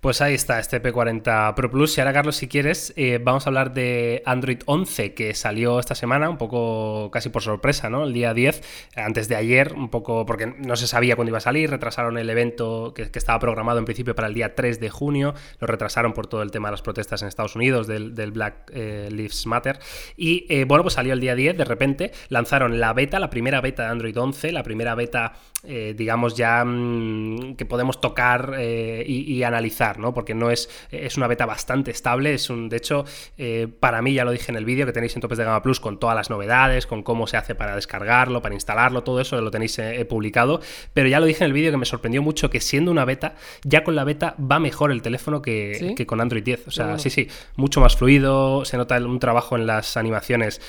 pues 0.00 0.22
ahí 0.22 0.32
está, 0.32 0.58
este 0.58 0.82
P40 0.82 1.52
Pro 1.52 1.70
Plus. 1.70 1.98
Y 1.98 2.00
ahora, 2.00 2.14
Carlos, 2.14 2.34
si 2.36 2.48
quieres, 2.48 2.94
eh, 2.96 3.20
vamos 3.22 3.46
a 3.46 3.50
hablar 3.50 3.74
de 3.74 4.22
Android 4.24 4.60
11, 4.64 5.12
que 5.12 5.34
salió 5.34 5.78
esta 5.78 5.94
semana, 5.94 6.30
un 6.30 6.38
poco 6.38 7.10
casi 7.10 7.28
por 7.28 7.42
sorpresa, 7.42 7.90
¿no? 7.90 8.04
El 8.04 8.14
día 8.14 8.32
10, 8.32 8.62
antes 8.96 9.28
de 9.28 9.36
ayer, 9.36 9.74
un 9.74 9.90
poco 9.90 10.24
porque 10.24 10.46
no 10.46 10.74
se 10.76 10.86
sabía 10.86 11.14
cuándo 11.14 11.28
iba 11.28 11.36
a 11.36 11.42
salir, 11.42 11.68
retrasaron 11.68 12.16
el 12.16 12.30
evento 12.30 12.94
que, 12.94 13.02
estaba 13.12 13.38
programado 13.38 13.78
en 13.78 13.84
principio 13.84 14.14
para 14.14 14.28
el 14.28 14.34
día 14.34 14.54
3 14.54 14.80
de 14.80 14.88
junio, 14.88 15.34
lo 15.60 15.66
retrasaron 15.66 16.14
por 16.14 16.26
todo 16.26 16.40
el 16.40 16.50
tema 16.50 16.68
de 16.68 16.72
las 16.72 16.82
protestas 16.82 17.20
en 17.20 17.28
Estados 17.28 17.54
Unidos, 17.54 17.86
del, 17.86 18.32
Black 18.32 18.70
eh, 18.72 19.10
Lives 19.12 19.44
Matter. 19.44 19.78
Y 20.16 20.46
eh, 20.48 20.64
bueno, 20.64 20.84
pues 20.84 20.94
salió 20.94 21.12
el 21.12 21.20
día 21.20 21.34
10, 21.34 21.58
de 21.58 21.64
repente 21.66 22.12
lanzaron 22.30 22.80
la 22.80 22.94
beta, 22.94 23.20
la 23.20 23.28
primera 23.28 23.41
primera 23.42 23.60
beta 23.60 23.82
de 23.82 23.88
Android 23.88 24.16
11, 24.16 24.52
la 24.52 24.62
primera 24.62 24.94
beta, 24.94 25.32
eh, 25.64 25.94
digamos, 25.96 26.34
ya 26.34 26.64
mm, 26.64 27.54
que 27.54 27.64
podemos 27.64 28.00
tocar 28.00 28.54
eh, 28.58 29.04
y, 29.06 29.42
analizar, 29.44 29.98
¿no? 29.98 30.12
Porque 30.12 30.34
no 30.34 30.50
es, 30.50 30.68
es 30.90 31.16
una 31.16 31.28
beta 31.28 31.46
bastante 31.46 31.90
estable, 31.90 32.34
es 32.34 32.50
un, 32.50 32.68
de 32.68 32.76
hecho, 32.76 33.04
eh, 33.38 33.68
para 33.80 34.02
mí, 34.02 34.12
ya 34.12 34.24
lo 34.24 34.32
dije 34.32 34.50
en 34.50 34.56
el 34.56 34.64
vídeo 34.64 34.86
que 34.86 34.92
tenéis 34.92 35.14
en 35.14 35.22
Topes 35.22 35.38
de 35.38 35.44
Gama 35.44 35.62
Plus 35.62 35.78
con 35.78 35.98
todas 35.98 36.16
las 36.16 36.30
novedades, 36.30 36.86
con 36.86 37.02
cómo 37.02 37.26
se 37.26 37.36
hace 37.36 37.54
para 37.54 37.76
descargarlo, 37.76 38.42
para 38.42 38.54
instalarlo, 38.54 39.02
todo 39.02 39.20
eso 39.20 39.40
lo 39.40 39.50
tenéis 39.50 39.80
publicado, 40.08 40.60
pero 40.94 41.08
ya 41.08 41.20
lo 41.20 41.26
dije 41.26 41.44
en 41.44 41.48
el 41.48 41.52
vídeo 41.52 41.70
que 41.70 41.76
me 41.76 41.86
sorprendió 41.86 42.22
mucho 42.22 42.50
que 42.50 42.60
siendo 42.60 42.90
una 42.90 43.04
beta, 43.04 43.34
ya 43.64 43.84
con 43.84 43.94
la 43.94 44.04
beta 44.04 44.34
va 44.38 44.58
mejor 44.58 44.90
el 44.90 45.02
teléfono 45.02 45.42
que, 45.42 45.94
con 46.06 46.20
Android 46.20 46.42
10, 46.42 46.68
o 46.68 46.70
sea, 46.70 46.98
sí, 46.98 47.10
sí, 47.10 47.28
mucho 47.56 47.80
más 47.80 47.96
fluido, 47.96 48.64
se 48.64 48.76
nota 48.76 48.96
un 48.98 49.18
trabajo 49.18 49.56
en 49.56 49.66
las 49.66 49.96
animaciones 49.96 50.60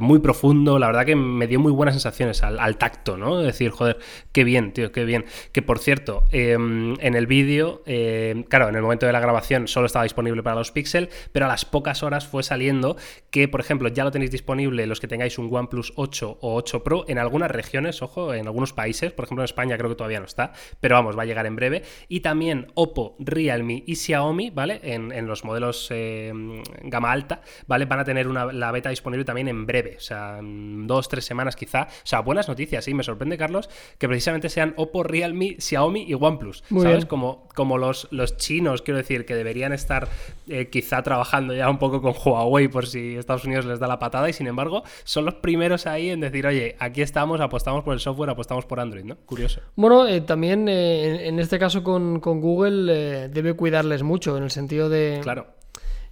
muy 0.00 0.18
profundo, 0.18 0.78
la 0.78 0.86
verdad 0.86 1.04
que 1.04 1.16
me 1.16 1.46
dio 1.46 1.60
muy 1.60 1.72
buena 1.72 1.92
sensación 1.92 2.32
al, 2.42 2.76
tacto, 2.76 3.16
¿no? 3.16 3.38
Decir, 3.38 3.70
joder, 3.70 3.98
qué 4.32 4.44
bien, 4.44 4.72
tío, 4.72 4.92
qué 4.92 5.04
bien. 5.04 5.24
Que 5.52 5.62
por 5.62 5.78
cierto, 5.78 6.24
em, 6.32 6.94
en 7.00 7.14
el 7.14 7.26
vídeo, 7.26 7.82
em, 7.86 8.42
claro, 8.44 8.68
en 8.68 8.76
el 8.76 8.82
momento 8.82 9.06
de 9.06 9.12
la 9.12 9.20
grabación 9.20 9.68
solo 9.68 9.86
estaba 9.86 10.04
disponible 10.04 10.42
para 10.42 10.56
los 10.56 10.70
Pixel, 10.72 11.08
pero 11.32 11.46
a 11.46 11.48
las 11.48 11.64
pocas 11.64 12.02
horas 12.02 12.26
fue 12.26 12.42
saliendo 12.42 12.96
que, 13.30 13.48
por 13.48 13.60
ejemplo, 13.60 13.88
ya 13.88 14.04
lo 14.04 14.10
tenéis 14.10 14.30
disponible 14.30 14.86
los 14.86 15.00
que 15.00 15.08
tengáis 15.08 15.38
un 15.38 15.48
OnePlus 15.54 15.92
8 15.96 16.38
o 16.40 16.54
8 16.56 16.84
Pro 16.84 17.04
en 17.08 17.18
algunas 17.18 17.50
regiones, 17.50 18.02
ojo, 18.02 18.34
en 18.34 18.46
algunos 18.46 18.72
países, 18.72 19.12
por 19.12 19.24
ejemplo 19.24 19.42
en 19.42 19.46
España 19.46 19.76
creo 19.76 19.90
que 19.90 19.96
todavía 19.96 20.20
no 20.20 20.26
está, 20.26 20.52
pero 20.80 20.94
vamos, 20.94 21.16
va 21.18 21.22
a 21.22 21.26
llegar 21.26 21.46
en 21.46 21.56
breve. 21.56 21.82
Y 22.08 22.20
también 22.20 22.68
Oppo, 22.74 23.16
Realme 23.18 23.82
y 23.86 23.96
Xiaomi, 23.96 24.50
¿vale? 24.50 24.80
En, 24.82 25.10
los 25.26 25.44
modelos 25.44 25.88
em, 25.90 26.62
gama 26.82 27.12
alta, 27.12 27.42
¿vale? 27.66 27.84
Van 27.84 28.00
a 28.00 28.04
tener 28.04 28.26
una, 28.26 28.52
la 28.52 28.72
beta 28.72 28.90
disponible 28.90 29.24
también 29.24 29.48
en 29.48 29.66
breve, 29.66 29.96
o 29.96 30.00
sea, 30.00 30.38
en 30.38 30.86
dos, 30.86 31.08
tres 31.08 31.24
semanas 31.24 31.56
quizá, 31.56 31.82
o 31.82 32.06
sea, 32.06 32.20
buenas 32.20 32.48
noticias, 32.48 32.84
sí. 32.84 32.94
Me 32.94 33.02
sorprende, 33.02 33.38
Carlos, 33.38 33.68
que 33.98 34.06
precisamente 34.20 34.50
sean 34.50 34.74
Oppo, 34.76 35.02
Realme, 35.02 35.56
Xiaomi 35.58 36.02
y 36.02 36.12
OnePlus. 36.12 36.62
¿Sabes? 36.68 37.06
Como, 37.06 37.48
como 37.54 37.78
los, 37.78 38.06
los 38.10 38.36
chinos, 38.36 38.82
quiero 38.82 38.98
decir, 38.98 39.24
que 39.24 39.34
deberían 39.34 39.72
estar 39.72 40.08
eh, 40.46 40.68
quizá 40.68 41.02
trabajando 41.02 41.54
ya 41.54 41.70
un 41.70 41.78
poco 41.78 42.02
con 42.02 42.12
Huawei 42.12 42.68
por 42.68 42.86
si 42.86 43.16
Estados 43.16 43.46
Unidos 43.46 43.64
les 43.64 43.78
da 43.78 43.86
la 43.86 43.98
patada 43.98 44.28
y 44.28 44.34
sin 44.34 44.46
embargo 44.46 44.82
son 45.04 45.24
los 45.24 45.36
primeros 45.36 45.86
ahí 45.86 46.10
en 46.10 46.20
decir, 46.20 46.46
oye, 46.46 46.76
aquí 46.78 47.00
estamos, 47.00 47.40
apostamos 47.40 47.82
por 47.82 47.94
el 47.94 48.00
software, 48.00 48.28
apostamos 48.28 48.66
por 48.66 48.78
Android, 48.78 49.04
¿no? 49.04 49.16
Curioso. 49.24 49.62
Bueno, 49.74 50.06
eh, 50.06 50.20
también 50.20 50.68
eh, 50.68 51.26
en 51.26 51.38
este 51.38 51.58
caso 51.58 51.82
con, 51.82 52.20
con 52.20 52.42
Google 52.42 53.30
debe 53.30 53.54
cuidarles 53.54 54.02
mucho 54.02 54.36
en 54.36 54.42
el 54.42 54.50
sentido 54.50 54.90
de... 54.90 55.20
Claro 55.22 55.59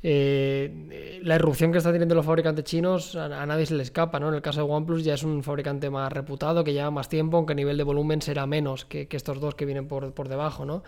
eh, 0.02 1.20
la 1.22 1.34
irrupción 1.34 1.72
que 1.72 1.78
están 1.78 1.92
teniendo 1.92 2.14
los 2.14 2.24
fabricantes 2.24 2.64
chinos 2.64 3.16
a, 3.16 3.44
nadie 3.46 3.66
se 3.66 3.74
le 3.74 3.82
escapa, 3.82 4.20
¿no? 4.20 4.28
En 4.28 4.34
el 4.34 4.42
caso 4.42 4.64
de 4.64 4.72
OnePlus 4.72 5.04
ya 5.04 5.14
es 5.14 5.24
un 5.24 5.42
fabricante 5.42 5.90
más 5.90 6.12
reputado, 6.12 6.62
que 6.62 6.72
lleva 6.72 6.90
más 6.90 7.08
tiempo, 7.08 7.36
aunque 7.36 7.52
a 7.52 7.56
nivel 7.56 7.76
de 7.76 7.84
volumen 7.84 8.22
será 8.22 8.46
menos 8.46 8.84
que, 8.84 9.08
que 9.08 9.16
estos 9.16 9.40
dos 9.40 9.54
que 9.54 9.64
vienen 9.64 9.88
por, 9.88 10.12
por 10.12 10.28
debajo, 10.28 10.64
¿no? 10.64 10.82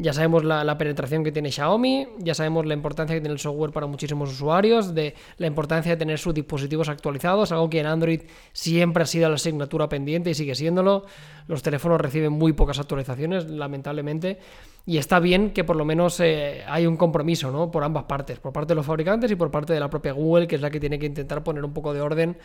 Ya 0.00 0.12
sabemos 0.12 0.44
la, 0.44 0.78
penetración 0.78 1.24
que 1.24 1.32
tiene 1.32 1.50
Xiaomi, 1.50 2.06
ya 2.18 2.32
sabemos 2.32 2.64
la 2.66 2.74
importancia 2.74 3.16
que 3.16 3.20
tiene 3.20 3.32
el 3.32 3.40
software 3.40 3.72
para 3.72 3.88
muchísimos 3.88 4.30
usuarios, 4.30 4.94
de 4.94 5.16
la 5.38 5.48
importancia 5.48 5.90
de 5.90 5.96
tener 5.96 6.20
sus 6.20 6.32
dispositivos 6.32 6.88
actualizados, 6.88 7.50
algo 7.50 7.68
que 7.68 7.80
en 7.80 7.86
Android 7.86 8.20
siempre 8.52 9.02
ha 9.02 9.06
sido 9.06 9.28
la 9.28 9.34
asignatura 9.34 9.88
pendiente 9.88 10.30
y 10.30 10.34
sigue 10.34 10.54
siéndolo. 10.54 11.04
Los 11.48 11.64
teléfonos 11.64 12.00
reciben 12.00 12.32
muy 12.32 12.52
pocas 12.52 12.78
actualizaciones, 12.78 13.50
lamentablemente, 13.50 14.38
y 14.86 14.98
está 14.98 15.18
bien 15.18 15.50
que 15.50 15.64
por 15.64 15.74
lo 15.74 15.84
menos 15.84 16.20
eh, 16.20 16.62
hay 16.68 16.86
un 16.86 16.96
compromiso 16.96 17.50
¿no? 17.50 17.68
por 17.68 17.82
ambas 17.82 18.04
partes, 18.04 18.38
por 18.38 18.52
parte 18.52 18.68
de 18.68 18.76
los 18.76 18.86
fabricantes 18.86 19.30
y 19.32 19.34
por 19.34 19.50
parte 19.50 19.72
de 19.72 19.80
la 19.80 19.90
propia 19.90 20.12
Google, 20.12 20.46
que 20.46 20.54
es 20.54 20.62
la 20.62 20.70
que 20.70 20.78
tiene 20.78 21.00
que 21.00 21.06
intentar 21.06 21.42
poner 21.42 21.64
un 21.64 21.72
poco 21.72 21.92
de 21.92 22.00
orden 22.00 22.38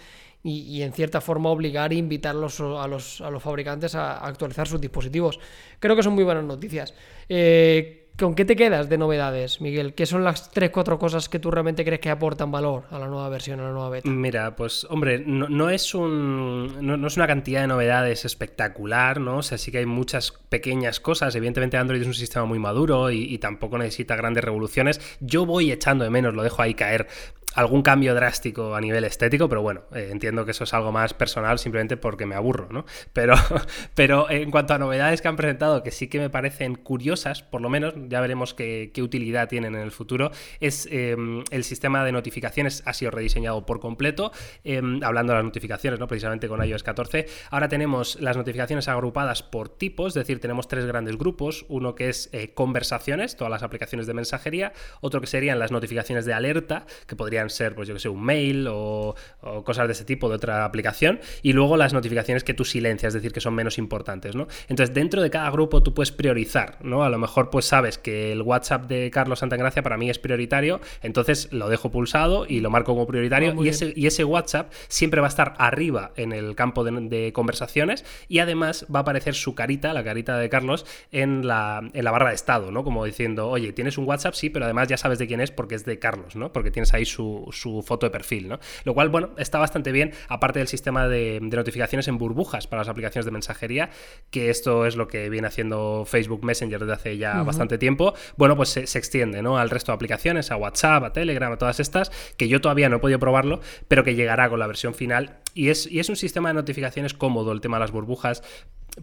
y, 0.43 0.82
en 0.82 0.91
cierta 0.91 1.21
forma 1.21 1.49
obligar 1.49 1.93
e 1.93 1.95
invitar 1.95 2.36
a 2.36 2.39
los, 2.39 2.60
a 2.60 2.88
los, 2.88 3.43
fabricantes 3.43 3.95
a, 3.95 4.17
actualizar 4.17 4.67
sus 4.67 4.82
dispositivos. 4.82 5.39
Creo 5.79 5.95
que 5.95 6.03
son 6.03 6.13
muy 6.13 6.23
buenas 6.23 6.43
noticias. 6.43 6.93
Eh, 7.29 8.01
¿Con 8.17 8.36
qué 8.36 8.45
te 8.45 8.56
quedas 8.56 8.89
de 8.89 8.99
novedades, 8.99 9.60
Miguel? 9.60 9.95
¿Qué 9.95 10.06
son 10.06 10.23
las 10.23 10.53
3-4 10.53 10.99
cosas 10.99 11.29
que 11.29 11.39
tú 11.39 11.49
realmente 11.49 11.84
crees 11.84 11.99
que 11.99 12.12
aportan 12.12 12.51
valor 12.51 12.84
a 12.91 12.99
la 12.99 13.08
nueva 13.08 13.27
versión, 13.29 13.60
a 13.60 13.63
la 13.63 13.71
nueva 13.71 13.89
beta? 13.89 14.08
Mira, 14.08 14.56
pues 14.56 14.86
hombre, 14.91 15.23
no, 15.25 15.69
es, 15.71 15.95
un, 15.95 16.77
no, 16.79 17.08
es 17.08 17.17
una 17.17 17.25
cantidad 17.25 17.62
de 17.62 17.67
novedades 17.67 18.23
espectacular, 18.23 19.19
¿no? 19.19 19.38
O 19.38 19.41
sea, 19.41 19.58
sí 19.58 19.71
que 19.71 19.79
hay 19.79 19.88
muchas 19.88 20.32
pequeñas 20.49 20.99
cosas. 20.99 21.34
Evidentemente 21.36 21.77
Android 21.77 22.01
es 22.01 22.08
un 22.08 22.13
sistema 22.13 22.45
muy 22.45 22.60
maduro 22.60 23.10
y 23.10 23.36
tampoco 23.39 23.79
necesita 23.79 24.15
grandes 24.15 24.43
revoluciones. 24.43 25.01
Yo 25.19 25.47
voy 25.47 25.71
echando 25.71 26.03
de 26.03 26.12
menos, 26.12 26.36
lo 26.36 26.43
dejo 26.43 26.62
ahí 26.62 26.75
caer, 26.75 27.08
algún 27.53 27.81
cambio 27.81 28.15
drástico 28.15 28.75
a 28.75 28.81
nivel 28.81 29.03
estético, 29.03 29.47
pero 29.49 29.61
bueno, 29.61 29.81
eh, 29.93 30.09
entiendo 30.11 30.45
que 30.45 30.51
eso 30.51 30.63
es 30.63 30.73
algo 30.73 30.91
más 30.91 31.13
personal 31.13 31.59
simplemente 31.59 31.97
porque 31.97 32.25
me 32.25 32.35
aburro, 32.35 32.67
¿no? 32.71 32.85
Pero, 33.13 33.35
pero 33.95 34.29
en 34.29 34.51
cuanto 34.51 34.73
a 34.73 34.77
novedades 34.77 35.21
que 35.21 35.27
han 35.27 35.35
presentado, 35.35 35.83
que 35.83 35.91
sí 35.91 36.07
que 36.07 36.19
me 36.19 36.29
parecen 36.29 36.75
curiosas, 36.75 37.43
por 37.43 37.61
lo 37.61 37.69
menos, 37.69 37.93
ya 38.07 38.21
veremos 38.21 38.53
qué, 38.53 38.91
utilidad 39.03 39.49
tienen 39.49 39.75
en 39.75 39.81
el 39.81 39.91
futuro, 39.91 40.31
es 40.61 40.87
em, 40.89 41.43
el 41.51 41.63
sistema 41.65 42.05
de 42.05 42.13
notificaciones 42.13 42.83
ha 42.85 42.93
sido 42.93 43.11
rediseñado 43.11 43.65
por 43.65 43.81
completo, 43.81 44.31
em, 44.63 45.03
hablando 45.03 45.33
de 45.33 45.39
las 45.39 45.45
notificaciones, 45.45 45.99
¿no? 45.99 46.07
Precisamente 46.07 46.47
con 46.47 46.63
iOS 46.63 46.83
14. 46.83 47.27
Ahora 47.49 47.67
tenemos 47.67 48.19
las 48.21 48.37
notificaciones 48.37 48.87
agrupadas 48.87 49.43
por 49.43 49.69
tipos, 49.69 50.09
es 50.09 50.13
decir, 50.13 50.39
tenemos 50.39 50.67
tres 50.67 50.85
grandes 50.85 51.17
grupos, 51.17 51.65
uno 51.67 51.95
que 51.95 52.09
es 52.09 52.29
eh, 52.31 52.53
conversaciones, 52.53 53.35
todas 53.35 53.51
las 53.51 53.63
aplicaciones 53.63 54.07
de 54.07 54.13
mensajería, 54.13 54.73
otro 55.01 55.21
que 55.21 55.27
serían 55.27 55.59
las 55.59 55.71
notificaciones 55.71 56.25
de 56.25 56.33
alerta, 56.33 56.85
que 57.07 57.15
podrían 57.15 57.42
ser, 57.49 57.75
pues 57.75 57.88
yo 57.88 57.93
que 57.93 57.99
sé, 57.99 58.10
un 58.10 58.23
mail 58.23 58.67
o, 58.69 59.15
cosas 59.63 59.88
de 59.88 59.93
ese 59.93 60.06
tipo 60.06 60.29
de 60.29 60.36
otra 60.36 60.65
aplicación. 60.65 61.19
Y 61.41 61.53
luego 61.53 61.77
las 61.77 61.93
notificaciones 61.93 62.43
que 62.43 62.53
tú 62.53 62.65
silencias, 62.65 63.10
es 63.10 63.13
decir, 63.15 63.32
que 63.32 63.41
son 63.41 63.53
menos 63.56 63.77
importantes, 63.77 64.36
¿no? 64.36 64.47
Entonces, 64.67 64.93
dentro 64.93 65.21
de 65.21 65.29
cada 65.29 65.49
grupo 65.51 65.84
tú 65.84 65.93
puedes 65.93 66.12
priorizar, 66.12 66.77
¿no? 66.82 67.03
A 67.03 67.10
lo 67.10 67.17
mejor, 67.17 67.49
pues 67.49 67.65
sabes 67.65 67.97
que 67.97 68.32
el 68.32 68.41
WhatsApp 68.41 68.86
de 68.88 69.12
Carlos 69.12 69.39
Santagracia 69.39 69.84
para 69.84 69.97
mí 69.97 70.10
es 70.10 70.19
prioritario, 70.19 70.79
entonces 71.01 71.51
lo 71.51 71.69
dejo 71.69 71.91
pulsado 71.91 72.45
y 72.47 72.60
lo 72.60 72.69
marco 72.69 72.93
como 72.93 73.08
prioritario. 73.08 73.53
Ah, 73.58 73.63
y, 73.63 73.67
ese, 73.67 73.93
y 73.95 74.08
ese 74.08 74.23
WhatsApp 74.23 74.71
siempre 74.88 75.21
va 75.21 75.27
a 75.27 75.29
estar 75.29 75.53
arriba 75.58 76.12
en 76.15 76.32
el 76.32 76.56
campo 76.56 76.84
de, 76.84 77.32
conversaciones 77.34 78.06
y 78.27 78.39
además 78.39 78.86
va 78.93 78.99
a 78.99 79.01
aparecer 79.01 79.36
su 79.36 79.56
carita, 79.56 79.93
la 79.93 80.03
carita 80.03 80.38
de 80.38 80.49
Carlos, 80.49 80.86
en 81.12 81.47
la, 81.47 81.82
en 81.93 82.03
la 82.03 82.12
barra 82.12 82.29
de 82.29 82.36
estado, 82.36 82.71
¿no? 82.71 82.84
Como 82.84 83.06
diciendo, 83.06 83.49
oye, 83.49 83.73
tienes 83.73 83.97
un 83.97 84.06
WhatsApp, 84.06 84.34
sí, 84.34 84.49
pero 84.49 84.65
además 84.65 84.88
ya 84.88 84.97
sabes 84.97 85.19
de 85.19 85.27
quién 85.27 85.41
es 85.41 85.51
porque 85.51 85.75
es 85.75 85.86
de 85.86 85.99
Carlos, 85.99 86.36
¿no? 86.36 86.51
Porque 86.51 86.71
tienes 86.71 86.93
ahí 86.93 87.06
su, 87.06 87.32
su, 87.51 87.81
foto 87.81 88.05
de 88.05 88.11
perfil, 88.11 88.47
¿no? 88.47 88.59
Lo 88.83 88.93
cual, 88.93 89.09
bueno, 89.09 89.31
está 89.37 89.59
bastante 89.59 89.91
bien, 89.91 90.13
aparte 90.27 90.59
del 90.59 90.67
sistema 90.67 91.07
de, 91.07 91.39
notificaciones 91.41 92.07
en 92.07 92.17
burbujas 92.17 92.67
para 92.67 92.81
las 92.81 92.89
aplicaciones 92.89 93.25
de 93.25 93.31
mensajería, 93.31 93.89
que 94.29 94.49
esto 94.49 94.85
es 94.85 94.95
lo 94.95 95.07
que 95.07 95.29
viene 95.29 95.47
haciendo 95.47 96.05
Facebook 96.05 96.43
Messenger 96.43 96.79
desde 96.79 96.93
hace 96.93 97.17
ya 97.17 97.43
bastante 97.43 97.77
tiempo. 97.77 98.13
Bueno, 98.37 98.55
pues 98.55 98.69
se, 98.69 98.81
extiende, 98.81 99.41
¿no? 99.41 99.57
Al 99.57 99.69
resto 99.69 99.91
de 99.91 99.95
aplicaciones, 99.95 100.51
a 100.51 100.55
WhatsApp, 100.55 101.03
a 101.03 101.13
Telegram, 101.13 101.51
a 101.51 101.57
todas 101.57 101.79
estas, 101.79 102.11
que 102.37 102.47
yo 102.47 102.61
todavía 102.61 102.89
no 102.89 102.97
he 102.97 102.99
podido 102.99 103.19
probarlo, 103.19 103.61
pero 103.87 104.03
que 104.03 104.15
llegará 104.15 104.49
con 104.49 104.59
la 104.59 104.67
versión 104.67 104.93
final. 104.93 105.37
Y 105.53 105.69
es, 105.69 105.89
y 105.89 105.99
es 105.99 106.09
un 106.09 106.15
sistema 106.15 106.49
de 106.49 106.55
notificaciones 106.55 107.13
cómodo, 107.13 107.51
el 107.51 107.61
tema 107.61 107.77
de 107.77 107.81
las 107.81 107.91
burbujas, 107.91 108.43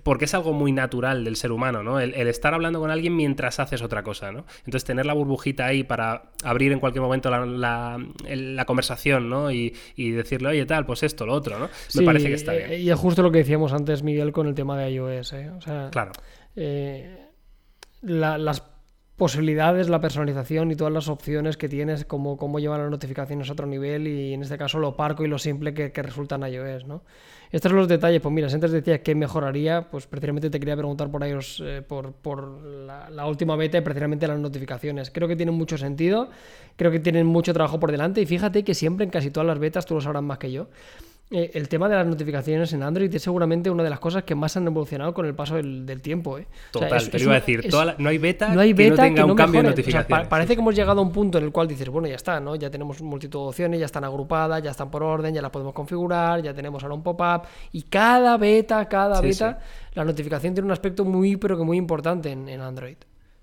porque 0.03 0.26
es 0.26 0.35
algo 0.35 0.53
muy 0.53 0.72
natural 0.72 1.24
del 1.24 1.37
ser 1.37 1.53
humano, 1.53 1.83
¿no? 1.83 1.98
El, 2.00 2.14
estar 2.29 2.55
hablando 2.55 2.79
con 2.79 2.90
alguien 2.90 3.16
mientras 3.16 3.59
haces 3.59 3.83
otra 3.83 4.03
cosa, 4.03 4.31
¿no? 4.31 4.44
Entonces 4.59 4.85
tener 4.85 5.05
la 5.05 5.14
burbujita 5.14 5.66
ahí 5.66 5.83
para 5.83 6.31
abrir 6.44 6.72
en 6.72 6.79
cualquier 6.79 7.03
momento 7.03 7.31
la, 7.31 8.64
conversación, 8.66 9.29
¿no? 9.29 9.50
Y, 9.50 9.74
decirle, 9.96 10.48
oye, 10.48 10.66
tal, 10.66 10.87
pues 10.87 11.03
esto, 11.03 11.26
lo 11.26 11.35
otro, 11.35 11.59
¿no? 11.59 11.68
Me 11.94 12.05
parece 12.05 12.29
que 12.29 12.35
está 12.35 12.53
bien. 12.53 12.81
Y 12.81 12.90
es 12.90 12.98
justo 12.98 13.22
lo 13.22 13.33
que 13.33 13.38
decíamos 13.38 13.72
antes, 13.72 14.03
Miguel, 14.03 14.33
con 14.33 14.46
el 14.46 14.55
tema 14.55 14.79
de 14.79 14.90
iOS, 14.92 15.33
¿eh? 15.33 15.50
O 15.50 15.61
sea, 15.61 15.88
claro. 15.90 16.12
Eh, 16.55 17.26
las 18.03 18.62
posibilidades, 19.20 19.90
la 19.90 20.00
personalización 20.00 20.70
y 20.70 20.76
todas 20.76 20.94
las 20.94 21.09
opciones 21.09 21.59
que 21.59 21.68
tienes, 21.68 22.06
como 22.06 22.38
cómo 22.38 22.59
llevar 22.59 22.80
las 22.80 22.90
notificaciones 22.90 23.50
a 23.50 23.52
otro 23.52 23.66
nivel 23.66 24.09
y 24.09 24.33
en 24.33 24.40
este 24.40 24.56
caso 24.56 24.78
lo 24.78 24.96
parco 24.96 25.26
y 25.26 25.28
lo 25.28 25.38
simple 25.38 25.74
que, 25.74 25.92
que 25.92 26.02
resulta 26.02 26.37
en 26.37 26.46
iOS, 26.50 26.87
¿no? 26.87 27.02
Estos 27.52 27.68
son 27.68 27.80
los 27.80 27.88
detalles. 27.88 28.22
Pues 28.22 28.33
mira, 28.33 28.48
si 28.48 28.54
antes 28.54 28.70
decías 28.70 29.00
que 29.00 29.14
mejoraría, 29.14 29.90
pues 29.90 30.06
precisamente 30.06 30.48
te 30.48 30.59
quería 30.59 30.74
preguntar 30.74 31.11
por 31.11 31.22
ellos, 31.22 31.62
eh, 31.62 31.83
por, 31.87 32.12
por 32.12 32.62
la, 32.62 33.26
última 33.26 33.56
beta 33.56 33.76
y 33.76 33.83
precisamente 33.83 34.26
las 34.26 34.38
notificaciones. 34.38 35.11
Creo 35.11 35.28
que 35.28 35.37
tienen 35.37 35.54
mucho 35.54 35.76
sentido, 35.76 36.30
creo 36.76 36.90
que 36.90 37.00
tienen 37.00 37.26
mucho 37.26 37.52
trabajo 37.52 37.78
por 37.78 37.90
delante 37.90 38.22
y 38.22 38.26
fíjate 38.26 38.64
que 38.64 38.74
siempre 38.74 39.04
en 39.04 39.11
casi 39.11 39.30
todas 39.30 39.46
las 39.46 39.59
betas, 39.59 39.85
tú 39.85 39.94
lo 39.94 40.00
sabrás 40.00 40.22
más 40.22 40.38
que 40.38 40.50
yo, 40.50 40.68
eh, 41.32 41.52
el 41.54 41.68
tema 41.68 41.88
de 41.88 41.94
las 41.94 42.06
notificaciones 42.06 42.72
en 42.72 42.82
Android 42.82 43.14
es 43.14 43.22
seguramente 43.22 43.70
una 43.70 43.84
de 43.84 43.90
las 43.90 44.00
cosas 44.00 44.24
que 44.24 44.34
más 44.34 44.56
han 44.56 44.66
evolucionado 44.66 45.14
con 45.14 45.26
el 45.26 45.34
paso 45.34 45.54
del, 45.54 46.02
tiempo. 46.02 46.38
¿eh? 46.38 46.48
Total, 46.72 47.08
te 47.08 47.22
iba 47.22 47.32
a 47.32 47.40
decir, 47.40 47.68
no 47.98 48.08
hay 48.08 48.18
beta, 48.18 48.52
no 48.52 48.60
hay 48.60 48.72
beta 48.72 49.04
que 49.04 49.10
no 49.10 49.16
tenga 49.16 49.24
un 49.26 49.36
cambio 49.36 49.62
de 49.62 49.68
notificaciones. 49.68 50.26
parece 50.26 50.56
que 50.56 50.60
hemos 50.60 50.74
llegado 50.74 51.00
a 51.00 51.04
un 51.04 51.12
punto 51.12 51.38
en 51.38 51.44
el 51.44 51.52
cual 51.52 51.68
dices, 51.68 51.88
bueno, 51.88 52.08
ya 52.08 52.16
está, 52.16 52.40
¿no? 52.40 52.56
Ya 52.56 52.68
tenemos 52.68 53.00
multitud 53.00 53.38
de 53.38 53.48
opciones, 53.48 53.78
ya 53.78 53.86
están 53.86 54.02
agrupadas, 54.02 54.60
ya 54.60 54.72
están 54.72 54.90
por 54.90 55.04
orden, 55.04 55.32
ya 55.32 55.40
las 55.40 55.52
podemos 55.52 55.72
configurar, 55.72 56.42
ya 56.42 56.52
tenemos 56.52 56.82
ahora 56.82 56.96
un 56.96 57.02
pop-up. 57.04 57.42
Y 57.70 57.82
cada 57.82 58.36
beta, 58.36 58.84
cada 58.88 59.20
beta, 59.20 59.60
la 59.94 60.04
notificación 60.04 60.52
tiene 60.52 60.66
un 60.66 60.72
aspecto 60.72 61.04
muy, 61.04 61.36
pero 61.36 61.56
que 61.56 61.62
muy 61.62 61.76
importante 61.76 62.32
en 62.32 62.60
Android. 62.60 62.96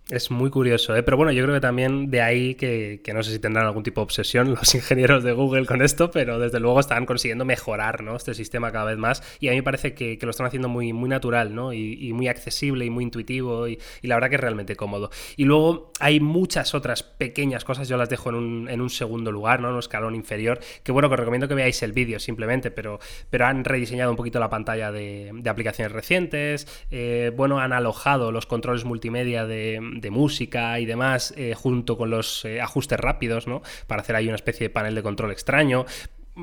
Es 0.10 0.32
muy 0.32 0.50
curioso, 0.50 0.96
¿eh? 0.96 1.04
pero 1.04 1.18
bueno, 1.18 1.34
yo 1.34 1.44
creo 1.44 1.56
que 1.56 1.60
también 1.60 2.10
de 2.10 2.22
ahí 2.22 2.56
que, 2.56 3.02
no 3.14 3.24
sé 3.24 3.34
si 3.34 3.40
tendrán 3.40 3.66
algún 3.66 3.84
tipo 3.84 4.00
de 4.00 4.04
obsesión 4.04 4.52
los 4.56 4.74
ingenieros 4.74 5.22
de 5.22 5.34
Google 5.34 5.66
con 5.66 5.82
esto, 5.82 6.12
pero 6.12 6.40
desde 6.40 6.62
luego 6.62 6.80
están 6.80 7.06
consiguiendo 7.06 7.44
mejorar 7.44 8.04
¿no? 8.04 8.16
este 8.16 8.34
sistema 8.34 8.72
cada 8.72 8.86
vez 8.86 8.98
más 8.98 9.22
y 9.42 9.50
a 9.50 9.52
mí 9.52 9.58
me 9.58 9.64
parece 9.64 9.94
que, 9.94 10.18
lo 10.22 10.30
están 10.30 10.46
haciendo 10.46 10.70
muy, 10.70 10.94
muy 10.94 11.10
natural 11.10 11.54
¿no? 11.54 11.74
y, 11.74 12.14
muy 12.14 12.30
accesible 12.30 12.86
y 12.86 12.90
muy 12.90 13.04
intuitivo 13.04 13.68
y, 13.68 13.80
la 14.02 14.16
verdad 14.16 14.30
que 14.30 14.36
es 14.36 14.42
realmente 14.42 14.78
cómodo. 14.78 15.10
Y 15.36 15.44
luego 15.44 15.92
hay 16.00 16.22
muchas 16.22 16.74
otras 16.74 17.04
pequeñas 17.04 17.66
cosas, 17.66 17.90
yo 17.90 17.98
las 17.98 18.08
dejo 18.08 18.30
en 18.30 18.36
un, 18.36 18.70
en 18.70 18.80
un 18.80 18.90
segundo 18.90 19.34
lugar, 19.34 19.60
¿no? 19.60 19.68
en 19.68 19.74
un 19.74 19.80
escalón 19.80 20.16
inferior, 20.16 20.62
que 20.84 20.94
bueno, 20.94 21.10
que 21.10 21.16
os 21.16 21.20
recomiendo 21.20 21.50
que 21.50 21.54
veáis 21.54 21.84
el 21.84 21.92
vídeo 21.92 22.18
simplemente, 22.20 22.72
pero, 22.72 23.00
pero 23.30 23.46
han 23.46 23.66
rediseñado 23.66 24.12
un 24.12 24.18
poquito 24.18 24.40
la 24.40 24.50
pantalla 24.50 24.90
de, 24.90 25.34
aplicaciones 25.46 25.92
recientes, 25.92 26.86
eh, 26.92 27.34
bueno, 27.36 27.60
han 27.60 27.74
alojado 27.74 28.32
los 28.32 28.46
controles 28.46 28.86
multimedia 28.86 29.46
de 29.46 29.97
de 30.02 30.12
música 30.12 30.80
y 30.80 30.86
demás, 30.86 31.34
eh, 31.38 31.54
junto 31.56 31.98
con 31.98 32.10
los 32.10 32.46
eh, 32.46 32.62
ajustes 32.62 33.00
rápidos, 33.00 33.48
¿no? 33.48 33.62
Para 33.88 34.02
hacer 34.02 34.16
ahí 34.16 34.28
una 34.28 34.36
especie 34.36 34.68
de 34.68 34.70
panel 34.70 34.96
de 34.96 35.04
control 35.04 35.32
extraño. 35.32 35.86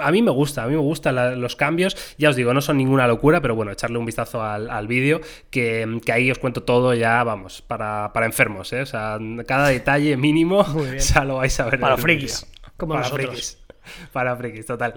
A 0.01 0.11
mí 0.11 0.23
me 0.23 0.33
gusta, 0.33 0.64
a 0.64 0.67
mí 0.67 0.73
me 0.73 0.81
gustan 0.81 1.40
los 1.40 1.55
cambios. 1.55 1.97
Ya 2.19 2.31
os 2.31 2.37
digo, 2.37 2.53
no 2.53 2.61
son 2.61 2.79
ninguna 2.79 3.07
locura, 3.07 3.40
pero 3.40 3.55
bueno, 3.55 3.71
echarle 3.71 3.97
un 3.99 4.05
vistazo 4.05 4.43
al, 4.43 4.88
vídeo, 4.88 5.21
que, 5.51 6.01
ahí 6.12 6.31
os 6.33 6.38
cuento 6.38 6.64
todo 6.64 6.95
ya, 6.95 7.23
vamos, 7.23 7.62
para, 7.62 8.11
enfermos, 8.25 8.73
¿eh? 8.73 8.83
O 8.83 8.87
sea, 8.87 9.19
cada 9.47 9.69
detalle 9.69 10.17
mínimo, 10.17 10.67
ya 10.99 11.25
lo 11.25 11.37
vais 11.37 11.59
a 11.61 11.67
ver. 11.67 11.79
Para 11.79 11.97
frikis, 11.97 12.47
como 12.77 12.95
para 12.95 13.09
nosotros. 13.09 13.59
Para 14.12 14.37
frikis, 14.37 14.67
total. 14.67 14.95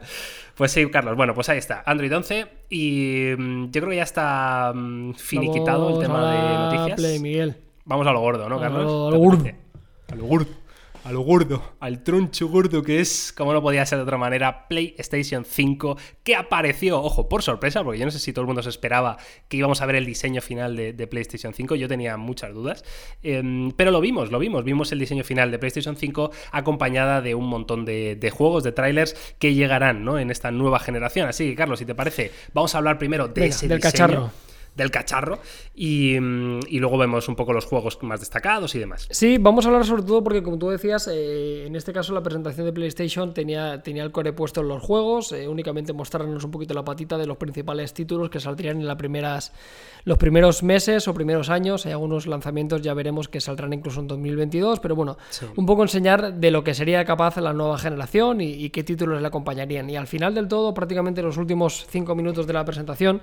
Pues 0.55 0.71
sí, 0.71 0.89
Carlos. 0.89 1.15
Bueno, 1.15 1.33
pues 1.33 1.49
ahí 1.49 1.59
está. 1.59 1.83
Android 1.85 2.15
11. 2.15 2.47
Y 2.69 3.31
mm, 3.37 3.65
yo 3.65 3.81
creo 3.81 3.89
que 3.89 3.95
ya 3.97 4.03
está 4.03 4.73
mm, 4.73 5.13
finiquitado 5.13 5.95
el 5.95 5.99
tema 5.99 6.31
de 6.31 6.77
noticias. 6.77 6.99
Play, 6.99 7.19
Miguel. 7.19 7.57
Vamos 7.87 8.05
a 8.05 8.11
lo 8.11 8.19
gordo, 8.19 8.49
¿no, 8.49 8.59
Carlos? 8.59 8.81
A 8.83 9.15
lo, 9.15 9.17
gordo. 9.17 9.45
A 10.11 10.15
lo 10.15 10.25
gordo. 10.25 10.47
A 11.05 11.11
lo 11.13 11.21
gordo, 11.21 11.63
al 11.79 12.03
troncho 12.03 12.49
gordo 12.49 12.83
que 12.83 12.99
es, 12.99 13.31
como 13.31 13.53
no 13.53 13.61
podía 13.61 13.85
ser 13.85 13.99
de 13.99 14.03
otra 14.03 14.17
manera, 14.17 14.67
PlayStation 14.67 15.45
5, 15.45 15.97
que 16.21 16.35
apareció, 16.35 17.01
ojo, 17.01 17.29
por 17.29 17.43
sorpresa, 17.43 17.81
porque 17.85 17.97
yo 17.97 18.03
no 18.03 18.11
sé 18.11 18.19
si 18.19 18.33
todo 18.33 18.41
el 18.41 18.47
mundo 18.47 18.61
se 18.61 18.67
esperaba 18.67 19.15
que 19.47 19.55
íbamos 19.55 19.81
a 19.81 19.85
ver 19.85 19.95
el 19.95 20.05
diseño 20.05 20.41
final 20.41 20.75
de, 20.75 21.07
PlayStation 21.07 21.53
5, 21.53 21.75
yo 21.75 21.87
tenía 21.87 22.17
muchas 22.17 22.53
dudas, 22.53 22.83
em, 23.23 23.71
pero 23.71 23.91
lo 23.91 24.01
vimos, 24.01 24.31
lo 24.31 24.39
vimos, 24.39 24.65
vimos 24.65 24.91
el 24.91 24.99
diseño 24.99 25.23
final 25.23 25.49
de 25.49 25.59
PlayStation 25.59 25.95
5 25.95 26.31
acompañada 26.51 27.21
de 27.21 27.35
un 27.35 27.47
montón 27.47 27.85
de, 27.85 28.33
juegos, 28.35 28.65
de 28.65 28.73
trailers 28.73 29.15
que 29.39 29.53
llegarán 29.53 30.03
¿no? 30.03 30.19
en 30.19 30.29
esta 30.29 30.51
nueva 30.51 30.79
generación. 30.79 31.29
Así 31.29 31.47
que, 31.47 31.55
Carlos, 31.55 31.79
si 31.79 31.85
te 31.85 31.95
parece, 31.95 32.33
vamos 32.53 32.75
a 32.75 32.79
hablar 32.79 32.97
primero 32.97 33.29
de 33.29 33.45
ese 33.45 33.69
del 33.69 33.77
diseño. 33.77 33.91
cacharro 33.91 34.31
del 34.77 34.91
cacharro 34.91 35.39
mm, 35.75 36.59
y, 36.67 36.79
luego 36.79 36.97
vemos 36.97 37.27
un 37.27 37.35
poco 37.35 37.51
los 37.51 37.65
juegos 37.65 37.97
más 38.03 38.19
destacados 38.19 38.75
y 38.75 38.79
demás. 38.79 39.07
Sí, 39.09 39.37
vamos 39.39 39.65
a 39.65 39.69
hablar 39.69 39.85
sobre 39.85 40.03
todo 40.03 40.23
porque 40.23 40.43
como 40.43 40.57
tú 40.57 40.69
decías, 40.69 41.09
eh, 41.11 41.65
en 41.65 41.75
este 41.75 41.91
caso 41.91 42.13
la 42.13 42.23
presentación 42.23 42.65
de 42.65 42.73
PlayStation 42.73 43.33
tenía, 43.33 43.81
tenía 43.81 44.03
el 44.03 44.11
core 44.11 44.33
puesto 44.33 44.61
en 44.61 44.67
los 44.69 44.81
juegos, 44.81 45.31
eh, 45.31 45.47
únicamente 45.47 45.91
mostrarnos 45.93 46.43
un 46.43 46.51
poquito 46.51 46.73
la 46.73 46.85
patita 46.85 47.17
de 47.17 47.25
los 47.25 47.37
principales 47.37 47.93
títulos 47.93 48.29
que 48.29 48.39
saldrían 48.39 48.79
en 48.79 48.87
las 48.87 48.97
primeras, 48.97 49.51
los 50.05 50.17
primeros 50.17 50.63
meses 50.63 51.07
o 51.07 51.13
primeros 51.13 51.49
años, 51.49 51.85
hay 51.85 51.93
algunos 51.93 52.27
lanzamientos 52.27 52.81
ya 52.81 52.93
veremos 52.93 53.27
que 53.27 53.41
saldrán 53.41 53.73
incluso 53.73 53.99
en 53.99 54.07
2022, 54.07 54.79
pero 54.79 54.95
bueno, 54.95 55.17
un 55.55 55.65
poco 55.65 55.81
enseñar 55.81 56.35
de 56.35 56.51
lo 56.51 56.63
que 56.63 56.73
sería 56.73 57.03
capaz 57.03 57.37
la 57.37 57.53
nueva 57.53 57.77
generación 57.77 58.41
y, 58.41 58.69
qué 58.69 58.83
títulos 58.83 59.21
le 59.21 59.27
acompañarían. 59.27 59.89
Y 59.89 59.95
al 59.95 60.07
final 60.07 60.35
del 60.35 60.47
todo, 60.47 60.73
prácticamente 60.73 61.21
los 61.21 61.37
últimos 61.37 61.87
cinco 61.89 62.15
minutos 62.15 62.45
de 62.45 62.53
la 62.53 62.65
presentación, 62.65 63.21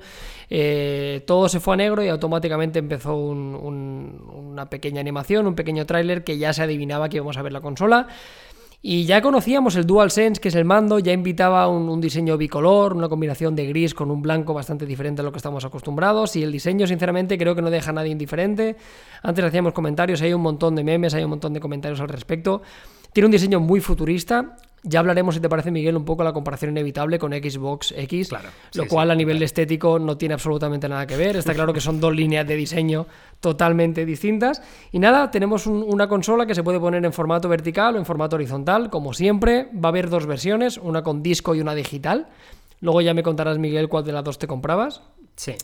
eh, 0.51 1.23
todo 1.27 1.43
se 1.48 1.61
fue 1.61 1.74
a 1.74 1.76
negro 1.76 2.02
y 2.02 2.09
automáticamente 2.09 2.78
empezó 2.78 3.16
una 3.16 4.68
pequeña 4.70 5.00
animación, 5.00 5.46
un 5.46 5.54
pequeño 5.54 5.87
tráiler 5.87 6.24
que 6.24 6.38
ya 6.38 6.52
se 6.52 6.62
adivinaba 6.62 7.09
que 7.09 7.16
íbamos 7.16 7.37
a 7.37 7.42
ver 7.42 7.52
la 7.52 7.61
consola. 7.61 8.09
Y 8.87 9.07
ya 9.07 9.22
conocíamos 9.22 9.76
el 9.76 9.87
DualSense, 9.87 10.38
que 10.38 10.48
es 10.48 10.54
el 10.54 10.66
mando, 10.66 10.98
ya 10.98 11.11
invitaba 11.11 11.68
un, 11.68 11.88
un, 11.88 12.02
diseño 12.02 12.37
bicolor, 12.37 12.92
una 12.92 13.09
combinación 13.09 13.57
de 13.57 13.66
gris 13.66 13.94
con 13.94 14.11
un 14.11 14.20
blanco 14.20 14.52
bastante 14.52 14.85
diferente 14.85 15.22
a 15.22 15.24
lo 15.24 15.33
que 15.33 15.38
estamos 15.38 15.64
acostumbrados. 15.64 16.37
Y 16.37 16.42
el 16.42 16.52
diseño, 16.52 16.87
sinceramente, 16.87 17.38
creo 17.38 17.54
que 17.54 17.62
no 17.62 17.70
deja 17.70 17.92
a 17.92 17.94
nadie 17.94 18.11
indiferente. 18.11 18.76
Antes 19.22 19.42
hacíamos 19.42 19.72
comentarios, 19.72 20.20
hay 20.20 20.35
un 20.35 20.42
montón 20.42 20.74
de 20.74 20.85
memes, 20.85 21.14
hay 21.14 21.24
un 21.24 21.30
montón 21.30 21.54
de 21.54 21.61
comentarios 21.61 21.98
al 22.00 22.09
respecto. 22.09 22.61
Tiene 23.14 23.27
un 23.27 23.33
diseño 23.33 23.61
muy 23.61 23.81
futurista. 23.81 24.57
Ya 24.87 25.00
hablaremos, 25.00 25.35
si 25.35 25.40
te 25.40 25.48
parece, 25.48 25.70
Miguel, 25.70 25.96
un 25.96 26.05
poco 26.05 26.22
la 26.24 26.35
comparación 26.35 26.72
inevitable 26.72 27.18
con 27.18 27.33
Xbox 27.33 27.94
X, 27.96 28.29
Claro, 28.29 28.50
lo 28.74 28.83
sí, 28.83 28.88
cual 28.90 29.09
sí, 29.09 29.12
a 29.12 29.14
nivel 29.14 29.42
estético 29.42 29.98
no 29.98 30.18
tiene 30.18 30.35
absolutamente 30.35 30.90
nada 30.90 31.07
que 31.07 31.16
ver. 31.16 31.37
Está 31.37 31.55
claro 31.55 31.72
que 31.72 31.81
son 31.81 32.00
dos 32.00 32.14
líneas 32.14 32.46
de 32.46 32.55
diseño 32.55 33.07
totalmente 33.40 34.05
distintas. 34.05 34.61
Y 34.92 34.98
nada, 34.98 35.31
tenemos 35.31 35.66
un- 35.66 35.83
una 35.88 36.07
consola 36.07 36.44
que 36.44 36.55
se 36.55 36.62
puede 36.62 36.79
poner 36.81 37.03
en 37.03 37.14
formato 37.14 37.48
vertical 37.48 37.94
o 37.94 37.98
en 37.98 38.05
formato 38.05 38.37
horizontal, 38.37 38.90
como 38.90 39.14
siempre. 39.14 39.68
Va 39.72 39.88
a 39.88 39.90
haber 39.90 40.11
dos 40.11 40.27
versiones, 40.27 40.77
una 40.77 41.03
con 41.03 41.22
disco 41.22 41.55
y 41.55 41.62
una 41.62 41.74
digital. 41.74 42.27
Luego 42.81 43.00
ya 43.00 43.14
me 43.14 43.22
contarás, 43.22 43.57
Miguel, 43.59 43.88
cuál 43.88 44.05
de 44.05 44.12
las 44.12 44.24
dos 44.24 44.38
te 44.38 44.46
comprabas. 44.46 45.00
Sí. 45.37 45.55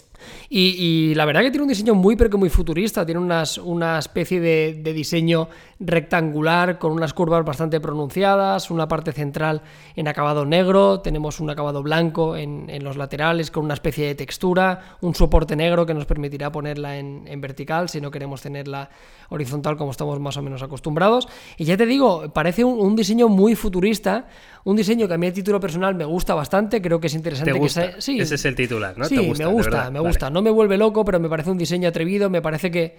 Y, 0.48 0.74
y 0.78 1.14
la 1.14 1.24
verdad 1.24 1.42
que 1.42 1.50
tiene 1.50 1.62
un 1.62 1.68
diseño 1.68 1.94
muy, 1.94 2.16
pero 2.16 2.30
que 2.30 2.36
muy 2.36 2.50
futurista. 2.50 3.04
Tiene 3.04 3.20
unas, 3.20 3.58
una 3.58 3.98
especie 3.98 4.40
de, 4.40 4.80
de 4.82 4.92
diseño 4.92 5.48
rectangular 5.80 6.78
con 6.78 6.92
unas 6.92 7.14
curvas 7.14 7.44
bastante 7.44 7.80
pronunciadas, 7.80 8.70
una 8.70 8.86
parte 8.86 9.12
central 9.12 9.62
en 9.96 10.08
acabado 10.08 10.44
negro, 10.44 11.00
tenemos 11.00 11.40
un 11.40 11.48
acabado 11.48 11.82
blanco 11.82 12.36
en, 12.36 12.68
en 12.68 12.84
los 12.84 12.96
laterales 12.96 13.50
con 13.50 13.64
una 13.64 13.74
especie 13.74 14.06
de 14.06 14.14
textura, 14.14 14.96
un 15.00 15.14
soporte 15.14 15.56
negro 15.56 15.86
que 15.86 15.94
nos 15.94 16.04
permitirá 16.04 16.52
ponerla 16.52 16.98
en, 16.98 17.24
en 17.26 17.40
vertical 17.40 17.88
si 17.88 18.00
no 18.00 18.10
queremos 18.10 18.42
tenerla 18.42 18.90
horizontal 19.30 19.76
como 19.76 19.92
estamos 19.92 20.20
más 20.20 20.36
o 20.36 20.42
menos 20.42 20.62
acostumbrados. 20.62 21.28
Y 21.56 21.64
ya 21.64 21.76
te 21.76 21.86
digo, 21.86 22.30
parece 22.32 22.62
un, 22.62 22.78
un 22.78 22.94
diseño 22.94 23.28
muy 23.28 23.54
futurista, 23.54 24.28
un 24.64 24.76
diseño 24.76 25.08
que 25.08 25.14
a 25.14 25.18
mí 25.18 25.28
a 25.28 25.32
título 25.32 25.60
personal 25.60 25.94
me 25.94 26.04
gusta 26.04 26.34
bastante, 26.34 26.82
creo 26.82 27.00
que 27.00 27.06
es 27.06 27.14
interesante 27.14 27.52
¿Te 27.52 27.58
gusta? 27.58 27.86
que 27.86 27.92
sea... 27.92 28.00
Sí, 28.00 28.20
Ese 28.20 28.34
es 28.34 28.44
el 28.44 28.54
titular, 28.54 28.98
¿no? 28.98 29.06
Sí, 29.06 29.16
¿Te 29.16 29.26
gusta, 29.26 29.46
me 29.46 29.52
gusta, 29.52 29.90
me 29.90 30.00
Vale. 30.00 30.09
No 30.30 30.42
me 30.42 30.50
vuelve 30.50 30.76
loco, 30.76 31.04
pero 31.04 31.20
me 31.20 31.28
parece 31.28 31.50
un 31.50 31.58
diseño 31.58 31.88
atrevido. 31.88 32.30
Me 32.30 32.42
parece 32.42 32.70
que, 32.70 32.98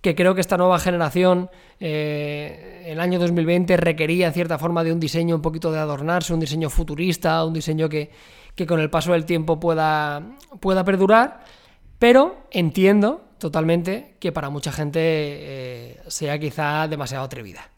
que 0.00 0.14
creo 0.14 0.34
que 0.34 0.40
esta 0.40 0.56
nueva 0.56 0.78
generación, 0.78 1.50
eh, 1.80 2.84
el 2.86 3.00
año 3.00 3.18
2020, 3.18 3.76
requería 3.76 4.26
en 4.26 4.32
cierta 4.32 4.58
forma 4.58 4.84
de 4.84 4.92
un 4.92 5.00
diseño 5.00 5.34
un 5.34 5.42
poquito 5.42 5.72
de 5.72 5.78
adornarse, 5.78 6.32
un 6.32 6.40
diseño 6.40 6.70
futurista, 6.70 7.44
un 7.44 7.54
diseño 7.54 7.88
que, 7.88 8.10
que 8.54 8.66
con 8.66 8.80
el 8.80 8.90
paso 8.90 9.12
del 9.12 9.24
tiempo 9.24 9.58
pueda, 9.58 10.22
pueda 10.60 10.84
perdurar. 10.84 11.44
Pero 11.98 12.36
entiendo 12.50 13.22
totalmente 13.38 14.16
que 14.20 14.32
para 14.32 14.50
mucha 14.50 14.72
gente 14.72 15.00
eh, 15.00 16.00
sea 16.06 16.38
quizá 16.38 16.88
demasiado 16.88 17.24
atrevida. 17.24 17.73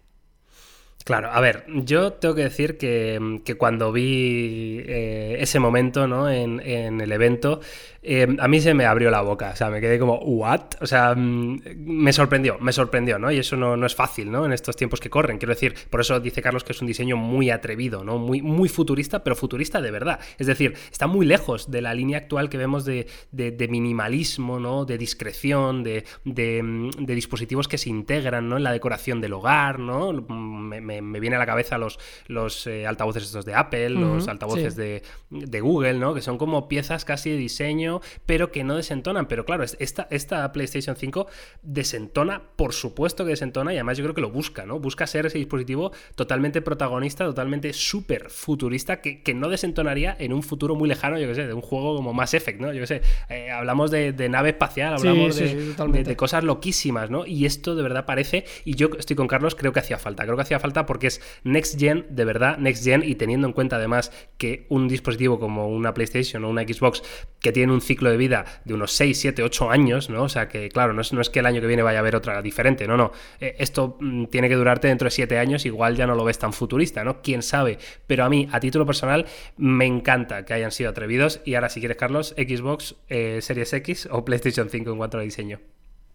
Claro, 1.07 1.31
a 1.31 1.41
ver, 1.41 1.63
yo 1.69 2.15
tengo 2.15 2.35
que 2.35 2.43
decir 2.43 2.77
que, 2.79 3.41
que 3.45 3.55
cuando 3.55 3.93
vi 3.93 4.81
eh, 4.87 5.37
ese 5.39 5.61
momento 5.61 6.09
¿no? 6.09 6.29
en, 6.29 6.59
en 6.59 7.01
el 7.01 7.13
evento, 7.13 7.61
eh, 8.03 8.27
a 8.41 8.49
mí 8.49 8.61
se 8.61 8.75
me 8.75 8.87
abrió 8.87 9.09
la 9.09 9.21
boca, 9.21 9.51
o 9.53 9.57
sea, 9.57 9.71
me 9.71 9.81
quedé 9.81 10.01
como, 10.01 10.17
¿what? 10.19 10.63
O 10.81 10.87
sea, 10.87 11.15
mm, 11.15 11.61
me 11.77 12.13
sorprendió, 12.13 12.59
me 12.59 12.73
sorprendió, 12.73 13.21
¿no? 13.21 13.31
Y 13.31 13.39
eso 13.39 13.57
no, 13.57 13.77
no 13.77 13.87
es 13.87 13.95
fácil, 13.95 14.33
¿no? 14.33 14.47
En 14.47 14.53
estos 14.53 14.75
tiempos 14.75 14.99
que 14.99 15.09
corren, 15.09 15.39
quiero 15.39 15.55
decir, 15.55 15.77
por 15.91 16.01
eso 16.01 16.19
dice 16.19 16.43
Carlos 16.43 16.65
que 16.65 16.73
es 16.73 16.81
un 16.81 16.89
diseño 16.89 17.17
muy 17.17 17.51
atrevido, 17.51 18.03
¿no? 18.03 18.19
Muy, 18.19 18.43
muy 18.43 18.69
futurista, 18.69 19.23
pero 19.23 19.37
futurista 19.37 19.81
de 19.81 19.93
verdad. 19.93 20.19
Es 20.39 20.49
decir, 20.49 20.75
está 20.91 21.07
muy 21.07 21.25
lejos 21.25 21.71
de 21.71 21.83
la 21.83 21.95
línea 21.95 22.19
actual 22.19 22.49
que 22.49 22.59
vemos 22.59 22.85
de, 22.85 23.07
de- 23.31 23.69
minimalismo, 23.69 24.59
¿no? 24.61 24.85
De 24.85 24.99
discreción, 24.99 25.83
de, 25.85 26.05
mm, 26.25 26.91
de 27.05 27.15
dispositivos 27.15 27.69
que 27.69 27.79
se 27.79 27.91
integran, 27.91 28.49
¿no? 28.49 28.57
En 28.57 28.65
la 28.65 28.73
decoración 28.73 29.21
del 29.21 29.33
hogar, 29.35 29.79
¿no? 29.79 30.13
Me, 30.13 30.81
me- 30.81 30.96
me 31.03 31.21
viene 31.21 31.37
a 31.37 31.39
la 31.39 31.47
cabeza 31.47 31.79
los, 31.79 31.99
los 32.27 32.67
eh, 32.67 32.87
altavoces 32.87 33.25
estos 33.25 33.45
de 33.45 33.55
Apple, 33.55 33.91
los 33.91 34.29
altavoces 34.29 34.75
sí. 34.75 34.81
de, 34.81 35.03
de 35.31 35.61
Google, 35.61 35.95
¿no? 35.95 36.15
Que 36.15 36.23
son 36.23 36.39
como 36.39 36.69
piezas 36.69 37.05
casi 37.05 37.31
de 37.31 37.37
diseño, 37.37 38.01
pero 38.27 38.53
que 38.53 38.65
no 38.65 38.77
desentonan. 38.77 39.27
Pero 39.27 39.45
claro, 39.45 39.63
es- 39.65 39.77
esta, 39.81 40.07
esta 40.11 40.51
PlayStation 40.53 40.97
5 40.97 41.27
desentona, 41.63 42.43
por 42.57 42.73
supuesto 42.73 43.25
que 43.25 43.31
desentona, 43.31 43.73
y 43.73 43.77
además 43.77 43.99
yo 43.99 44.05
creo 44.05 44.15
que 44.15 44.21
lo 44.21 44.31
busca, 44.31 44.65
¿no? 44.65 44.79
Busca 44.79 45.07
ser 45.07 45.27
ese 45.27 45.39
dispositivo 45.39 45.93
totalmente 46.15 46.63
protagonista, 46.63 47.25
totalmente 47.25 47.73
súper 47.73 48.31
futurista, 48.31 49.01
que, 49.01 49.23
que 49.23 49.35
no 49.35 49.49
desentonaría 49.49 50.17
en 50.19 50.33
un 50.33 50.43
futuro 50.43 50.75
muy 50.75 50.89
lejano, 50.89 51.19
yo 51.19 51.27
que 51.29 51.35
sé, 51.35 51.47
de 51.47 51.53
un 51.55 51.61
juego 51.61 51.97
como 51.97 52.13
Mass 52.15 52.35
Effect, 52.35 52.61
¿no? 52.61 52.73
Yo 52.73 52.81
que 52.81 52.87
sé, 52.87 53.03
eh, 53.29 53.51
hablamos 53.51 53.91
de, 53.91 54.13
de 54.13 54.29
nave 54.29 54.51
espacial, 54.51 54.95
hablamos 54.95 55.35
sí, 55.35 55.43
de, 55.43 55.49
sí, 55.51 55.55
de- 55.57 55.71
totalmente. 55.73 56.11
de 56.11 56.17
cosas 56.17 56.45
loquísimas, 56.45 57.11
¿no? 57.11 57.27
Y 57.27 57.47
esto 57.47 57.75
de 57.75 57.83
verdad 57.83 58.07
parece, 58.07 58.45
y 58.65 58.75
yo 58.75 58.89
estoy 58.99 59.17
con 59.17 59.27
Carlos, 59.27 59.55
creo 59.55 59.73
que 59.73 59.81
hacía 59.81 59.99
falta, 59.99 60.25
creo 60.25 60.37
que 60.37 60.43
hacía 60.43 60.61
falta 60.61 60.86
porque 60.87 61.09
es 61.09 61.21
next 61.45 61.79
gen, 61.79 62.07
de 62.11 62.25
verdad, 62.25 62.59
next 62.59 62.85
gen, 62.85 63.03
y 63.03 63.15
teniendo 63.17 63.47
en 63.47 63.53
cuenta 63.53 63.77
además 63.77 64.13
que 64.39 64.67
un 64.69 64.89
dispositivo 64.89 65.39
como 65.39 65.69
una 65.69 65.95
PlayStation 65.95 66.45
o 66.45 66.51
una 66.51 66.63
Xbox 66.63 67.03
que 67.41 67.53
tiene 67.53 67.73
un 67.73 67.81
ciclo 67.81 68.11
de 68.11 68.17
vida 68.17 68.45
de 68.65 68.75
unos 68.75 68.93
6, 68.93 69.19
7, 69.19 69.43
8 69.43 69.71
años, 69.71 70.11
¿no? 70.11 70.25
O 70.25 70.29
sea 70.29 70.49
que, 70.49 70.69
claro, 70.69 70.93
no 70.93 71.01
es, 71.01 71.13
no 71.13 71.21
es 71.21 71.31
que 71.31 71.41
el 71.41 71.47
año 71.47 71.61
que 71.61 71.67
viene 71.67 71.83
vaya 71.83 71.99
a 71.99 72.01
haber 72.01 72.17
otra 72.17 72.41
diferente, 72.43 72.87
no, 72.87 72.97
no. 72.97 73.13
Eh, 73.41 73.57
esto 73.59 73.97
mm, 74.01 74.27
tiene 74.27 74.49
que 74.49 74.55
durarte 74.55 74.89
dentro 74.89 75.07
de 75.07 75.11
7 75.11 75.39
años, 75.39 75.67
igual 75.67 75.97
ya 75.97 76.07
no 76.07 76.15
lo 76.15 76.25
ves 76.25 76.39
tan 76.39 76.53
futurista, 76.53 77.05
¿no? 77.05 77.23
Quién 77.23 77.43
sabe. 77.43 77.79
Pero 78.07 78.25
a 78.25 78.29
mí, 78.29 78.49
a 78.53 78.61
título 78.61 78.87
personal, 78.87 79.27
me 79.57 79.87
encanta 79.87 80.45
que 80.45 80.55
hayan 80.55 80.73
sido 80.73 80.91
atrevidos. 80.91 81.41
Y 81.45 81.55
ahora, 81.55 81.69
si 81.69 81.81
quieres, 81.81 81.97
Carlos, 81.97 82.35
Xbox 82.37 82.97
eh, 83.09 83.41
Series 83.43 83.73
X 83.73 84.09
o 84.11 84.25
PlayStation 84.25 84.69
5 84.69 84.91
en 84.91 84.97
cuanto 84.97 85.19
a 85.19 85.21
diseño. 85.21 85.61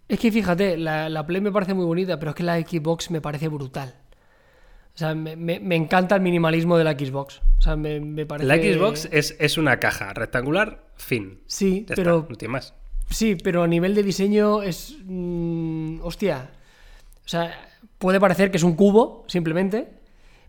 Es 0.08 0.20
que 0.20 0.32
fíjate, 0.32 0.78
la, 0.78 1.08
la 1.08 1.26
Play 1.26 1.40
me 1.40 1.52
parece 1.54 1.74
muy 1.74 1.86
bonita, 1.86 2.20
pero 2.20 2.32
es 2.32 2.36
que 2.36 2.44
la 2.44 2.60
Xbox 2.60 3.12
me 3.12 3.22
parece 3.22 3.48
brutal. 3.48 4.01
O 4.94 4.98
sea, 4.98 5.16
me, 5.16 5.36
me- 5.36 5.60
me 5.60 5.76
encanta 5.76 6.16
el 6.16 6.22
minimalismo 6.22 6.78
de 6.78 6.84
la 6.84 6.92
Xbox. 6.94 7.42
O 7.58 7.62
sea, 7.62 7.76
me, 7.76 8.00
me 8.00 8.26
parece... 8.26 8.48
La 8.48 8.58
Xbox 8.58 9.08
es, 9.12 9.36
es 9.40 9.58
una 9.58 9.80
caja 9.80 10.14
rectangular, 10.14 10.84
fin. 10.96 11.42
Sí, 11.48 11.86
Ya 11.88 11.96
pero... 11.96 12.18
está, 12.20 12.30
no 12.32 12.36
tiene 12.38 12.52
más. 12.54 12.74
Sí, 13.10 13.36
pero 13.36 13.64
a 13.64 13.68
nivel 13.68 13.96
de 13.96 14.04
diseño 14.04 14.62
es... 14.64 14.96
mm, 15.06 16.00
hostia. 16.02 16.52
O 17.26 17.28
sea, 17.28 17.70
puede 17.98 18.20
parecer 18.20 18.52
que 18.52 18.58
es 18.58 18.64
un 18.64 18.76
cubo, 18.76 19.26
simplemente. 19.28 19.90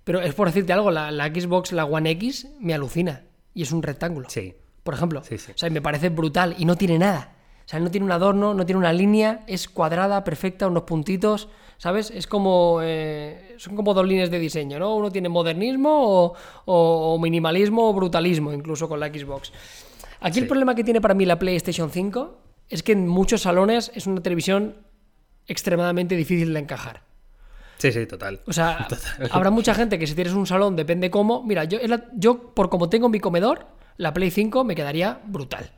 Pero 0.05 0.21
es 0.21 0.35
por 0.35 0.49
decirte 0.49 0.73
algo, 0.73 0.91
la, 0.91 1.11
la 1.13 1.27
Xbox, 1.29 1.73
la 1.73 1.85
One 1.85 2.11
X, 2.11 2.49
me 2.61 2.75
alucina. 2.75 3.23
Y 3.55 3.63
es 3.63 3.73
un 3.73 3.83
rectángulo. 3.83 4.29
Sí. 4.29 4.55
Por 4.83 4.95
ejemplo. 4.95 5.23
Sí, 5.23 5.39
sí. 5.39 5.53
O 5.53 5.59
sea, 5.59 5.71
me 5.71 5.81
parece 5.83 6.09
brutal. 6.09 6.57
Y 6.59 6.65
no 6.65 6.75
tiene 6.77 6.99
nada. 6.99 7.32
Sea, 7.73 7.81
no 7.81 7.91
tiene 7.91 8.05
un 8.07 8.13
adorno, 8.13 8.55
no 8.55 8.65
tiene 8.67 8.79
una 8.79 8.93
línea. 8.93 9.41
Es 9.47 9.69
cuadrada, 9.69 10.23
perfecta, 10.25 10.67
unos 10.69 10.83
puntitos. 10.85 11.49
¿Sabes? 11.79 12.11
Es 12.13 12.27
como... 12.29 12.79
eh, 12.83 13.57
son 13.59 13.75
como 13.75 13.93
dos 13.95 14.07
líneas 14.07 14.31
de 14.31 14.39
diseño, 14.39 14.79
¿no? 14.79 14.95
Uno 14.95 15.11
tiene 15.11 15.29
modernismo 15.29 15.91
o, 15.91 16.35
o- 16.67 17.15
o 17.15 17.19
minimalismo 17.19 17.89
o 17.89 17.93
brutalismo, 17.93 18.53
incluso 18.53 18.89
con 18.89 19.01
la 19.01 19.09
Xbox. 19.09 19.53
Aquí 20.21 20.39
el 20.39 20.47
problema 20.47 20.75
que 20.77 20.85
tiene 20.85 21.01
para 21.01 21.15
mí 21.15 21.25
la 21.25 21.39
PlayStation 21.39 21.91
5 21.91 22.39
es 22.69 22.83
que 22.85 22.93
en 22.93 23.09
muchos 23.09 23.43
salones 23.43 23.91
es 23.95 24.07
una 24.07 24.23
televisión 24.23 24.77
extremadamente 25.49 26.15
difícil 26.17 26.53
de 26.55 26.61
encajar. 26.61 27.03
Sí, 27.79 27.91
sí, 27.91 28.07
total. 28.07 28.41
O 28.47 28.53
sea, 28.53 28.87
habrá 29.33 29.51
mucha 29.51 29.75
gente 29.75 29.99
que 29.99 30.07
si 30.07 30.15
tienes 30.15 30.35
un 30.35 30.47
salón, 30.47 30.77
depende 30.77 31.11
cómo. 31.11 31.43
Mira, 31.43 31.65
yo, 31.65 31.79
yo 32.15 32.55
por 32.55 32.69
como 32.71 32.89
tengo 32.89 33.09
mi 33.09 33.19
comedor, 33.19 33.67
la 33.97 34.13
Play 34.15 34.31
5 34.31 34.63
me 34.63 34.77
quedaría 34.77 35.21
brutal. 35.27 35.71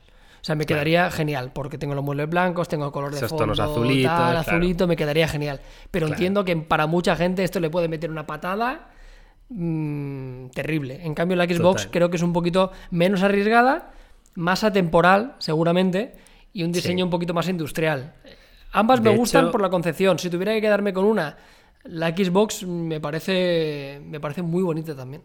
O 0.45 0.47
sea, 0.47 0.57
me 0.57 0.67
quedaría 0.67 1.11
genial, 1.11 1.53
porque 1.55 1.79
tengo 1.79 1.95
los 1.95 2.05
muebles 2.05 2.29
blancos, 2.29 2.69
tengo 2.69 2.85
el 2.85 2.93
color 2.93 3.13
de 3.13 3.17
Esos 3.17 3.31
fondo, 3.31 3.45
tonos 3.45 3.61
azulitos, 3.61 4.13
tal, 4.13 4.33
claro. 4.33 4.39
azulito, 4.41 4.87
me 4.87 4.95
quedaría 4.95 5.27
genial. 5.27 5.59
Pero 5.91 6.05
Claro. 6.05 6.17
entiendo 6.19 6.45
que 6.45 6.55
para 6.55 6.87
mucha 6.87 7.17
gente 7.17 7.43
esto 7.45 7.61
le 7.61 7.71
puede 7.71 7.89
meter 7.89 8.11
una 8.11 8.27
patada 8.27 8.91
mm, 9.49 10.49
terrible. 10.49 11.01
En 11.07 11.15
cambio, 11.15 11.37
la 11.37 11.45
Xbox 11.45 11.83
Total. 11.85 11.91
creo 11.93 12.11
que 12.11 12.17
es 12.17 12.23
un 12.23 12.33
poquito 12.35 12.73
menos 12.91 13.23
arriesgada, 13.23 13.91
más 14.35 14.65
atemporal, 14.65 15.35
seguramente, 15.39 16.15
y 16.53 16.63
un 16.65 16.73
diseño 16.73 16.99
Sí. 16.99 17.03
un 17.05 17.11
poquito 17.11 17.33
más 17.35 17.49
industrial. 17.49 18.15
Ambas 18.73 19.03
De 19.03 19.11
me 19.11 19.17
gustan 19.17 19.45
hecho- 19.45 19.53
por 19.53 19.61
la 19.63 19.71
concepción. 19.71 20.19
Si 20.19 20.29
tuviera 20.31 20.53
que 20.53 20.61
quedarme 20.61 20.93
con 20.93 21.05
una, 21.07 21.37
la 21.85 22.09
Xbox 22.09 22.65
me 22.67 23.01
parece, 23.01 24.01
me 24.05 24.21
parece 24.21 24.43
muy 24.43 24.63
bonita 24.63 24.95
también. 24.95 25.23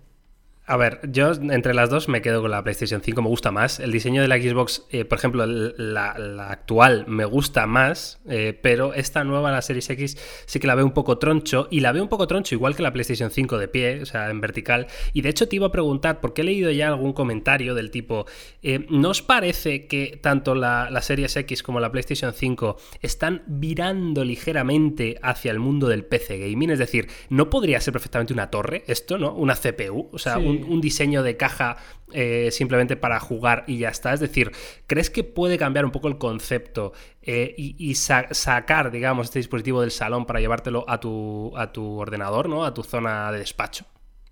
A 0.69 0.77
ver, 0.77 0.99
yo 1.11 1.31
entre 1.31 1.73
las 1.73 1.89
dos 1.89 2.09
me 2.09 2.21
quedo 2.21 2.43
con 2.43 2.51
la 2.51 2.63
PlayStation 2.63 3.01
5, 3.01 3.23
me 3.23 3.27
gusta 3.27 3.49
más. 3.49 3.79
El 3.79 3.91
diseño 3.91 4.21
de 4.21 4.27
la 4.27 4.37
Xbox, 4.37 4.85
eh, 4.91 5.03
por 5.03 5.17
ejemplo, 5.17 5.43
la, 5.47 6.15
la 6.19 6.51
actual 6.51 7.05
me 7.07 7.25
gusta 7.25 7.65
más, 7.65 8.21
eh, 8.29 8.55
pero 8.61 8.93
esta 8.93 9.23
nueva, 9.23 9.49
la 9.49 9.63
Series 9.63 9.89
X, 9.89 10.15
sí 10.45 10.59
que 10.59 10.67
la 10.67 10.75
veo 10.75 10.85
un 10.85 10.91
poco 10.91 11.17
troncho, 11.17 11.67
y 11.71 11.79
la 11.79 11.91
veo 11.91 12.03
un 12.03 12.07
poco 12.09 12.27
troncho 12.27 12.53
igual 12.53 12.75
que 12.75 12.83
la 12.83 12.93
PlayStation 12.93 13.31
5 13.31 13.57
de 13.57 13.67
pie, 13.67 14.03
o 14.03 14.05
sea, 14.05 14.29
en 14.29 14.41
vertical. 14.41 14.85
Y 15.11 15.23
de 15.23 15.29
hecho 15.29 15.47
te 15.47 15.55
iba 15.55 15.65
a 15.65 15.71
preguntar, 15.71 16.21
porque 16.21 16.41
he 16.41 16.45
leído 16.45 16.69
ya 16.69 16.89
algún 16.89 17.13
comentario 17.13 17.73
del 17.73 17.89
tipo, 17.89 18.27
eh, 18.61 18.85
¿no 18.91 19.09
os 19.09 19.23
parece 19.23 19.87
que 19.87 20.19
tanto 20.21 20.53
la, 20.53 20.91
la 20.91 21.01
Series 21.01 21.35
X 21.35 21.63
como 21.63 21.79
la 21.79 21.91
PlayStation 21.91 22.31
5 22.31 22.77
están 23.01 23.41
virando 23.47 24.23
ligeramente 24.23 25.17
hacia 25.23 25.49
el 25.51 25.57
mundo 25.57 25.87
del 25.87 26.05
PC 26.05 26.37
gaming? 26.37 26.69
Es 26.69 26.77
decir, 26.77 27.07
¿no 27.29 27.49
podría 27.49 27.81
ser 27.81 27.91
perfectamente 27.91 28.33
una 28.33 28.51
torre 28.51 28.83
esto, 28.85 29.17
¿no? 29.17 29.33
Una 29.33 29.55
CPU, 29.55 30.09
o 30.13 30.19
sea, 30.19 30.35
Sí. 30.35 30.45
un, 30.45 30.58
un 30.63 30.81
diseño 30.81 31.23
de 31.23 31.37
caja 31.37 31.77
eh, 32.13 32.49
simplemente 32.51 32.95
para 32.95 33.19
jugar 33.19 33.63
y 33.67 33.77
ya 33.79 33.89
está. 33.89 34.13
Es 34.13 34.19
decir, 34.19 34.51
¿crees 34.87 35.09
que 35.09 35.23
puede 35.23 35.57
cambiar 35.57 35.85
un 35.85 35.91
poco 35.91 36.07
el 36.07 36.17
concepto 36.17 36.93
eh, 37.21 37.53
y, 37.57 37.75
y 37.77 37.95
sa- 37.95 38.27
sacar, 38.33 38.91
digamos, 38.91 39.27
este 39.27 39.39
dispositivo 39.39 39.81
del 39.81 39.91
salón 39.91 40.25
para 40.25 40.39
llevártelo 40.39 40.85
a 40.89 40.99
tu, 40.99 41.53
a 41.57 41.71
tu 41.71 41.97
ordenador, 41.99 42.49
¿no? 42.49 42.65
A 42.65 42.73
tu 42.73 42.83
zona 42.83 43.31
de 43.31 43.39
despacho. 43.39 43.85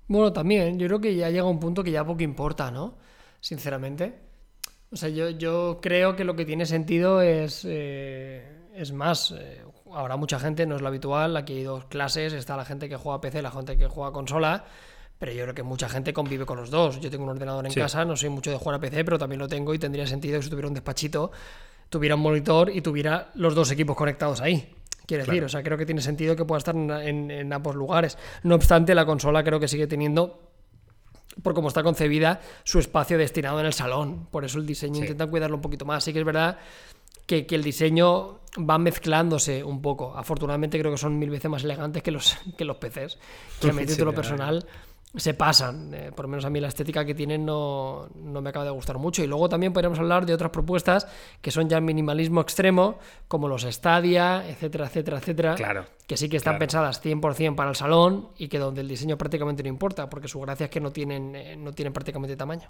Bueno, 0.08 0.32
también, 0.34 0.80
yo 0.80 0.88
creo 0.88 1.02
que 1.02 1.16
ya 1.16 1.30
llega 1.30 1.44
un 1.46 1.60
punto 1.60 1.84
que 1.84 1.92
ya 1.92 2.06
poco 2.06 2.24
importa, 2.24 2.72
¿no? 2.72 2.98
Sinceramente. 3.42 4.16
O 4.92 4.96
sea, 4.96 5.10
yo, 5.10 5.30
yo 5.32 5.80
creo 5.82 6.16
que 6.16 6.24
lo 6.24 6.36
que 6.36 6.46
tiene 6.46 6.66
sentido 6.66 7.22
es, 7.22 7.66
eh, 7.68 8.70
es 8.74 8.94
más, 8.94 9.36
habrá 9.94 10.16
mucha 10.16 10.40
gente, 10.40 10.66
no 10.66 10.76
es 10.78 10.82
lo 10.82 10.88
habitual, 10.88 11.36
aquí 11.36 11.54
hay 11.58 11.64
dos 11.64 11.86
clases, 11.86 12.32
está 12.34 12.56
la 12.56 12.64
gente 12.66 12.88
que 12.88 12.96
juega 12.96 13.20
PC, 13.20 13.42
la 13.42 13.52
gente 13.52 13.78
que 13.78 13.88
juega 13.88 14.14
consola, 14.14 14.66
pero 15.20 15.32
yo 15.32 15.44
creo 15.44 15.56
que 15.56 15.64
mucha 15.64 15.90
gente 15.90 16.14
convive 16.14 16.46
con 16.46 16.58
los 16.58 16.70
dos. 16.70 17.00
Yo 17.00 17.10
tengo 17.10 17.24
un 17.24 17.30
ordenador 17.32 17.66
en 17.66 17.72
Sí. 17.72 17.80
casa, 17.80 18.06
no 18.06 18.16
soy 18.16 18.30
mucho 18.30 18.52
de 18.52 18.58
jugar 18.58 18.76
a 18.76 18.80
PC, 18.80 19.04
pero 19.04 19.18
también 19.18 19.40
lo 19.40 19.48
tengo 19.48 19.74
y 19.74 19.80
tendría 19.80 20.06
sentido 20.08 20.40
que 20.40 20.44
si 20.44 20.50
tuviera 20.50 20.68
un 20.68 20.74
despachito, 20.74 21.32
tuviera 21.90 22.16
un 22.16 22.22
monitor 22.22 22.70
y 22.70 22.82
tuviera 22.82 23.32
los 23.36 23.56
dos 23.56 23.72
equipos 23.72 23.96
conectados 23.96 24.42
ahí. 24.42 24.74
Quiero 25.06 25.24
decir, 25.26 25.44
o 25.44 25.50
sea, 25.50 25.64
creo 25.64 25.78
que 25.78 25.86
tiene 25.86 26.02
sentido 26.02 26.36
que 26.36 26.44
pueda 26.44 26.58
estar 26.58 26.76
en, 26.76 26.92
en- 26.92 27.32
en 27.32 27.54
ambos 27.54 27.76
lugares. 27.76 28.18
No 28.44 28.56
obstante, 28.56 28.94
la 28.94 29.06
consola 29.06 29.42
creo 29.44 29.60
que 29.60 29.68
sigue 29.70 29.88
teniendo 29.88 30.44
por 31.44 31.54
cómo 31.54 31.68
está 31.70 31.84
concebida, 31.84 32.42
su 32.64 32.80
espacio 32.80 33.18
destinado 33.18 33.60
en 33.60 33.68
el 33.68 33.74
salón. 33.74 34.26
Por 34.32 34.44
eso 34.44 34.58
el 34.60 34.66
diseño 34.66 34.96
Sí. 34.96 35.02
intenta 35.02 35.28
cuidarlo 35.28 35.56
un 35.56 35.62
poquito 35.62 35.86
más. 35.86 36.04
Sí 36.04 36.12
que 36.12 36.20
es 36.20 36.26
verdad 36.26 36.58
que, 37.26 37.46
que 37.46 37.56
el 37.56 37.64
diseño 37.64 38.40
va 38.58 38.78
mezclándose 38.80 39.64
un 39.64 39.82
poco. 39.82 40.18
Afortunadamente 40.18 40.80
creo 40.80 40.92
que 40.92 40.98
son 40.98 41.18
mil 41.20 41.30
veces 41.30 41.50
más 41.50 41.64
elegantes 41.64 42.02
que 42.04 42.12
los, 42.12 42.36
que 42.58 42.66
los 42.66 42.78
PCs. 42.78 43.18
Que 43.62 43.70
a 43.70 43.74
Sí, 43.74 43.86
título 43.86 44.14
personal, 44.14 44.66
se 45.16 45.34
pasan. 45.34 45.94
Eh, 45.94 46.12
por 46.16 46.26
lo 46.26 46.30
menos 46.30 46.46
a 46.46 46.50
mí 46.50 46.60
la 46.60 46.68
estética 46.68 47.04
que 47.06 47.16
tienen 47.16 47.46
no, 47.46 48.08
no 48.16 48.42
me 48.42 48.50
acaba 48.50 48.66
de 48.66 48.72
gustar 48.72 48.98
mucho. 48.98 49.24
Y 49.24 49.28
luego 49.28 49.50
también 49.50 49.74
podríamos 49.74 49.98
hablar 50.00 50.26
de 50.26 50.34
otras 50.34 50.52
propuestas 50.52 51.08
que 51.42 51.50
son 51.50 51.70
ya 51.70 51.80
minimalismo 51.80 52.42
extremo, 52.42 53.00
como 53.28 53.48
los 53.48 53.64
Stadia, 53.64 54.48
etcétera, 54.48 54.86
etcétera, 54.88 55.18
etcétera 55.18 55.56
Claro. 55.56 55.86
que 56.06 56.18
sí 56.18 56.30
que 56.30 56.38
están 56.38 56.54
Claro. 56.54 56.60
pensadas 56.60 57.02
100% 57.02 57.56
para 57.56 57.70
el 57.70 57.76
salón 57.76 58.30
y 58.38 58.48
que 58.48 58.60
donde 58.60 58.82
el 58.82 58.88
diseño 58.88 59.18
prácticamente 59.18 59.64
no 59.64 59.70
importa, 59.70 60.10
porque 60.10 60.28
su 60.28 60.40
gracia 60.42 60.66
es 60.66 60.70
que 60.70 60.80
no 60.82 60.92
tienen, 60.92 61.36
eh, 61.36 61.56
no 61.56 61.72
tienen 61.74 61.94
prácticamente 61.94 62.36
tamaño. 62.36 62.68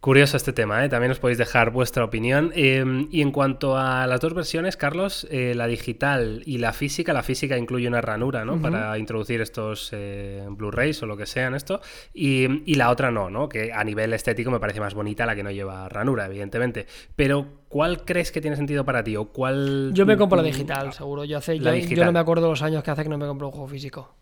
Curioso 0.00 0.36
este 0.36 0.52
tema, 0.52 0.84
¿eh? 0.84 0.88
también 0.88 1.10
os 1.10 1.18
podéis 1.18 1.38
dejar 1.38 1.72
vuestra 1.72 2.04
opinión. 2.04 2.52
Eh, 2.54 3.08
y 3.10 3.20
en 3.20 3.32
cuanto 3.32 3.76
a 3.76 4.06
las 4.06 4.20
dos 4.20 4.32
versiones, 4.32 4.76
Carlos, 4.76 5.26
eh, 5.28 5.54
la 5.56 5.66
digital 5.66 6.42
y 6.46 6.58
la 6.58 6.72
física, 6.72 7.12
la 7.12 7.24
física 7.24 7.58
incluye 7.58 7.88
una 7.88 8.00
ranura, 8.00 8.44
¿no? 8.44 8.62
Para 8.62 8.96
introducir 8.96 9.40
estos 9.40 9.90
eh, 9.92 10.46
Blu-rays 10.50 11.02
o 11.02 11.06
lo 11.06 11.16
que 11.16 11.26
sean 11.26 11.56
esto. 11.56 11.80
Y, 12.14 12.70
y 12.70 12.76
la 12.76 12.90
otra 12.90 13.10
no, 13.10 13.28
¿no? 13.28 13.48
Que 13.48 13.72
a 13.72 13.82
nivel 13.82 14.12
estético 14.12 14.52
me 14.52 14.60
parece 14.60 14.78
más 14.78 14.94
bonita 14.94 15.26
la 15.26 15.34
que 15.34 15.42
no 15.42 15.50
lleva 15.50 15.88
ranura, 15.88 16.26
evidentemente. 16.26 16.86
Pero, 17.16 17.64
¿cuál 17.68 18.04
crees 18.04 18.30
que 18.30 18.40
tiene 18.40 18.56
sentido 18.56 18.84
para 18.84 19.02
ti? 19.02 19.16
¿O 19.16 19.32
cuál... 19.32 19.90
Yo 19.94 20.06
me 20.06 20.16
compro 20.16 20.36
la 20.36 20.44
mm, 20.44 20.52
digital, 20.52 20.92
seguro. 20.92 21.24
Yo, 21.24 21.38
hace, 21.38 21.58
yo, 21.58 21.74
yo 21.74 22.04
no 22.04 22.12
me 22.12 22.20
acuerdo 22.20 22.48
los 22.48 22.62
años 22.62 22.84
que 22.84 22.92
hace 22.92 23.02
que 23.02 23.08
no 23.08 23.18
me 23.18 23.26
compro 23.26 23.48
un 23.48 23.52
juego 23.52 23.66
físico. 23.66 24.14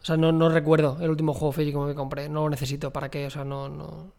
O 0.00 0.04
sea, 0.04 0.16
no, 0.16 0.30
no 0.30 0.48
recuerdo 0.48 0.98
el 1.00 1.10
último 1.10 1.34
juego 1.34 1.50
físico 1.50 1.82
que 1.82 1.88
me 1.88 1.94
compré. 1.96 2.28
No 2.28 2.44
lo 2.44 2.50
necesito. 2.50 2.92
¿Para 2.92 3.10
qué? 3.10 3.26
O 3.26 3.30
sea, 3.30 3.44
no... 3.44 3.68
no... 3.68 4.17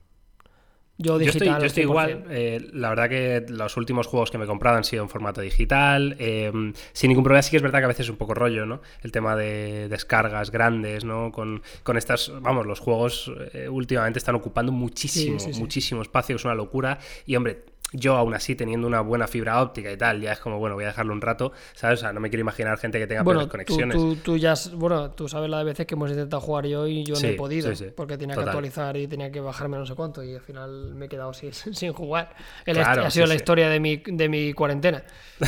Yo 1.01 1.17
Yo 1.17 1.27
estoy, 1.29 1.47
digital. 1.47 1.61
yo 1.61 1.65
estoy 1.67 1.83
100%. 1.83 1.87
igual. 1.89 2.23
eh, 2.29 2.67
la 2.73 2.89
verdad 2.89 3.07
que 3.07 3.45
los 3.47 3.77
últimos 3.77 4.05
juegos 4.05 4.31
que 4.31 4.37
me 4.37 4.43
he 4.43 4.47
comprado 4.47 4.75
han 4.75 4.83
sido 4.83 5.01
en 5.01 5.07
formato 5.09 5.39
digital. 5.39 6.17
eh, 6.19 6.51
sin 6.91 7.07
ningún 7.07 7.23
problema, 7.23 7.41
sí 7.41 7.51
que 7.51 7.57
es 7.57 7.63
verdad 7.63 7.79
que 7.79 7.85
a 7.85 7.87
veces 7.87 8.07
es 8.07 8.09
un 8.09 8.17
poco 8.17 8.33
rollo, 8.33 8.65
¿no? 8.65 8.81
El 9.01 9.13
tema 9.13 9.37
de 9.37 9.87
descargas 9.87 10.51
grandes, 10.51 11.05
¿no? 11.05 11.31
Con, 11.31 11.61
con 11.83 11.95
estas, 11.97 12.31
vamos, 12.41 12.65
los 12.65 12.81
juegos 12.81 13.31
eh, 13.53 13.69
últimamente 13.69 14.19
están 14.19 14.35
ocupando 14.35 14.73
muchísimo, 14.73 15.39
Sí, 15.39 15.45
sí, 15.47 15.53
sí. 15.53 15.59
muchísimo 15.61 16.01
espacio, 16.01 16.35
es 16.35 16.43
una 16.43 16.53
locura. 16.55 16.99
Y 17.25 17.37
hombre, 17.37 17.63
yo 17.93 18.15
aún 18.15 18.33
así 18.33 18.55
teniendo 18.55 18.87
una 18.87 19.01
buena 19.01 19.27
fibra 19.27 19.61
óptica 19.61 19.91
y 19.91 19.97
tal, 19.97 20.21
ya 20.21 20.33
es 20.33 20.39
como, 20.39 20.59
bueno, 20.59 20.75
voy 20.75 20.83
a 20.83 20.87
dejarlo 20.87 21.13
un 21.13 21.21
rato, 21.21 21.51
¿sabes? 21.73 21.99
O 21.99 22.01
sea, 22.01 22.13
no 22.13 22.19
me 22.19 22.29
quiero 22.29 22.41
imaginar 22.41 22.77
gente 22.77 22.99
que 22.99 23.07
tenga 23.07 23.23
Bueno, 23.23 23.39
peores 23.47 23.51
conexiones. 23.51 23.97
tú, 23.97 24.15
tú 24.17 24.37
ya, 24.37 24.53
bueno, 24.75 25.11
tú 25.11 25.27
sabes 25.27 25.49
la 25.49 25.57
de 25.59 25.63
veces 25.63 25.85
que 25.87 25.95
hemos 25.95 26.09
intentado 26.11 26.39
jugar 26.41 26.65
yo 26.67 26.87
y 26.87 27.03
yo 27.03 27.19
no 27.19 27.27
he 27.27 27.33
podido, 27.33 27.73
sí, 27.75 27.85
sí. 27.85 27.91
porque 27.95 28.17
tenía 28.17 28.35
Total. 28.35 28.45
que 28.45 28.49
actualizar 28.51 28.97
y 28.97 29.07
tenía 29.07 29.31
que 29.31 29.39
bajarme 29.41 29.77
no 29.77 29.85
sé 29.85 29.95
cuánto 29.95 30.23
y 30.23 30.35
al 30.35 30.41
final 30.41 30.93
me 30.95 31.05
he 31.05 31.09
quedado 31.09 31.33
sin, 31.33 31.51
sin 31.73 31.93
jugar. 31.93 32.35
El 32.65 32.75
Claro, 32.75 33.01
est- 33.01 33.07
ha 33.07 33.11
sido 33.11 33.25
la 33.25 33.35
historia 33.35 33.69
de 33.69 33.79
mi, 33.79 33.97
de 34.05 34.29
mi 34.29 34.53
cuarentena. 34.53 35.03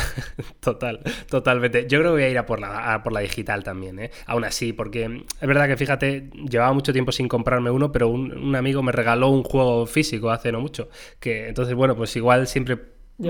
Total, 0.60 1.00
totalmente. 1.28 1.86
Yo 1.88 1.98
creo 1.98 2.10
que 2.12 2.16
voy 2.16 2.22
a 2.22 2.28
ir 2.28 2.38
a 2.38 2.46
por 2.46 2.60
la, 2.60 2.94
a 2.94 3.02
por 3.02 3.12
la 3.12 3.20
digital 3.20 3.62
también, 3.64 3.98
¿eh? 3.98 4.10
Aún 4.26 4.44
así, 4.44 4.72
porque 4.72 5.24
es 5.40 5.46
verdad 5.48 5.66
que 5.68 5.76
fíjate, 5.76 6.30
llevaba 6.48 6.72
mucho 6.72 6.92
tiempo 6.92 7.12
sin 7.12 7.28
comprarme 7.28 7.70
uno, 7.70 7.92
pero 7.92 8.08
un, 8.08 8.32
un 8.32 8.56
amigo 8.56 8.82
me 8.82 8.92
regaló 8.92 9.28
un 9.28 9.42
juego 9.42 9.86
físico 9.86 10.30
hace 10.30 10.50
no 10.52 10.60
mucho. 10.60 10.88
Que 11.20 11.48
entonces, 11.48 11.74
bueno, 11.74 11.96
pues 11.96 12.14
igual 12.16 12.31
siempre 12.46 12.78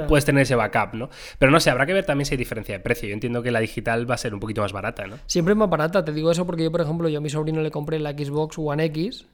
puedes 0.08 0.24
tener 0.24 0.42
ese 0.42 0.54
backup, 0.54 0.94
¿no? 0.94 1.10
Pero 1.38 1.52
no 1.52 1.60
sé, 1.60 1.68
habrá 1.70 1.84
que 1.86 1.92
ver 1.92 2.06
también 2.06 2.24
si 2.26 2.32
hay 2.34 2.38
diferencia 2.38 2.74
de 2.74 2.80
precio. 2.80 3.08
Yo 3.08 3.14
entiendo 3.14 3.42
que 3.42 3.50
la 3.50 3.60
digital 3.60 4.10
va 4.10 4.14
a 4.14 4.18
ser 4.18 4.32
un 4.32 4.40
poquito 4.40 4.62
más 4.62 4.72
barata, 4.72 5.06
¿no? 5.06 5.16
Siempre 5.26 5.52
es 5.52 5.58
más 5.58 5.68
barata, 5.68 6.04
te 6.04 6.12
digo 6.12 6.30
eso 6.30 6.46
porque 6.46 6.62
yo, 6.64 6.70
por 6.72 6.80
ejemplo, 6.80 7.08
yo 7.08 7.18
a 7.18 7.20
mi 7.20 7.28
sobrino 7.30 7.60
le 7.60 7.70
compré 7.70 7.98
la 7.98 8.12
Xbox 8.12 8.56
One 8.58 8.84
X, 8.86 9.26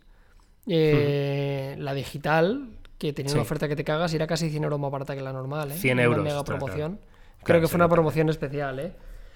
eh, 0.66 1.76
la 1.78 1.94
digital, 1.94 2.70
que 2.98 3.12
tenía 3.12 3.32
una 3.32 3.42
oferta 3.42 3.68
que 3.68 3.76
te 3.76 3.84
cagas 3.84 4.12
y 4.12 4.16
era 4.16 4.26
casi 4.26 4.50
100 4.50 4.64
euros 4.64 4.80
más 4.80 4.90
barata 4.90 5.14
que 5.14 5.22
la 5.22 5.32
normal, 5.32 5.70
¿eh? 5.70 5.74
100 5.74 5.94
Una 5.98 6.02
euros, 6.02 6.24
mega 6.24 6.44
promoción. 6.44 6.96
claro. 6.96 7.08
Creo 7.38 7.44
Claro, 7.44 7.60
que 7.60 7.68
fue 7.68 7.76
una 7.76 7.88
promoción 7.88 8.28
especial, 8.28 8.80
¿eh? 8.80 8.92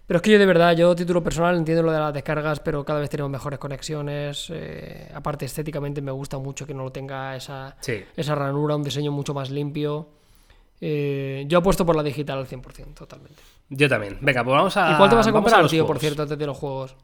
Pero 0.06 0.16
es 0.16 0.22
que 0.22 0.32
yo 0.32 0.38
de 0.40 0.46
verdad, 0.46 0.76
yo 0.76 0.94
título 0.96 1.22
personal 1.22 1.56
entiendo 1.56 1.84
lo 1.84 1.92
de 1.92 1.98
las 2.00 2.12
descargas, 2.12 2.58
pero 2.58 2.84
cada 2.84 2.98
vez 2.98 3.08
tenemos 3.08 3.30
mejores 3.30 3.60
conexiones. 3.60 4.48
eh, 4.52 5.08
aparte, 5.14 5.44
estéticamente 5.44 6.02
me 6.02 6.10
gusta 6.10 6.38
mucho 6.38 6.66
que 6.66 6.74
no 6.74 6.82
lo 6.82 6.90
tenga 6.90 7.36
esa, 7.36 7.76
Sí. 7.80 8.02
esa 8.16 8.34
ranura, 8.34 8.74
un 8.74 8.82
diseño 8.82 9.12
mucho 9.12 9.32
más 9.32 9.50
limpio. 9.50 10.08
Eh, 10.84 11.44
yo 11.46 11.58
apuesto 11.58 11.86
por 11.86 11.94
la 11.94 12.02
digital 12.02 12.40
al 12.40 12.48
100%, 12.48 12.94
totalmente. 12.94 13.40
Yo 13.68 13.88
también. 13.88 14.18
Venga, 14.20 14.42
pues 14.42 14.56
vamos 14.56 14.76
a. 14.76 14.92
¿Y 14.92 14.96
cuál 14.96 15.08
te 15.08 15.14
vas 15.14 15.26
a 15.28 15.32
comprar, 15.32 15.62
los 15.62 15.70
tío, 15.70 15.82
por 15.82 15.94
juegos. 15.94 16.00
cierto, 16.00 16.22
antes 16.22 16.36
de 16.36 16.46
los 16.46 16.56
juegos? 16.56 16.96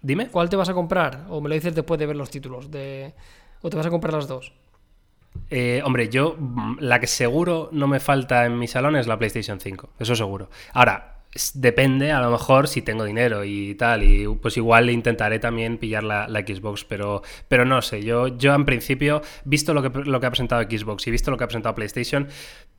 Dime. 0.00 0.28
¿Cuál 0.28 0.48
te 0.48 0.56
vas 0.56 0.70
a 0.70 0.74
comprar? 0.74 1.26
¿O 1.28 1.42
me 1.42 1.50
lo 1.50 1.54
dices 1.54 1.74
después 1.74 2.00
de 2.00 2.06
ver 2.06 2.16
los 2.16 2.30
títulos? 2.30 2.70
De... 2.70 3.12
¿O 3.60 3.68
te 3.68 3.76
vas 3.76 3.84
a 3.84 3.90
comprar 3.90 4.14
las 4.14 4.26
dos? 4.26 4.52
Eh, 5.50 5.82
hombre, 5.84 6.08
yo 6.08 6.34
mm, 6.38 6.78
la 6.80 6.98
que 6.98 7.06
seguro 7.06 7.68
no 7.72 7.86
me 7.88 8.00
falta 8.00 8.46
en 8.46 8.58
mi 8.58 8.68
salón 8.68 8.96
es 8.96 9.06
la 9.06 9.18
PlayStation 9.18 9.60
5, 9.60 9.90
eso 9.98 10.16
seguro. 10.16 10.48
Ahora, 10.72 11.16
depende, 11.54 12.12
a 12.12 12.20
lo 12.20 12.30
mejor 12.30 12.68
si 12.68 12.82
tengo 12.82 13.04
dinero 13.04 13.44
y 13.44 13.74
tal, 13.74 14.02
y 14.02 14.26
pues 14.40 14.56
igual 14.56 14.90
intentaré 14.90 15.38
también 15.38 15.78
pillar 15.78 16.02
la, 16.02 16.28
la 16.28 16.40
Xbox, 16.40 16.84
pero, 16.84 17.22
pero 17.48 17.64
no 17.64 17.82
sé, 17.82 18.02
yo, 18.02 18.28
yo 18.38 18.54
en 18.54 18.64
principio, 18.64 19.22
visto 19.44 19.74
lo 19.74 19.82
que, 19.82 20.04
lo 20.08 20.20
que 20.20 20.26
ha 20.26 20.30
presentado 20.30 20.62
Xbox 20.62 21.06
y 21.06 21.10
visto 21.10 21.30
lo 21.30 21.36
que 21.36 21.44
ha 21.44 21.48
presentado 21.48 21.74
PlayStation, 21.74 22.28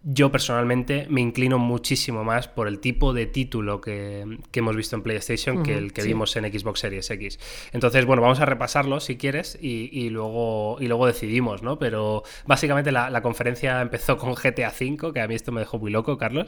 yo 0.04 0.32
personalmente 0.32 1.06
me 1.10 1.22
inclino 1.22 1.58
muchísimo 1.60 2.24
más 2.24 2.48
por 2.48 2.68
el 2.68 2.80
tipo 2.80 3.14
de 3.14 3.26
título 3.26 3.82
que, 3.82 4.38
que 4.52 4.60
hemos 4.60 4.76
visto 4.76 4.96
en 4.96 5.02
PlayStation 5.02 5.64
que 5.64 5.78
el 5.78 5.92
que 5.92 6.02
sí. 6.04 6.08
vimos 6.10 6.36
en 6.38 6.46
Xbox 6.52 6.80
Series 6.80 7.10
X. 7.10 7.40
Entonces, 7.74 8.06
bueno, 8.06 8.22
vamos 8.22 8.40
a 8.40 8.46
repasarlo 8.46 9.00
si 9.00 9.18
quieres 9.18 9.58
y, 9.62 9.90
y 9.92 10.10
luego, 10.10 10.78
y 10.80 10.88
luego 10.88 11.08
decidimos, 11.08 11.62
¿no? 11.64 11.78
Pero 11.80 12.24
básicamente 12.46 12.92
la, 12.92 13.10
la 13.10 13.22
conferencia 13.22 13.82
empezó 13.82 14.18
con 14.18 14.34
GTA 14.34 14.70
V, 14.80 15.12
que 15.14 15.20
a 15.20 15.28
mí 15.28 15.36
esto 15.36 15.52
me 15.52 15.60
dejó 15.62 15.78
muy 15.80 15.92
loco, 15.92 16.18
Carlos. 16.18 16.48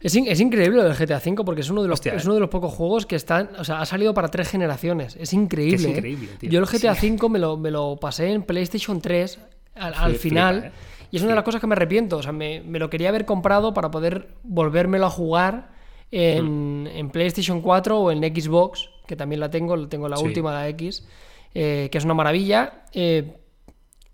Es, 0.00 0.14
in- 0.14 0.26
es 0.26 0.40
increíble 0.40 0.82
lo 0.82 0.84
del 0.88 0.94
GTA 0.94 1.18
V 1.24 1.44
porque 1.44 1.62
es 1.62 1.70
uno, 1.70 1.82
de 1.82 1.88
los, 1.88 1.96
Hostia, 1.98 2.14
es 2.14 2.22
eh. 2.24 2.26
uno 2.26 2.34
de 2.34 2.40
los 2.40 2.50
pocos 2.50 2.72
juegos 2.72 3.06
que 3.06 3.16
están. 3.16 3.50
O 3.58 3.64
sea, 3.64 3.80
ha 3.80 3.86
salido 3.86 4.14
para 4.14 4.28
tres 4.28 4.48
generaciones. 4.48 5.16
Es 5.18 5.32
increíble. 5.32 5.76
Es 5.76 5.84
¿eh? 5.84 5.90
increíble, 5.90 6.28
tío. 6.38 6.50
Yo 6.50 6.60
el 6.60 6.66
GTA 6.66 6.92
V 6.92 7.28
me 7.28 7.38
lo, 7.38 7.56
me 7.56 7.70
lo 7.70 7.96
pasé 7.96 8.32
en 8.32 8.42
PlayStation 8.42 9.00
3 9.00 9.38
al, 9.76 9.94
al 9.94 10.10
Flipa, 10.14 10.18
final. 10.22 10.64
¿eh? 10.64 10.72
Y 11.14 11.18
es 11.18 11.22
una 11.22 11.30
de 11.30 11.36
las 11.36 11.44
cosas 11.44 11.60
que 11.60 11.68
me 11.68 11.74
arrepiento. 11.74 12.16
O 12.16 12.22
sea, 12.24 12.32
me, 12.32 12.60
me 12.62 12.80
lo 12.80 12.90
quería 12.90 13.08
haber 13.10 13.24
comprado 13.24 13.72
para 13.72 13.88
poder 13.90 14.30
volvérmelo 14.42 15.06
a 15.06 15.10
jugar 15.10 15.68
en, 16.10 16.88
en 16.92 17.10
PlayStation 17.10 17.60
4 17.60 18.00
o 18.00 18.10
en 18.10 18.18
Xbox, 18.34 18.90
que 19.06 19.14
también 19.14 19.38
la 19.38 19.48
tengo, 19.48 19.86
tengo 19.88 20.08
la 20.08 20.16
Sí. 20.16 20.24
última, 20.24 20.52
la 20.52 20.68
X, 20.70 21.06
eh, 21.54 21.88
que 21.92 21.98
es 21.98 22.04
una 22.04 22.14
maravilla. 22.14 22.82
eh, 22.92 23.36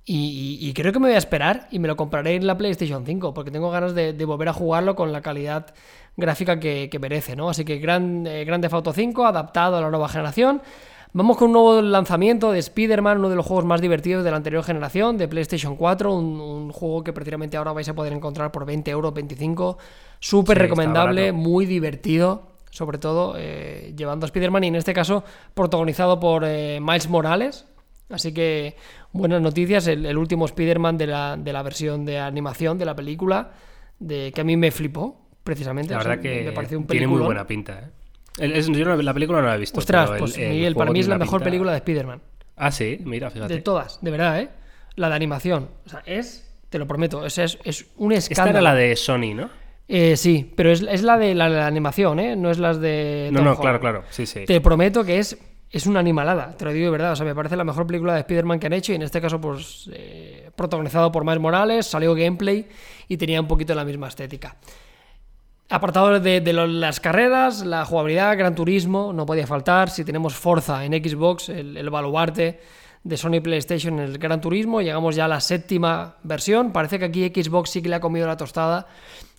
y, 0.05 0.59
y- 0.61 0.69
y 0.69 0.73
creo 0.75 0.93
que 0.93 0.99
me 0.99 1.07
voy 1.09 1.15
a 1.15 1.19
esperar 1.19 1.69
y 1.71 1.79
me 1.79 1.87
lo 1.89 1.97
compraré 1.97 2.35
en 2.35 2.47
la 2.47 2.57
PlayStation 2.59 3.07
5 3.07 3.33
porque 3.33 3.51
tengo 3.51 3.71
ganas 3.71 3.95
de, 3.95 4.13
de 4.13 4.25
volver 4.25 4.49
a 4.49 4.53
jugarlo 4.53 4.97
con 4.97 5.13
la 5.13 5.21
calidad 5.23 5.73
gráfica 6.17 6.59
que, 6.61 6.89
que 6.91 6.99
merece, 6.99 7.37
¿no? 7.37 7.49
Así 7.49 7.65
que 7.65 7.79
gran, 7.79 8.27
eh, 8.27 8.45
Grand 8.45 8.63
Theft 8.63 8.75
Auto 8.75 8.93
5 8.93 9.25
adaptado 9.25 9.77
a 9.77 9.81
la 9.81 9.89
nueva 9.91 10.09
generación. 10.09 10.61
Vamos 11.13 11.37
con 11.37 11.49
un 11.49 11.53
nuevo 11.55 11.83
lanzamiento 11.83 12.53
de 12.53 12.61
Spider-Man, 12.61 13.19
uno 13.19 13.29
de 13.29 13.35
los 13.35 13.45
juegos 13.45 13.65
más 13.65 13.81
divertidos 13.81 14.23
de 14.23 14.31
la 14.31 14.37
anterior 14.37 14.63
generación, 14.63 15.19
de 15.19 15.27
PlayStation 15.27 15.75
4, 15.75 16.15
un, 16.15 16.41
un 16.41 16.71
juego 16.71 17.03
que 17.03 17.13
precisamente 17.13 17.57
ahora 17.57 17.73
vais 17.73 17.89
a 17.89 17.95
poder 17.95 18.13
encontrar 18.13 18.53
por 18.53 18.65
20 18.65 18.89
euros, 18.93 19.13
25. 19.13 19.77
Súper 20.21 20.57
Sí, 20.57 20.63
recomendable, 20.63 21.33
muy 21.33 21.67
divertido, 21.67 22.53
sobre 22.71 22.99
todo 22.99 23.35
eh, 23.37 23.93
llevando 23.97 24.25
a 24.25 24.29
Spider-Man 24.29 24.65
y 24.65 24.69
en 24.69 24.77
este 24.77 24.95
caso 24.95 25.25
protagonizado 25.53 26.21
por 26.21 26.45
eh, 26.47 26.79
Miles 26.81 27.09
Morales. 27.09 27.67
Así 28.09 28.33
que 28.33 28.77
buenas 29.13 29.43
noticias, 29.43 29.89
el, 29.89 30.07
el 30.07 30.17
último 30.17 30.45
Spider-Man 30.45 30.97
de 30.97 31.09
la, 31.09 31.37
de 31.37 31.53
la 31.53 31.65
versión 31.65 32.05
de 32.05 32.21
animación 32.21 32.79
de 32.79 32.85
la 32.85 32.95
película, 32.95 33.51
de, 33.99 34.31
que 34.33 34.41
a 34.43 34.45
mí 34.45 34.57
me 34.57 34.71
flipó, 34.71 35.21
precisamente. 35.43 35.93
La 35.93 35.99
o 35.99 36.03
sea, 36.03 36.11
verdad 36.11 36.23
que 36.23 36.43
me 36.45 36.53
pareció 36.53 36.79
un 36.79 36.87
tiene 36.87 37.09
muy 37.09 37.21
buena 37.21 37.47
pinta, 37.49 37.81
¿eh? 37.81 38.00
El- 38.39 38.55
yo 38.75 38.85
no- 38.85 38.97
la 38.97 39.13
película 39.15 39.41
no 39.41 39.47
la 39.49 39.55
he 39.57 39.59
visto. 39.59 39.79
Ostras, 39.79 40.11
pues 40.19 40.37
el 40.39 40.51
Miguel, 40.51 40.75
para 40.75 40.91
mí 40.93 41.01
es 41.01 41.09
la 41.09 41.19
mejor 41.19 41.41
pinta- 41.41 41.45
película 41.45 41.73
de 41.73 41.79
Spider-Man. 41.79 42.21
Ah, 42.57 42.71
sí, 42.71 42.99
mira, 43.05 43.31
fíjate. 43.31 43.55
De 43.55 43.61
todas, 43.61 43.99
de 44.03 44.11
verdad, 44.11 44.41
¿eh? 44.41 44.49
La 44.97 45.09
de 45.09 45.15
animación. 45.15 45.69
O 45.87 45.89
sea, 45.89 46.03
es, 46.07 46.49
te 46.69 46.79
lo 46.79 46.87
prometo, 46.87 47.25
es, 47.25 47.39
es, 47.39 47.59
es 47.65 47.87
un 47.97 48.13
Esta 48.13 48.33
escándalo. 48.33 48.59
era 48.59 48.63
la 48.63 48.75
de 48.75 48.97
Sony, 48.97 49.35
¿no? 49.35 49.49
Eh, 49.89 50.17
sí, 50.17 50.53
pero 50.57 50.71
es, 50.71 50.83
es 50.83 51.03
la 51.03 51.19
de 51.19 51.35
la, 51.35 51.49
la 51.49 51.67
animación, 51.67 52.21
¿eh? 52.21 52.37
No 52.37 52.51
es 52.51 52.59
las 52.59 52.81
de. 52.81 53.31
No, 53.33 53.39
Tom 53.41 53.45
no, 53.47 53.59
claro, 53.59 53.81
claro. 53.81 54.05
Sí, 54.11 54.27
sí. 54.27 54.45
Te 54.45 54.61
prometo 54.61 55.05
que 55.05 55.19
es 55.19 55.37
es 55.73 55.87
una 55.87 56.01
animalada, 56.01 56.57
te 56.57 56.65
lo 56.65 56.73
digo 56.73 56.87
de 56.87 56.91
verdad. 56.91 57.13
O 57.13 57.17
sea, 57.17 57.25
me 57.25 57.35
parece 57.35 57.57
la 57.57 57.63
mejor 57.65 57.87
película 57.87 58.15
de 58.15 58.21
Spider-Man 58.21 58.59
que 58.59 58.67
han 58.67 58.73
hecho 58.73 58.91
y 58.93 58.97
en 58.97 59.03
este 59.03 59.21
caso, 59.21 59.41
pues, 59.41 59.89
eh, 59.93 60.51
protagonizado 60.57 61.13
por 61.13 61.25
Miles 61.25 61.41
Morales, 61.41 61.87
salió 61.87 62.13
gameplay 62.15 62.67
y 63.07 63.17
tenía 63.17 63.41
un 63.41 63.47
poquito 63.47 63.73
la 63.75 63.85
misma 63.85 64.09
estética. 64.09 64.57
Apartado 65.71 66.19
de, 66.19 66.41
de 66.41 66.53
las 66.53 66.99
carreras, 66.99 67.65
la 67.65 67.85
jugabilidad, 67.85 68.37
Gran 68.37 68.55
Turismo, 68.57 69.13
no 69.13 69.25
podía 69.25 69.47
faltar. 69.47 69.89
Si 69.89 70.05
tenemos 70.05 70.35
Forza 70.35 70.85
en 70.85 70.93
Xbox, 70.93 71.49
el, 71.49 71.77
el 71.77 71.91
baluarte 71.91 72.61
de 73.05 73.17
Sony 73.17 73.41
PlayStation 73.41 73.99
en 74.01 74.05
el 74.07 74.19
Gran 74.19 74.41
Turismo, 74.41 74.83
llegamos 74.83 75.15
ya 75.15 75.27
a 75.27 75.29
la 75.29 75.41
séptima 75.41 76.17
versión. 76.25 76.73
Parece 76.73 76.99
que 76.99 77.05
aquí 77.07 77.29
Xbox 77.29 77.71
sí 77.71 77.83
que 77.83 77.89
le 77.89 77.95
ha 77.95 78.01
comido 78.01 78.27
la 78.27 78.37
tostada 78.37 78.89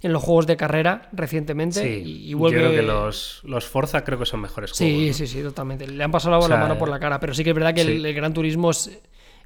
en 0.02 0.14
los 0.14 0.24
juegos 0.24 0.48
de 0.48 0.58
carrera 0.58 1.10
recientemente 1.12 1.82
Sí, 1.84 2.02
y, 2.04 2.32
y 2.32 2.34
vuelve... 2.34 2.62
yo 2.62 2.70
creo 2.70 2.80
que 2.82 2.88
los, 2.88 3.42
los 3.44 3.66
Forza 3.66 4.04
creo 4.04 4.18
que 4.18 4.26
son 4.26 4.40
mejores 4.42 4.72
juegos. 4.72 4.78
Sí, 4.78 5.08
¿no? 5.10 5.14
sí, 5.14 5.28
sí, 5.28 5.44
totalmente. 5.44 5.86
Le 5.86 6.04
han 6.04 6.12
pasado 6.12 6.32
la, 6.32 6.40
O 6.40 6.48
sea, 6.48 6.58
mano 6.58 6.78
por 6.78 6.90
la 6.90 7.00
cara, 7.00 7.20
pero 7.20 7.34
sí 7.34 7.44
que 7.44 7.50
es 7.50 7.56
verdad 7.56 7.76
que 7.76 7.82
el 7.82 8.14
Gran 8.14 8.34
Turismo 8.34 8.72
es, 8.72 8.90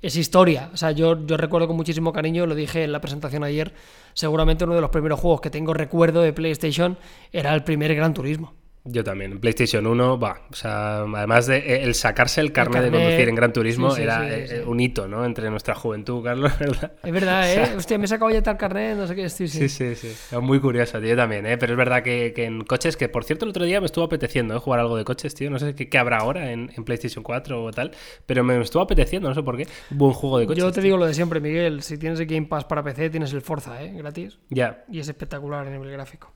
es 0.06 0.16
historia. 0.16 0.70
O 0.72 0.78
sea, 0.78 0.92
yo, 0.92 1.26
yo 1.26 1.36
recuerdo 1.36 1.68
con 1.68 1.76
muchísimo 1.76 2.14
cariño, 2.14 2.46
lo 2.46 2.54
dije 2.54 2.84
en 2.84 2.92
la 2.92 3.02
presentación 3.02 3.44
ayer, 3.44 3.74
seguramente 4.14 4.64
uno 4.64 4.76
de 4.76 4.82
los 4.82 4.92
primeros 4.92 5.20
juegos 5.20 5.42
que 5.42 5.50
tengo 5.50 5.74
recuerdo 5.74 6.22
de 6.22 6.32
PlayStation 6.32 6.98
era 7.32 7.54
el 7.56 7.64
primer 7.64 7.96
Gran 7.96 8.14
Turismo. 8.14 8.54
Yo 8.88 9.04
también. 9.04 9.32
En 9.32 9.40
PlayStation 9.40 9.88
1, 9.88 10.20
va. 10.20 10.42
O 10.52 10.56
sea, 10.56 11.00
además 11.00 11.48
de 11.48 11.58
eh, 11.58 11.84
el 11.84 11.96
sacarse 11.96 12.40
el 12.40 12.52
carnet 12.52 12.84
de 12.84 12.92
carnet, 12.92 13.02
conducir 13.02 13.30
en 13.30 13.36
Gran 13.36 13.52
Turismo 13.52 13.90
sí, 13.90 13.98
sí, 13.98 14.02
era 14.04 14.20
sí, 14.20 14.54
eh, 14.54 14.64
un 14.64 14.80
hito, 14.80 15.08
¿no? 15.08 15.26
Entre 15.26 15.50
nuestra 15.50 15.74
juventud, 15.74 16.24
Carlos, 16.24 16.52
¿verdad? 16.60 16.92
Es 17.04 17.12
verdad, 17.12 17.52
¿eh? 17.52 17.76
Hostia, 17.76 17.98
me 17.98 18.06
he 18.06 18.08
sacado 18.08 18.30
ya 18.30 18.44
tal 18.44 18.58
carnet, 18.58 18.96
no 18.96 19.08
sé 19.08 19.16
qué, 19.16 19.28
sí, 19.30 19.48
sí. 19.48 19.68
Sí, 19.68 19.70
sí, 19.70 19.96
sí. 19.96 20.36
Es 20.36 20.42
muy 20.42 20.60
curioso, 20.60 21.00
tío, 21.00 21.10
yo 21.10 21.16
también, 21.16 21.48
¿eh? 21.48 21.58
Pero 21.58 21.74
es 21.74 21.78
verdad 21.78 22.04
que, 22.04 22.32
que 22.36 22.46
en 22.46 22.64
coches, 22.64 22.96
que 22.96 23.10
por 23.10 23.24
cierto 23.24 23.46
el 23.46 23.50
otro 23.50 23.66
día 23.66 23.80
me 23.80 23.88
estuvo 23.88 24.06
apeteciendo 24.06 24.56
¿eh? 24.56 24.60
jugar 24.60 24.80
algo 24.80 24.98
de 24.98 25.04
coches, 25.04 25.34
tío. 25.34 25.50
No 25.50 25.58
sé 25.58 25.74
qué, 25.74 25.90
qué 25.90 25.98
habrá 25.98 26.20
ahora 26.20 26.52
en, 26.52 26.72
en 26.76 26.84
PlayStation 26.84 27.24
4 27.24 27.64
o 27.64 27.72
tal, 27.72 27.90
pero 28.28 28.44
me 28.44 28.62
estuvo 28.62 28.84
apeteciendo, 28.84 29.28
no 29.28 29.34
sé 29.34 29.42
por 29.42 29.58
qué. 29.58 29.68
Buen 29.90 30.14
juego 30.14 30.38
de 30.38 30.46
coches. 30.46 30.64
Yo 30.64 30.70
te 30.70 30.76
tío. 30.76 30.84
digo 30.84 30.98
lo 30.98 31.08
de 31.08 31.16
siempre, 31.16 31.40
Miguel, 31.40 31.82
si 31.82 31.98
tienes 31.98 32.20
el 32.20 32.28
Game 32.28 32.46
Pass 32.46 32.66
para 32.66 32.84
PC, 32.84 33.10
tienes 33.10 33.34
el 33.34 33.42
Forza, 33.42 33.82
¿eh? 33.84 33.94
Gratis. 33.96 34.38
Ya. 34.50 34.84
y 34.92 35.00
es 35.00 35.08
espectacular 35.08 35.66
a 35.66 35.70
nivel 35.72 35.90
gráfico. 35.92 36.32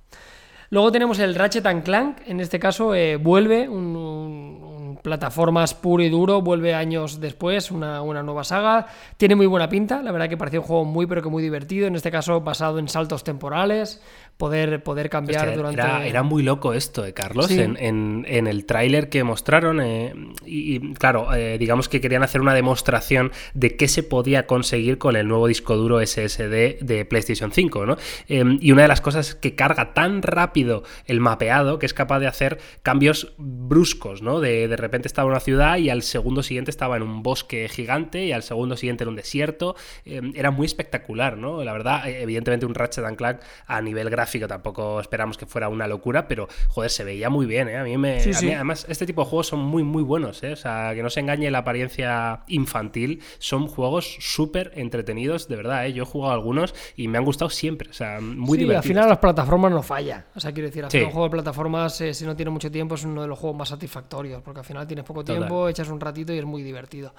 Luego 0.72 0.91
tenemos 0.91 1.17
el 1.20 1.34
Ratchet 1.36 1.65
and 1.65 1.84
Clank, 1.84 2.17
en 2.28 2.39
este 2.39 2.59
caso 2.59 2.93
eh, 2.93 3.15
vuelve, 3.17 3.67
un, 3.67 3.95
un- 3.95 4.63
un 4.63 4.97
plataformas 4.97 5.74
puro 5.74 6.03
y 6.03 6.09
duro, 6.09 6.41
vuelve 6.41 6.74
años 6.76 7.20
después, 7.20 7.72
una, 7.72 8.01
una 8.01 8.22
nueva 8.22 8.43
saga. 8.43 8.88
Tiene 9.17 9.36
muy 9.36 9.45
buena 9.47 9.70
pinta, 9.70 10.01
la 10.03 10.11
verdad 10.11 10.30
que 10.30 10.38
parecía 10.38 10.59
un 10.59 10.65
juego 10.65 10.86
muy 10.86 11.05
pero 11.07 11.22
que 11.24 11.30
muy 11.30 11.41
divertido, 11.41 11.88
en 11.88 11.95
este 11.95 12.11
caso 12.11 12.41
basado 12.41 12.80
en 12.80 12.88
saltos 12.88 13.24
temporales, 13.24 14.01
poder, 14.39 14.81
poder 14.83 15.09
cambiar 15.09 15.41
Hostia, 15.49 15.57
durante... 15.57 15.81
era, 15.81 16.07
era 16.07 16.23
muy 16.23 16.43
loco 16.43 16.73
esto, 16.73 17.05
eh, 17.05 17.13
Carlos, 17.13 17.47
Sí. 17.47 17.59
en, 17.59 17.75
en- 17.77 18.25
en 18.25 18.47
el 18.47 18.65
tráiler 18.65 19.09
que 19.09 19.25
mostraron. 19.25 19.81
eh, 19.81 20.13
y, 20.45 20.77
y, 20.77 20.93
claro, 20.93 21.33
eh, 21.35 21.57
digamos 21.57 21.89
que 21.89 21.99
querían 21.99 22.23
hacer 22.23 22.39
una 22.39 22.53
demostración 22.53 23.33
de 23.53 23.75
qué 23.75 23.89
se 23.89 24.01
podía 24.01 24.47
conseguir 24.47 24.97
con 24.97 25.17
el 25.17 25.27
nuevo 25.27 25.45
disco 25.47 25.75
duro 25.75 25.99
SSD 25.99 26.77
de 26.79 27.05
PlayStation 27.07 27.51
5, 27.51 27.85
¿no? 27.85 27.97
Eh, 28.29 28.45
y 28.61 28.71
una 28.71 28.83
de 28.83 28.87
las 28.87 29.01
cosas 29.01 29.35
que 29.35 29.55
carga 29.55 29.93
tan 29.93 30.21
rápido 30.21 30.83
el 31.05 31.19
mapeado 31.19 31.77
que 31.77 31.85
es 31.85 31.93
capaz 31.93 32.19
de 32.19 32.27
hacer 32.27 32.59
cambios 32.81 33.33
bruscos, 33.37 34.21
¿no? 34.21 34.39
De, 34.39 34.69
de 34.69 34.77
repente 34.77 35.09
estaba 35.09 35.25
en 35.27 35.31
una 35.31 35.41
ciudad 35.41 35.77
y 35.79 35.89
al 35.89 36.01
segundo 36.01 36.43
siguiente 36.43 36.71
estaba 36.71 36.95
en 36.95 37.03
un 37.03 37.23
bosque 37.23 37.67
gigante 37.67 38.23
y 38.25 38.31
al 38.31 38.43
segundo 38.43 38.77
siguiente 38.77 39.03
en 39.03 39.09
un 39.09 39.17
desierto. 39.17 39.75
Eh, 40.05 40.21
era 40.33 40.49
muy 40.51 40.65
espectacular, 40.65 41.35
¿no? 41.37 41.61
La 41.61 41.73
verdad, 41.73 42.07
eh, 42.07 42.21
evidentemente 42.21 42.65
un 42.65 42.73
Ratchet 42.73 43.03
and 43.03 43.17
Clank 43.17 43.41
a 43.67 43.81
nivel 43.81 44.09
gráfico 44.09 44.28
tampoco 44.47 44.99
esperamos 44.99 45.38
que 45.38 45.45
fuera 45.45 45.69
una 45.69 45.88
locura, 45.88 46.27
pero 46.27 46.47
joder, 46.67 46.91
se 46.91 47.03
veía 47.03 47.30
muy 47.30 47.45
bien, 47.45 47.69
¿eh? 47.69 47.77
A 47.77 47.84
mí 47.84 47.97
me... 47.97 48.19
Sí, 48.19 48.30
a 48.32 48.34
sí. 48.34 48.45
mí, 48.47 48.53
además, 48.53 48.86
este 48.89 49.05
tipo 49.05 49.23
de 49.23 49.30
juegos 49.30 49.47
son 49.47 49.59
muy, 49.59 49.84
muy 49.84 50.03
buenos, 50.03 50.43
¿eh? 50.43 50.53
O 50.53 50.55
sea, 50.55 50.91
que 50.93 51.01
no 51.01 51.09
se 51.09 51.21
engañe 51.21 51.49
la 51.49 51.59
apariencia 51.59 52.41
infantil, 52.47 53.21
son 53.39 53.67
juegos 53.67 54.17
súper 54.19 54.71
entretenidos, 54.75 55.47
de 55.47 55.55
verdad, 55.55 55.88
¿eh? 55.88 55.93
Yo 55.93 56.03
he 56.03 56.05
jugado 56.05 56.34
algunos 56.34 56.75
y 56.95 57.07
me 57.07 57.17
han 57.17 57.25
gustado 57.25 57.49
siempre, 57.49 57.89
o 57.89 57.93
sea, 57.93 58.19
muy 58.21 58.57
sí, 58.57 58.63
divertidos. 58.63 58.86
al 58.86 58.88
final 58.88 59.09
las 59.09 59.17
plataformas 59.19 59.71
no 59.71 59.82
falla. 59.82 60.25
O 60.36 60.39
sea, 60.39 60.51
quiero 60.51 60.67
decir, 60.67 60.84
al 60.84 60.91
final 60.91 61.07
un 61.07 61.11
juego 61.11 61.25
de 61.27 61.32
plataformas, 61.32 62.01
eh, 62.01 62.13
si 62.13 62.25
no 62.25 62.36
tiene 62.36 62.51
mucho 62.51 62.69
tiempo, 62.69 62.95
es 62.95 63.03
uno 63.03 63.21
de 63.21 63.27
los 63.27 63.39
juegos 63.39 63.57
más 63.57 63.69
satisfactorios, 63.69 64.41
porque 64.41 64.59
al 64.59 64.65
final 64.65 64.86
tienes 64.86 65.05
poco 65.05 65.23
Total. 65.23 65.38
tiempo, 65.38 65.67
echas 65.69 65.89
un 65.89 65.99
ratito 65.99 66.34
y 66.34 66.38
es 66.38 66.45
muy 66.45 66.63
divertido. 66.63 67.13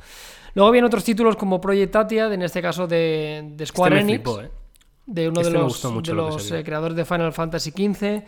Luego 0.55 0.71
vienen 0.71 0.87
otros 0.87 1.05
títulos 1.05 1.37
como 1.37 1.61
Project 1.61 1.93
Tatia, 1.93 2.33
en 2.33 2.43
este 2.43 2.61
caso 2.61 2.87
de, 2.87 3.43
de 3.45 3.65
Este 3.65 3.67
Square 3.67 3.95
me 3.97 4.01
Enix, 4.03 4.23
flipó, 4.23 4.41
¿eh? 4.41 4.51
De 5.11 5.29
uno 5.29 5.41
Este 5.41 5.53
de 5.53 5.59
los, 5.59 5.83
de 6.03 6.15
lo 6.15 6.39
eh, 6.39 6.65
creadores 6.65 6.97
de 6.97 7.05
Final 7.05 7.33
Fantasy 7.33 7.71
XV. 7.71 8.23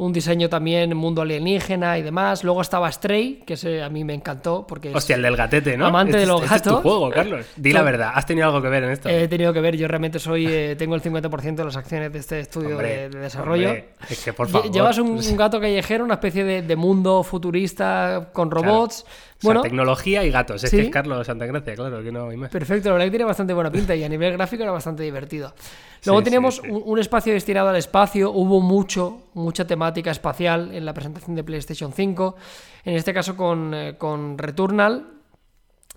Un 0.00 0.12
diseño 0.12 0.48
también 0.48 0.96
mundo 0.96 1.22
alienígena 1.22 1.98
y 1.98 2.02
demás. 2.02 2.44
Luego 2.44 2.60
estaba 2.60 2.90
Stray, 2.92 3.42
que 3.44 3.54
ese 3.54 3.82
a 3.82 3.88
mí 3.88 4.04
me 4.04 4.14
encantó 4.14 4.64
porque 4.64 4.94
Hostia, 4.94 5.16
el 5.16 5.22
del 5.22 5.34
gatete, 5.34 5.76
¿no? 5.76 5.86
Amante 5.86 6.10
Este 6.12 6.18
de 6.18 6.22
es- 6.22 6.28
los 6.28 6.42
este 6.44 6.54
es 6.54 6.62
tu 6.62 6.68
gatos. 6.68 6.82
juego, 6.82 7.10
Carlos. 7.10 7.46
Di 7.56 7.72
la 7.72 7.82
verdad, 7.82 8.12
has 8.14 8.24
tenido 8.24 8.46
algo 8.46 8.62
que 8.62 8.68
ver 8.68 8.84
en 8.84 8.90
esto. 8.90 9.08
he 9.08 9.26
tenido 9.26 9.52
que 9.52 9.60
ver. 9.60 9.76
Yo 9.76 9.88
realmente 9.88 10.20
soy 10.20 10.46
eh, 10.46 10.76
tengo 10.78 10.94
el 10.94 11.02
50% 11.02 11.56
de 11.56 11.64
las 11.64 11.76
acciones 11.76 12.12
de 12.12 12.18
este 12.20 12.38
estudio 12.38 12.70
Hombre, 12.76 12.88
de, 12.96 13.08
de 13.08 13.18
desarrollo. 13.18 13.66
hombre, 13.70 13.88
es 14.08 14.24
que 14.24 14.32
por 14.32 14.48
favor. 14.48 14.70
Llevas 14.70 14.98
un, 14.98 15.08
un 15.18 15.36
gato 15.36 15.58
callejero, 15.60 16.04
una 16.04 16.14
especie 16.14 16.44
de, 16.44 16.62
de 16.62 16.76
mundo 16.76 17.24
futurista 17.24 18.28
con 18.32 18.52
robots. 18.52 19.04
O 19.38 19.40
sea, 19.40 19.48
Bueno, 19.48 19.62
tecnología 19.62 20.24
y 20.24 20.30
gatos. 20.32 20.64
Es 20.64 20.70
sí. 20.70 20.76
que 20.76 20.82
es 20.84 20.90
Carlos 20.90 21.24
Santagracia, 21.26 21.74
claro, 21.76 22.02
que 22.02 22.10
no 22.10 22.28
hay 22.28 22.36
más. 22.36 22.50
Perfecto, 22.50 22.88
la 22.88 22.94
verdad 22.94 23.06
que 23.06 23.10
tiene 23.10 23.24
bastante 23.24 23.54
buena 23.54 23.70
pinta 23.70 23.94
y 23.94 24.02
a 24.02 24.08
nivel 24.08 24.32
gráfico 24.32 24.64
era 24.64 24.72
bastante 24.72 25.04
divertido. 25.04 25.54
Luego 26.04 26.20
Sí, 26.20 26.24
teníamos 26.24 26.56
sí, 26.56 26.62
sí. 26.64 26.70
Un, 26.70 26.82
un 26.84 26.98
espacio 26.98 27.32
destinado 27.32 27.68
al 27.68 27.76
espacio, 27.76 28.32
hubo 28.32 28.60
mucho, 28.60 29.22
mucha 29.34 29.64
temática 29.66 30.10
espacial 30.10 30.74
en 30.74 30.84
la 30.84 30.92
presentación 30.92 31.36
de 31.36 31.44
PlayStation 31.44 31.92
5, 31.92 32.36
en 32.84 32.94
este 32.96 33.14
caso 33.14 33.36
con, 33.36 33.72
eh, 33.74 33.94
con 33.96 34.36
Returnal. 34.38 35.06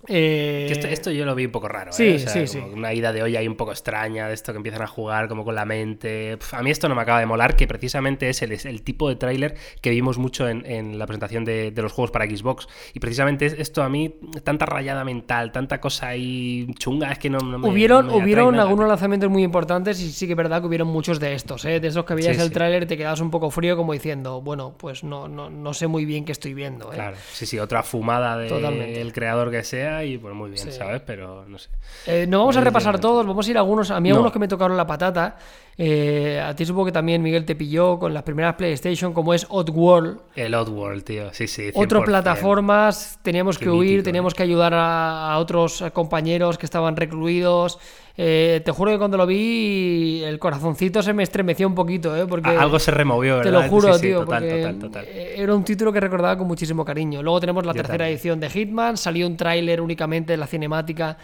Eh, 0.08 0.66
esto, 0.70 0.88
esto 0.88 1.10
yo 1.12 1.24
lo 1.24 1.34
vi 1.34 1.44
un 1.46 1.52
poco 1.52 1.68
raro, 1.68 1.92
sí, 1.92 2.04
¿eh? 2.08 2.14
O 2.16 2.18
sea, 2.18 2.32
sí, 2.32 2.46
sí. 2.46 2.58
Una 2.58 2.92
ida 2.92 3.12
de 3.12 3.22
olla 3.22 3.38
ahí 3.38 3.46
un 3.46 3.54
poco 3.56 3.70
extraña, 3.70 4.26
de 4.26 4.34
esto 4.34 4.52
que 4.52 4.56
empiezan 4.56 4.82
a 4.82 4.86
jugar 4.88 5.28
como 5.28 5.44
con 5.44 5.54
la 5.54 5.64
mente. 5.64 6.38
A 6.50 6.62
mí 6.62 6.70
esto 6.70 6.88
no 6.88 6.94
me 6.96 7.02
acaba 7.02 7.20
de 7.20 7.26
molar, 7.26 7.54
que 7.54 7.68
precisamente 7.68 8.28
es 8.28 8.42
el, 8.42 8.50
es 8.52 8.64
el 8.66 8.82
tipo 8.82 9.08
de 9.08 9.14
tráiler 9.16 9.54
que 9.80 9.90
vimos 9.90 10.18
mucho 10.18 10.48
en, 10.48 10.66
en 10.66 10.98
la 10.98 11.06
presentación 11.06 11.44
de, 11.44 11.70
de 11.70 11.82
los 11.82 11.92
juegos 11.92 12.10
para 12.10 12.24
Xbox. 12.26 12.66
Y 12.94 13.00
precisamente 13.00 13.46
es- 13.46 13.52
esto 13.58 13.82
a 13.82 13.88
mí, 13.88 14.14
tanta 14.42 14.66
rayada 14.66 15.04
mental, 15.04 15.52
tanta 15.52 15.80
cosa 15.80 16.08
ahí 16.08 16.66
chunga, 16.78 17.12
es 17.12 17.18
que 17.18 17.30
no, 17.30 17.38
no 17.38 17.58
me 17.58 17.68
hubieron 17.68 18.06
no 18.08 18.16
me 18.18 18.24
hubieron 18.24 18.52
nada. 18.52 18.64
algunos 18.64 18.88
lanzamientos 18.88 19.30
muy 19.30 19.42
importantes 19.44 20.00
y 20.00 20.10
sí 20.10 20.26
que 20.26 20.32
es 20.32 20.36
verdad 20.36 20.60
que 20.60 20.66
hubieron 20.66 20.88
muchos 20.88 21.20
de 21.20 21.34
estos, 21.34 21.64
¿eh? 21.64 21.78
de 21.78 21.88
esos 21.88 22.04
que 22.04 22.14
veías 22.14 22.38
el 22.38 22.50
tráiler 22.50 22.86
te 22.86 22.96
quedabas 22.96 23.20
un 23.20 23.30
poco 23.30 23.50
frío 23.50 23.76
como 23.76 23.92
diciendo, 23.92 24.40
bueno, 24.40 24.74
pues 24.76 25.04
no, 25.04 25.28
no, 25.28 25.48
no 25.48 25.74
sé 25.74 25.86
muy 25.86 26.04
bien 26.04 26.24
qué 26.24 26.32
estoy 26.32 26.54
viendo. 26.54 26.90
¿eh? 26.92 26.96
Claro, 26.96 27.16
sí, 27.32 27.46
sí, 27.46 27.58
otra 27.60 27.82
fumada 27.84 28.36
del 28.36 29.12
creador 29.12 29.50
que 29.52 29.62
sea 29.62 29.91
y 30.04 30.18
pues 30.18 30.34
muy 30.34 30.50
bien, 30.50 30.64
Sí. 30.64 30.72
¿sabes? 30.72 31.02
Pero 31.06 31.44
no 31.46 31.58
sé. 31.58 31.68
Eh, 32.06 32.26
no 32.28 32.38
vamos 32.40 32.56
a 32.56 32.60
repasar 32.60 32.98
todos, 33.00 33.26
vamos 33.26 33.46
a 33.46 33.50
ir 33.50 33.56
a 33.56 33.60
algunos. 33.60 33.90
A 33.90 34.00
mí 34.00 34.08
No. 34.08 34.14
algunos 34.16 34.32
que 34.32 34.38
me 34.38 34.48
tocaron 34.48 34.76
la 34.76 34.86
patata. 34.86 35.36
Eh, 35.78 36.38
a 36.44 36.54
ti 36.54 36.64
supongo 36.66 36.86
que 36.86 36.92
también 36.92 37.22
Miguel 37.22 37.44
te 37.46 37.54
pilló 37.56 37.98
con 37.98 38.12
las 38.12 38.22
primeras 38.22 38.54
PlayStation, 38.56 39.12
como 39.14 39.32
es 39.34 39.46
Oddworld. 39.48 40.18
El 40.36 40.54
Oddworld, 40.54 41.02
tío, 41.04 41.32
sí, 41.32 41.46
sí. 41.48 41.70
100%. 41.72 42.04
plataformas, 42.04 43.18
teníamos 43.22 43.58
Qué 43.58 43.64
que 43.64 43.70
huir, 43.70 43.90
mítico, 43.90 44.04
teníamos 44.04 44.34
que 44.34 44.42
ayudar 44.42 44.74
a, 44.74 45.32
a 45.32 45.38
otros 45.38 45.82
compañeros 45.92 46.58
que 46.58 46.66
estaban 46.66 46.96
recluidos. 46.96 47.78
Eh, 48.16 48.60
te 48.64 48.70
juro 48.72 48.90
que 48.90 48.98
cuando 48.98 49.16
lo 49.16 49.26
vi, 49.26 50.22
el 50.24 50.38
corazoncito 50.38 51.02
se 51.02 51.12
me 51.14 51.22
estremeció 51.22 51.66
un 51.66 51.74
poquito, 51.74 52.14
¿eh? 52.16 52.26
Porque 52.26 52.50
Algo 52.50 52.78
se 52.78 52.90
removió, 52.90 53.40
te 53.40 53.50
¿verdad? 53.50 53.62
lo 53.64 53.68
juro, 53.70 53.92
Sí, 53.94 54.00
sí, 54.00 54.06
tío, 54.08 54.20
total, 54.24 54.42
porque 54.42 54.60
total, 54.62 54.78
total. 54.78 55.04
eh, 55.08 55.34
era 55.38 55.54
un 55.54 55.64
título 55.64 55.92
que 55.92 56.00
recordaba 56.00 56.36
con 56.36 56.46
muchísimo 56.46 56.84
cariño. 56.84 57.22
Luego 57.22 57.40
tenemos 57.40 57.64
la 57.64 57.72
Yo 57.72 57.76
tercera 57.78 57.98
también. 57.98 58.14
edición 58.14 58.40
de 58.40 58.50
Hitman, 58.50 58.96
salió 58.98 59.26
un 59.26 59.36
tráiler 59.36 59.80
únicamente 59.80 60.34
de 60.34 60.36
la 60.36 60.46
cinemática 60.46 61.16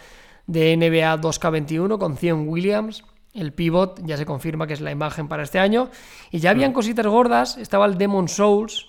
de 0.47 0.75
NBA 0.75 1.17
2K21 1.21 1.99
con 1.99 2.17
Zion 2.17 2.47
Williams. 2.49 3.03
El 3.35 3.53
pivot 3.53 4.01
ya 4.03 4.17
se 4.17 4.25
confirma 4.25 4.65
que 4.65 4.73
es 4.73 4.81
la 4.81 4.89
imagen 4.89 5.27
para 5.27 5.43
este 5.43 5.59
año. 5.59 5.89
Y 6.31 6.39
ya 6.39 6.49
Mm. 6.49 6.55
habían 6.55 6.73
cositas 6.73 7.05
gordas, 7.05 7.57
estaba 7.59 7.85
el 7.85 7.99
Demon 7.99 8.27
Souls. 8.27 8.87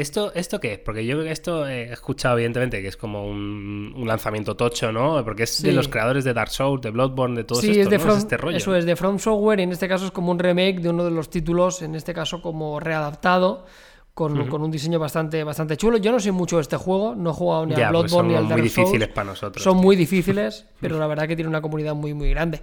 ¿Esto, 0.00 0.32
¿Esto 0.34 0.60
qué 0.60 0.72
es? 0.74 0.78
Porque 0.78 1.04
yo 1.04 1.20
esto 1.22 1.68
he 1.68 1.92
escuchado, 1.92 2.36
evidentemente, 2.36 2.80
que 2.80 2.88
es 2.88 2.96
como 2.96 3.26
un, 3.26 3.92
un 3.94 4.08
lanzamiento 4.08 4.56
tocho, 4.56 4.90
¿no? 4.92 5.22
Porque 5.24 5.42
es 5.42 5.62
de 5.62 5.72
los 5.72 5.88
creadores 5.88 6.24
de 6.24 6.32
Dark 6.32 6.50
Souls, 6.50 6.80
de 6.80 6.90
Bloodborne, 6.90 7.36
de 7.36 7.44
todo 7.44 7.60
sí, 7.60 7.78
es 7.78 7.90
de 7.90 7.98
¿no? 7.98 8.04
From, 8.04 8.18
este 8.18 8.36
rollo. 8.36 8.56
eso 8.56 8.74
es 8.74 8.86
de 8.86 8.96
From 8.96 9.18
Software 9.18 9.60
y 9.60 9.64
en 9.64 9.72
este 9.72 9.88
caso 9.88 10.06
es 10.06 10.10
como 10.10 10.32
un 10.32 10.38
remake 10.38 10.80
de 10.80 10.88
uno 10.88 11.04
de 11.04 11.10
los 11.10 11.28
títulos, 11.28 11.82
en 11.82 11.94
este 11.94 12.14
caso 12.14 12.40
como 12.40 12.80
readaptado, 12.80 13.66
con, 14.14 14.48
con 14.48 14.62
un 14.62 14.70
diseño 14.70 14.98
bastante, 14.98 15.44
bastante 15.44 15.76
chulo. 15.76 15.98
Yo 15.98 16.12
no 16.12 16.20
sé 16.20 16.32
mucho 16.32 16.56
de 16.56 16.62
este 16.62 16.76
juego, 16.76 17.14
no 17.14 17.30
he 17.30 17.32
jugado 17.34 17.66
ni 17.66 17.74
Ya, 17.74 17.88
al 17.88 17.94
porque 17.94 18.08
Bloodborne 18.08 18.28
ni 18.28 18.34
son 18.34 18.42
al 18.44 18.48
Dark 18.48 18.60
muy 18.60 18.68
Souls. 18.70 18.86
difíciles 18.88 19.08
para 19.14 19.30
nosotros. 19.30 19.62
Son 19.62 19.74
tío. 19.74 19.82
muy 19.82 19.96
difíciles, 19.96 20.66
pero 20.80 20.98
la 20.98 21.06
verdad 21.06 21.28
que 21.28 21.36
tiene 21.36 21.48
una 21.48 21.60
comunidad 21.60 21.94
muy, 21.94 22.14
muy 22.14 22.30
grande. 22.30 22.60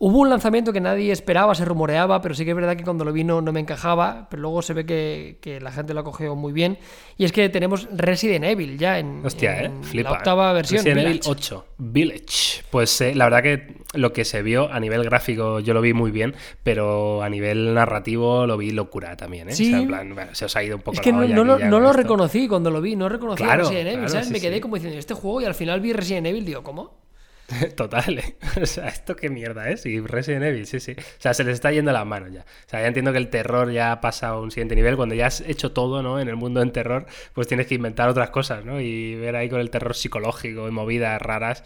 Hubo 0.00 0.18
un 0.20 0.30
lanzamiento 0.30 0.72
que 0.72 0.80
nadie 0.80 1.10
esperaba, 1.10 1.56
se 1.56 1.64
rumoreaba, 1.64 2.20
pero 2.20 2.32
sí 2.32 2.44
que 2.44 2.50
es 2.50 2.56
verdad 2.56 2.76
que 2.76 2.84
cuando 2.84 3.04
lo 3.04 3.12
vi 3.12 3.24
no, 3.24 3.42
me 3.42 3.58
encajaba, 3.58 4.28
pero 4.30 4.42
luego 4.42 4.62
se 4.62 4.72
ve 4.72 4.86
que, 4.86 5.58
la 5.60 5.72
gente 5.72 5.92
lo 5.92 6.00
ha 6.00 6.04
cogido 6.04 6.36
muy 6.36 6.52
bien. 6.52 6.78
Y 7.16 7.24
es 7.24 7.32
que 7.32 7.48
tenemos 7.48 7.88
Resident 7.92 8.44
Evil 8.44 8.78
ya 8.78 9.00
en, 9.00 9.26
Hostia, 9.26 9.60
¿eh? 9.60 9.70
la 9.94 10.12
octava 10.12 10.52
versión. 10.52 10.84
Resident 10.84 11.04
Evil 11.04 11.20
8, 11.26 11.66
Village. 11.78 12.62
Pues 12.70 13.00
eh, 13.00 13.12
la 13.16 13.24
verdad 13.24 13.42
que 13.42 13.78
lo 13.94 14.12
que 14.12 14.24
se 14.24 14.42
vio 14.42 14.72
a 14.72 14.78
nivel 14.78 15.02
gráfico 15.02 15.58
yo 15.58 15.74
lo 15.74 15.80
vi 15.80 15.92
muy 15.94 16.12
bien, 16.12 16.36
pero 16.62 17.20
a 17.24 17.28
nivel 17.28 17.74
narrativo 17.74 18.46
lo 18.46 18.56
vi 18.56 18.70
locura 18.70 19.16
también, 19.16 19.48
¿eh? 19.48 19.52
Sí. 19.52 19.72
en 19.72 19.88
plan, 19.88 20.14
se 20.30 20.44
os 20.44 20.54
ha 20.54 20.62
ido 20.62 20.76
un 20.76 20.82
poco 20.82 20.94
Es 20.94 21.00
que 21.00 21.12
no, 21.12 21.24
lo, 21.24 21.92
reconocí 21.92 22.46
cuando 22.46 22.70
lo 22.70 22.80
vi, 22.80 22.94
no 22.94 23.08
reconocí 23.08 23.42
Resident 23.42 23.88
Evil, 23.88 24.08
¿sabes? 24.08 24.30
me 24.30 24.40
quedé 24.40 24.60
como 24.60 24.76
diciendo, 24.76 24.96
este 24.96 25.14
juego 25.14 25.40
y 25.40 25.44
al 25.44 25.56
final 25.56 25.80
vi 25.80 25.92
Resident 25.92 26.28
Evil, 26.28 26.44
digo, 26.44 26.62
¿cómo? 26.62 27.07
Total, 27.76 28.18
¿eh? 28.18 28.36
O 28.62 28.66
sea, 28.66 28.88
esto 28.88 29.16
qué 29.16 29.30
mierda 29.30 29.70
es. 29.70 29.86
Y 29.86 30.00
Resident 30.00 30.44
Evil, 30.44 30.66
sí, 30.66 30.80
sí. 30.80 30.92
O 30.92 31.20
sea, 31.20 31.32
se 31.32 31.44
les 31.44 31.54
está 31.54 31.72
yendo 31.72 31.92
la 31.92 32.04
mano 32.04 32.28
ya. 32.28 32.40
O 32.40 32.68
sea, 32.68 32.80
ya 32.80 32.86
entiendo 32.86 33.12
que 33.12 33.18
el 33.18 33.28
terror 33.28 33.70
ya 33.70 34.00
pasa 34.00 34.28
a 34.28 34.38
un 34.38 34.50
siguiente 34.50 34.74
nivel. 34.74 34.96
Cuando 34.96 35.14
ya 35.14 35.26
has 35.26 35.40
hecho 35.40 35.72
todo, 35.72 36.02
¿no? 36.02 36.20
En 36.20 36.28
el 36.28 36.36
mundo 36.36 36.60
en 36.60 36.72
terror, 36.72 37.06
pues 37.32 37.46
tienes 37.46 37.66
que 37.66 37.74
inventar 37.74 38.08
otras 38.08 38.30
cosas, 38.30 38.64
¿no? 38.64 38.80
Y 38.80 39.14
ver 39.14 39.36
ahí 39.36 39.48
con 39.48 39.60
el 39.60 39.70
terror 39.70 39.94
psicológico 39.94 40.68
y 40.68 40.70
movidas 40.70 41.20
raras. 41.22 41.64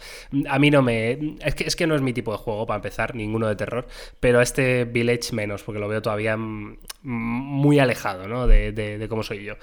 A 0.49 0.57
mí 0.59 0.71
no 0.71 0.81
me. 0.81 1.37
Es 1.41 1.55
que, 1.55 1.65
es 1.65 1.75
que 1.75 1.85
no 1.85 1.95
es 1.95 2.01
mi 2.01 2.13
tipo 2.13 2.31
de 2.31 2.37
juego, 2.37 2.65
para 2.65 2.77
empezar, 2.77 3.15
ninguno 3.15 3.47
de 3.47 3.55
terror. 3.55 3.87
Pero 4.19 4.41
este 4.41 4.85
Village 4.85 5.33
menos, 5.33 5.63
porque 5.63 5.79
lo 5.79 5.87
veo 5.87 6.01
todavía 6.01 6.37
muy 6.37 7.79
alejado, 7.79 8.27
¿no? 8.27 8.47
De, 8.47 8.71
de 8.71 9.07
cómo 9.09 9.23
soy 9.23 9.43
yo. 9.43 9.55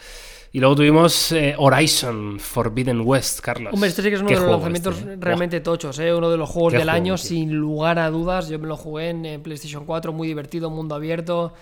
Y 0.52 0.58
luego 0.58 0.74
tuvimos 0.74 1.30
eh, 1.30 1.54
Horizon 1.56 2.40
Forbidden 2.40 3.02
West, 3.02 3.38
Carlos. 3.40 3.72
Hombre, 3.72 3.88
este 3.88 4.02
sí 4.02 4.08
que 4.08 4.16
es 4.16 4.20
uno 4.20 4.30
de 4.30 4.36
los 4.36 4.50
lanzamientos 4.50 4.98
este, 4.98 5.12
eh? 5.12 5.16
realmente 5.20 5.60
tochos, 5.60 5.96
¿eh? 6.00 6.09
Uno 6.14 6.30
de 6.30 6.36
los 6.36 6.48
juegos 6.48 6.72
del 6.72 6.88
año, 6.88 7.16
sin 7.16 7.54
lugar 7.54 7.98
a 7.98 8.10
dudas. 8.10 8.48
Yo 8.48 8.58
me 8.58 8.66
lo 8.66 8.76
jugué 8.76 9.10
en, 9.10 9.42
PlayStation 9.42 9.84
4, 9.84 10.12
muy 10.12 10.28
divertido, 10.28 10.70
mundo 10.70 10.94
abierto, 10.94 11.52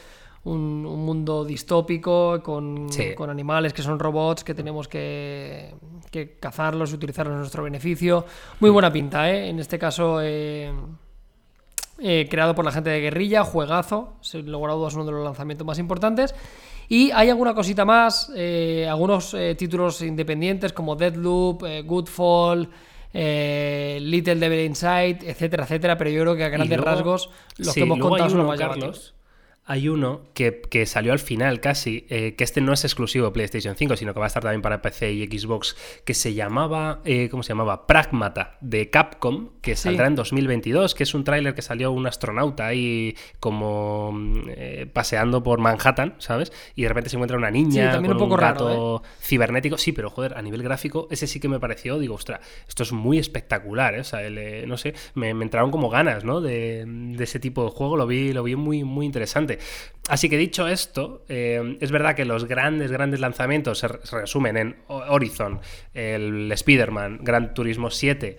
un, 0.45 0.83
mundo 0.83 1.45
distópico 1.45 2.43
con, 2.43 2.89
con, 3.17 3.31
animales 3.31 3.73
que 3.73 3.83
son 3.83 3.99
robots 3.99 4.45
que 4.45 4.55
tenemos 4.55 4.89
que, 4.89 5.75
que, 6.11 6.39
cazarlos 6.39 6.93
y 6.93 6.95
utilizarlos 6.95 7.35
a 7.35 7.39
nuestro 7.39 7.63
beneficio. 7.63 8.25
Muy 8.61 8.71
buena 8.71 8.93
pinta, 8.93 9.31
¿eh? 9.31 9.49
En 9.49 9.59
este 9.59 9.79
caso. 9.79 10.21
Eh, 12.01 12.29
creado 12.31 12.55
por 12.55 12.65
la 12.65 12.71
gente 12.71 12.91
de 12.91 13.01
Guerrilla, 13.01 13.43
juegazo, 13.43 14.13
sin 14.21 14.53
lugar 14.53 14.71
a 14.71 14.75
dudas 14.75 14.95
uno 14.95 15.05
de 15.05 15.11
los 15.11 15.25
lanzamientos 15.25 15.67
más 15.67 15.81
importantes. 15.81 16.33
Y 16.89 17.11
hay 17.11 17.29
alguna 17.29 17.55
cosita 17.55 17.85
más, 17.85 18.31
eh, 18.37 18.87
algunos 18.89 19.35
eh, 19.35 19.55
títulos 19.57 20.01
independientes 20.01 20.73
como 20.73 20.95
Deadloop, 20.95 21.65
eh, 23.13 23.99
Little 24.01 24.37
Devil 24.37 24.61
Inside, 24.61 25.19
etcétera, 25.23 25.65
etcétera, 25.65 25.97
pero 25.97 26.11
yo 26.11 26.23
creo 26.23 26.37
que 26.37 26.45
a 26.45 26.49
grandes 26.49 26.81
rasgos 26.81 27.31
los 27.57 27.75
que 27.75 27.81
hemos 27.81 27.99
contado 27.99 28.31
son 28.31 28.39
los 28.39 28.47
más 28.49 28.59
llamativos 28.59 29.18
hay 29.69 29.91
uno 29.91 30.23
que, 30.33 30.87
salió 30.87 31.13
al 31.13 31.19
final 31.19 31.61
casi, 31.61 32.07
eh, 32.09 32.35
que 32.37 32.43
este 32.43 32.63
no 32.63 32.73
es 32.73 32.85
exclusivo 32.85 33.27
de 33.27 33.33
PlayStation 33.33 33.77
5, 33.77 33.97
sino 33.97 34.15
que 34.15 34.19
va 34.19 34.25
a 34.25 34.29
estar 34.29 34.43
también 34.43 34.63
para 34.63 34.81
PC 34.81 35.13
y 35.13 35.27
Xbox, 35.27 35.77
que 36.07 36.15
se 36.15 36.33
llamaba, 36.33 37.03
eh, 37.05 37.29
¿cómo 37.31 37.43
se 37.43 37.51
llamaba? 37.51 37.87
Pragmata, 37.87 38.57
de 38.63 38.89
Capcom, 38.89 39.51
que 39.61 39.77
saldrá 39.77 40.07
en 40.07 40.15
2022, 40.15 40.95
que 40.95 41.03
es 41.03 41.13
un 41.13 41.23
tráiler 41.23 41.55
que 41.55 41.61
salió 41.61 41.93
un 41.93 42.07
astronauta 42.07 42.67
ahí 42.67 43.15
como 43.41 44.19
eh, 44.49 44.87
paseando 44.91 45.43
por 45.43 45.59
Manhattan, 45.59 46.15
¿sabes? 46.17 46.51
Y 46.75 46.85
de 46.85 46.89
repente 46.89 47.11
se 47.11 47.17
encuentra 47.17 47.37
una 47.37 47.51
niña 47.51 47.95
con 47.95 48.11
un, 48.11 48.17
poco 48.17 48.37
gato 48.39 49.03
cibernético. 49.21 49.77
Sí, 49.77 49.93
pero 49.93 50.09
joder, 50.09 50.39
a 50.39 50.41
nivel 50.41 50.63
gráfico, 50.63 51.09
ese 51.11 51.27
sí 51.27 51.41
que 51.41 51.49
me 51.49 51.61
pareció, 51.61 51.99
digo, 51.99 52.15
ostras, 52.15 52.41
esto 52.67 52.85
es 52.85 52.93
muy 52.93 53.19
espectacular, 53.19 53.97
¿eh? 53.97 54.01
O 54.01 54.05
sea, 54.05 54.21
no 54.67 54.79
sé, 54.79 54.95
me, 55.13 55.29
entraron 55.29 55.71
como 55.71 55.91
ganas, 55.91 56.25
¿no? 56.25 56.41
De, 56.41 56.87
de, 56.87 57.25
ese 57.25 57.39
tipo 57.39 57.65
de 57.65 57.71
juego, 57.71 57.99
lo 57.99 58.07
vi, 58.07 58.33
lo 58.33 58.43
vi 58.43 58.57
muy, 58.57 58.83
muy 58.83 59.05
interesante. 59.05 59.58
Así 60.09 60.31
que 60.31 60.39
dicho 60.39 60.67
esto, 60.67 61.23
eh, 61.29 61.77
es 61.81 61.91
verdad 61.91 62.17
que 62.17 62.25
los 62.25 62.47
grandes, 62.47 62.91
grandes 62.91 63.21
lanzamientos 63.21 63.79
se, 63.79 63.89
resumen 63.89 64.57
en 64.57 64.77
Horizon, 64.89 65.61
el 65.93 66.51
Spider-Man, 66.51 67.21
Gran 67.23 67.53
Turismo 67.53 67.91
7 67.91 68.39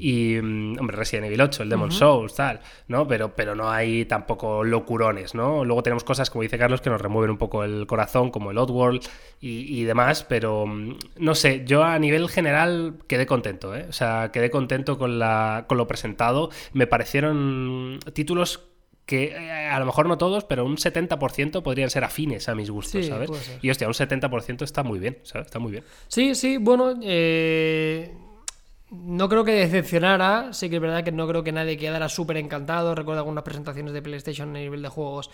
y, 0.00 0.38
mm, 0.40 0.78
hombre, 0.80 0.96
Resident 0.96 1.26
Evil 1.26 1.42
8, 1.42 1.62
el 1.62 1.68
Demon 1.68 1.92
Souls, 1.92 2.34
tal, 2.34 2.60
¿no? 2.88 3.06
Pero, 3.06 3.34
pero 3.36 3.54
no 3.54 3.70
hay 3.70 4.06
tampoco 4.06 4.64
locurones, 4.64 5.34
¿no? 5.34 5.62
Luego 5.62 5.82
tenemos 5.82 6.04
cosas, 6.04 6.30
como 6.30 6.42
dice 6.42 6.56
Carlos, 6.56 6.80
que 6.80 6.88
nos 6.88 7.00
remueven 7.00 7.30
un 7.30 7.38
poco 7.38 7.64
el 7.64 7.86
corazón, 7.86 8.30
como 8.30 8.50
el 8.50 8.56
Oddworld 8.56 9.02
y, 9.40 9.80
y 9.80 9.84
demás, 9.84 10.24
pero 10.24 10.66
mm, 10.66 10.96
no 11.18 11.34
sé, 11.34 11.64
yo 11.66 11.84
a 11.84 11.98
nivel 11.98 12.30
general 12.30 12.94
quedé 13.06 13.26
contento, 13.26 13.76
¿eh? 13.76 13.84
O 13.90 13.92
sea, 13.92 14.30
quedé 14.32 14.50
contento 14.50 14.96
con, 14.96 15.18
la, 15.18 15.66
con 15.68 15.76
lo 15.76 15.86
presentado. 15.86 16.48
Me 16.72 16.86
parecieron 16.86 17.98
títulos 18.14 18.69
que 19.10 19.24
eh, 19.24 19.66
a 19.66 19.76
lo 19.80 19.86
mejor 19.86 20.06
no 20.06 20.16
todos, 20.16 20.44
pero 20.44 20.64
un 20.64 20.76
70% 20.76 21.64
podrían 21.64 21.90
ser 21.90 22.04
afines 22.04 22.48
a 22.48 22.54
mis 22.54 22.70
gustos, 22.70 23.06
¿sabes? 23.06 23.28
Y 23.60 23.68
hostia, 23.68 23.88
un 23.88 23.92
70% 23.92 24.62
está 24.62 24.84
muy 24.84 25.00
bien, 25.00 25.18
¿sabes? 25.24 25.48
Está 25.48 25.58
muy 25.58 25.72
bien. 25.72 25.84
Sí, 26.06 26.36
sí, 26.36 26.58
bueno, 26.58 26.94
eh, 27.02 28.14
no 28.92 29.28
creo 29.28 29.44
que 29.44 29.50
decepcionara, 29.50 30.52
sí 30.52 30.70
que 30.70 30.76
es 30.76 30.80
verdad 30.80 31.02
que 31.02 31.10
no 31.10 31.26
creo 31.26 31.42
que 31.42 31.50
nadie 31.50 31.76
quedara 31.76 32.08
súper 32.08 32.36
encantado, 32.36 32.94
recuerdo 32.94 33.22
algunas 33.22 33.42
presentaciones 33.42 33.92
de 33.92 34.00
PlayStation 34.00 34.50
a 34.50 34.60
nivel 34.60 34.80
de 34.80 34.88
juegos 34.88 35.28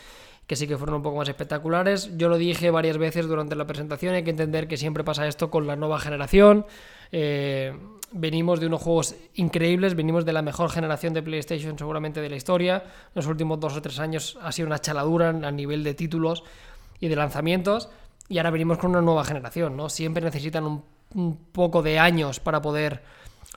que 0.47 0.57
sí 0.57 0.67
que 0.67 0.79
fueron 0.79 0.97
un 0.97 1.03
poco 1.03 1.19
más 1.19 1.29
espectaculares. 1.29 2.17
Yo 2.17 2.31
lo 2.31 2.39
dije 2.39 2.71
varias 2.71 2.97
veces 2.97 3.27
durante 3.27 3.57
la 3.57 3.67
presentación, 3.67 4.15
hay 4.15 4.25
que 4.25 4.31
entender 4.31 4.69
que 4.69 4.79
siempre 4.79 5.05
pasa 5.05 5.27
esto 5.27 5.51
con 5.51 5.67
la 5.67 5.77
nueva 5.77 6.01
generación. 6.01 6.65
Eh, 7.13 7.77
venimos 8.13 8.61
de 8.61 8.67
unos 8.67 8.83
juegos 8.83 9.15
increíbles, 9.35 9.95
venimos 9.95 10.25
de 10.25 10.33
la 10.33 10.43
mejor 10.43 10.71
generación 10.71 11.15
de 11.15 11.23
PlayStation 11.23 11.79
seguramente 11.79 12.21
de 12.21 12.31
la 12.31 12.37
historia. 12.37 12.85
Los 13.15 13.27
últimos 13.27 13.61
dos 13.61 13.77
o 13.77 13.83
tres 13.83 13.99
años 13.99 14.39
ha 14.43 14.53
sido 14.53 14.67
una 14.67 14.79
chaladura 14.79 15.31
a 15.31 15.51
nivel 15.51 15.85
de 15.85 15.95
títulos 15.95 16.45
y 17.01 17.09
de 17.09 17.17
lanzamientos. 17.17 17.89
Y 18.29 18.39
ahora 18.39 18.51
venimos 18.51 18.79
con 18.79 18.91
una 18.91 19.03
nueva 19.03 19.25
generación, 19.25 19.77
¿no? 19.77 19.89
Siempre 19.89 20.23
necesitan 20.25 20.65
un, 20.65 21.37
poco 21.53 21.83
de 21.83 21.99
años 21.99 22.41
para 22.41 22.61
poder 22.61 23.03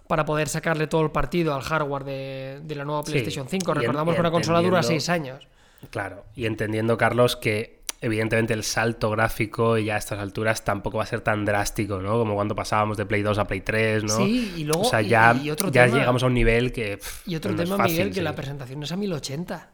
para 0.07 0.25
poder 0.25 0.47
sacarle 0.47 0.87
todo 0.87 1.01
el 1.01 1.11
partido 1.11 1.53
al 1.53 1.61
hardware 1.61 2.03
de, 2.03 2.75
la 2.75 2.85
nueva 2.85 3.03
PlayStation 3.03 3.47
5. 3.47 3.73
Recordamos 3.73 4.15
que 4.15 4.21
una 4.21 4.31
consola 4.31 4.61
dura 4.61 4.81
seis 4.81 5.09
años. 5.09 5.47
Claro, 5.91 6.25
y 6.35 6.45
entendiendo, 6.45 6.97
Carlos, 6.97 7.35
que 7.35 7.78
evidentemente 8.01 8.53
el 8.53 8.63
salto 8.63 9.09
gráfico 9.09 9.77
ya 9.77 9.95
a 9.95 9.97
estas 9.97 10.19
alturas 10.19 10.63
tampoco 10.63 10.97
va 10.97 11.03
a 11.03 11.07
ser 11.07 11.21
tan 11.21 11.45
drástico, 11.45 12.01
¿no? 12.01 12.13
Como 12.13 12.35
cuando 12.35 12.55
pasábamos 12.55 12.97
de 12.97 13.05
Play 13.05 13.21
2 13.21 13.37
a 13.37 13.45
Play 13.45 13.61
3, 13.61 14.03
¿no? 14.03 14.17
Sí, 14.17 14.53
y 14.57 14.63
luego... 14.63 14.81
O 14.81 14.89
sea, 14.89 15.01
ya, 15.01 15.33
ya 15.71 15.87
llegamos 15.87 16.23
a 16.23 16.27
un 16.27 16.33
nivel 16.33 16.71
que... 16.71 16.99
y 17.25 17.35
otro 17.35 17.55
tema, 17.55 17.77
Miguel, 17.77 18.11
que 18.11 18.21
la 18.21 18.35
presentación 18.35 18.83
es 18.83 18.91
a 18.91 18.95
1080. 18.95 19.69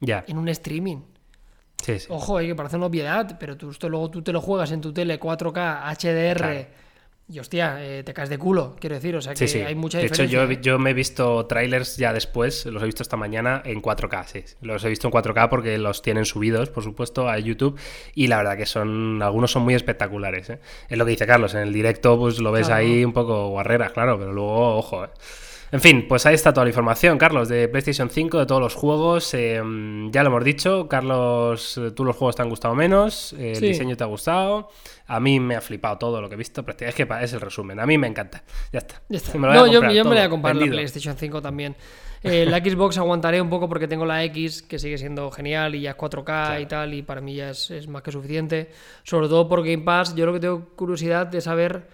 Ya. 0.00 0.24
En 0.26 0.38
un 0.38 0.48
streaming. 0.48 1.02
Sí, 1.82 1.98
sí. 1.98 2.06
Ojo, 2.08 2.38
hay 2.38 2.48
que 2.48 2.54
parece 2.54 2.76
una 2.76 2.86
obviedad, 2.86 3.36
pero 3.38 3.56
tú, 3.56 3.70
esto 3.70 3.88
luego 3.88 4.10
tú 4.10 4.22
te 4.22 4.32
lo 4.32 4.40
juegas 4.40 4.72
en 4.72 4.80
tu 4.80 4.92
tele 4.92 5.20
4K, 5.20 5.94
HDR... 5.96 6.85
Y 7.28 7.40
hostia, 7.40 7.84
eh, 7.84 8.04
te 8.04 8.14
caes 8.14 8.28
de 8.28 8.38
culo, 8.38 8.76
quiero 8.78 8.94
decir, 8.94 9.16
o 9.16 9.20
sea 9.20 9.34
que 9.34 9.44
hay 9.64 9.74
mucha 9.74 9.98
diferencia. 9.98 10.46
De 10.46 10.54
hecho, 10.54 10.62
yo, 10.62 10.78
me 10.78 10.90
he 10.90 10.94
visto 10.94 11.44
trailers 11.46 11.96
ya 11.96 12.12
después, 12.12 12.66
los 12.66 12.80
he 12.80 12.86
visto 12.86 13.02
esta 13.02 13.16
mañana 13.16 13.62
en 13.64 13.82
4K, 13.82 14.26
sí. 14.26 14.44
Los 14.60 14.84
he 14.84 14.88
visto 14.88 15.08
en 15.08 15.12
4K 15.12 15.48
porque 15.48 15.76
los 15.76 16.02
tienen 16.02 16.24
subidos, 16.24 16.70
por 16.70 16.84
supuesto, 16.84 17.28
a 17.28 17.36
YouTube. 17.40 17.80
Y 18.14 18.28
la 18.28 18.36
verdad 18.36 18.56
que 18.56 18.66
son, 18.66 19.20
algunos 19.22 19.50
son 19.50 19.64
muy 19.64 19.74
espectaculares. 19.74 20.50
¿eh? 20.50 20.60
Es 20.88 20.96
lo 20.96 21.04
que 21.04 21.10
dice 21.10 21.26
Carlos, 21.26 21.52
en 21.54 21.62
el 21.62 21.72
directo 21.72 22.16
pues 22.16 22.38
lo 22.38 22.52
ves 22.52 22.70
ahí 22.70 23.04
un 23.04 23.12
poco 23.12 23.48
guarrera, 23.48 23.90
claro, 23.90 24.16
pero 24.20 24.32
luego, 24.32 24.76
ojo, 24.76 25.04
¿eh? 25.04 25.08
En 25.76 25.82
fin, 25.82 26.06
pues 26.08 26.24
ahí 26.24 26.34
está 26.34 26.54
toda 26.54 26.64
la 26.64 26.70
información, 26.70 27.18
Carlos, 27.18 27.50
de 27.50 27.68
PlayStation 27.68 28.08
5, 28.08 28.38
de 28.38 28.46
todos 28.46 28.62
los 28.62 28.74
juegos. 28.74 29.34
Em, 29.34 30.10
ya 30.10 30.22
lo 30.22 30.30
hemos 30.30 30.42
dicho, 30.42 30.88
Carlos, 30.88 31.78
tú 31.94 32.02
los 32.02 32.16
juegos 32.16 32.34
te 32.34 32.40
han 32.40 32.48
gustado 32.48 32.74
menos, 32.74 33.34
el 33.34 33.60
diseño 33.60 33.94
te 33.94 34.02
ha 34.02 34.06
gustado. 34.06 34.70
A 35.06 35.20
mí 35.20 35.38
me 35.38 35.54
ha 35.54 35.60
flipado 35.60 35.98
todo 35.98 36.22
lo 36.22 36.30
que 36.30 36.34
he 36.34 36.38
visto, 36.38 36.64
pero 36.64 36.78
es 36.88 36.94
que 36.94 37.06
es 37.20 37.32
el 37.34 37.42
resumen. 37.42 37.78
A 37.78 37.84
mí 37.84 37.98
me 37.98 38.06
encanta. 38.06 38.42
Ya 38.72 38.78
está. 38.78 39.02
no, 39.34 39.66
yo, 39.66 39.82
me 39.82 40.02
voy 40.02 40.16
a 40.16 40.30
comprar 40.30 40.56
la 40.56 40.64
PlayStation 40.64 41.14
5 41.14 41.42
también. 41.42 41.76
Eh, 42.22 42.46
la 42.46 42.56
Xbox 42.56 42.96
aguantaré 42.96 43.42
un 43.42 43.50
poco 43.50 43.68
porque 43.68 43.86
tengo 43.86 44.06
la 44.06 44.24
X, 44.24 44.62
que 44.62 44.78
sigue 44.78 44.96
siendo 44.96 45.30
genial 45.30 45.74
y 45.74 45.82
ya 45.82 45.90
es 45.90 45.96
4K 45.98 46.62
y 46.62 46.66
tal, 46.66 46.94
y 46.94 47.02
para 47.02 47.20
mí 47.20 47.34
ya 47.34 47.50
es, 47.50 47.70
es 47.70 47.86
más 47.86 48.00
que 48.00 48.12
suficiente. 48.12 48.70
Sobre 49.02 49.28
todo 49.28 49.46
por 49.46 49.62
Game 49.62 49.84
Pass, 49.84 50.14
yo 50.14 50.24
lo 50.24 50.32
que 50.32 50.40
tengo 50.40 50.70
curiosidad 50.74 51.26
de 51.26 51.42
saber 51.42 51.86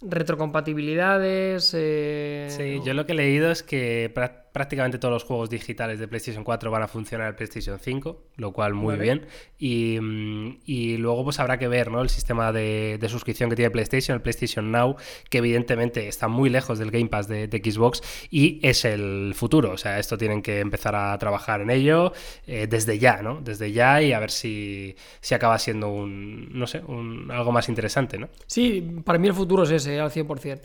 retrocompatibilidades. 0.00 1.72
Eh, 1.74 2.46
sí, 2.50 2.80
yo 2.84 2.94
lo 2.94 3.06
que 3.06 3.12
he 3.12 3.16
leído 3.16 3.50
es 3.50 3.62
que 3.62 4.10
prácticamente 4.56 4.98
todos 4.98 5.12
los 5.12 5.24
juegos 5.24 5.50
digitales 5.50 5.98
de 5.98 6.08
PlayStation 6.08 6.42
4 6.42 6.70
van 6.70 6.82
a 6.82 6.88
funcionar 6.88 7.28
en 7.28 7.36
PlayStation 7.36 7.78
5, 7.78 8.22
lo 8.36 8.54
cual 8.54 8.72
muy 8.72 8.96
bien. 8.96 9.26
Mm, 9.60 10.60
y, 10.64 10.96
luego 10.96 11.24
pues 11.24 11.38
habrá 11.40 11.58
que 11.58 11.68
ver 11.68 11.90
¿no? 11.90 12.00
el 12.00 12.08
sistema 12.08 12.52
de, 12.52 12.98
suscripción 13.06 13.50
que 13.50 13.56
tiene 13.56 13.70
PlayStation, 13.70 14.14
el 14.14 14.22
PlayStation 14.22 14.72
Now, 14.72 14.96
que 15.28 15.38
evidentemente 15.38 16.08
está 16.08 16.28
muy 16.28 16.48
lejos 16.48 16.78
del 16.78 16.90
Game 16.90 17.08
Pass 17.08 17.28
de, 17.28 17.48
Xbox 17.48 18.00
y 18.30 18.58
es 18.66 18.86
el 18.86 19.34
futuro. 19.34 19.72
O 19.72 19.76
sea, 19.76 19.98
esto 19.98 20.16
tienen 20.16 20.40
que 20.40 20.60
empezar 20.60 20.96
a 20.96 21.18
trabajar 21.18 21.60
en 21.60 21.68
ello 21.68 22.14
eh, 22.46 22.66
desde 22.66 22.98
ya, 22.98 23.20
¿no? 23.20 23.42
Desde 23.42 23.72
ya 23.72 24.00
y 24.00 24.14
a 24.14 24.20
ver 24.20 24.30
si, 24.30 24.96
si 25.20 25.34
acaba 25.34 25.58
siendo 25.58 25.90
un, 25.90 26.48
no 26.58 26.66
sé, 26.66 26.80
un, 26.86 27.30
algo 27.30 27.52
más 27.52 27.68
interesante, 27.68 28.16
¿no? 28.16 28.30
Sí, 28.46 29.02
para 29.04 29.18
mí 29.18 29.28
el 29.28 29.34
futuro 29.34 29.64
es 29.64 29.70
ese, 29.70 30.00
al 30.00 30.10
100%. 30.10 30.60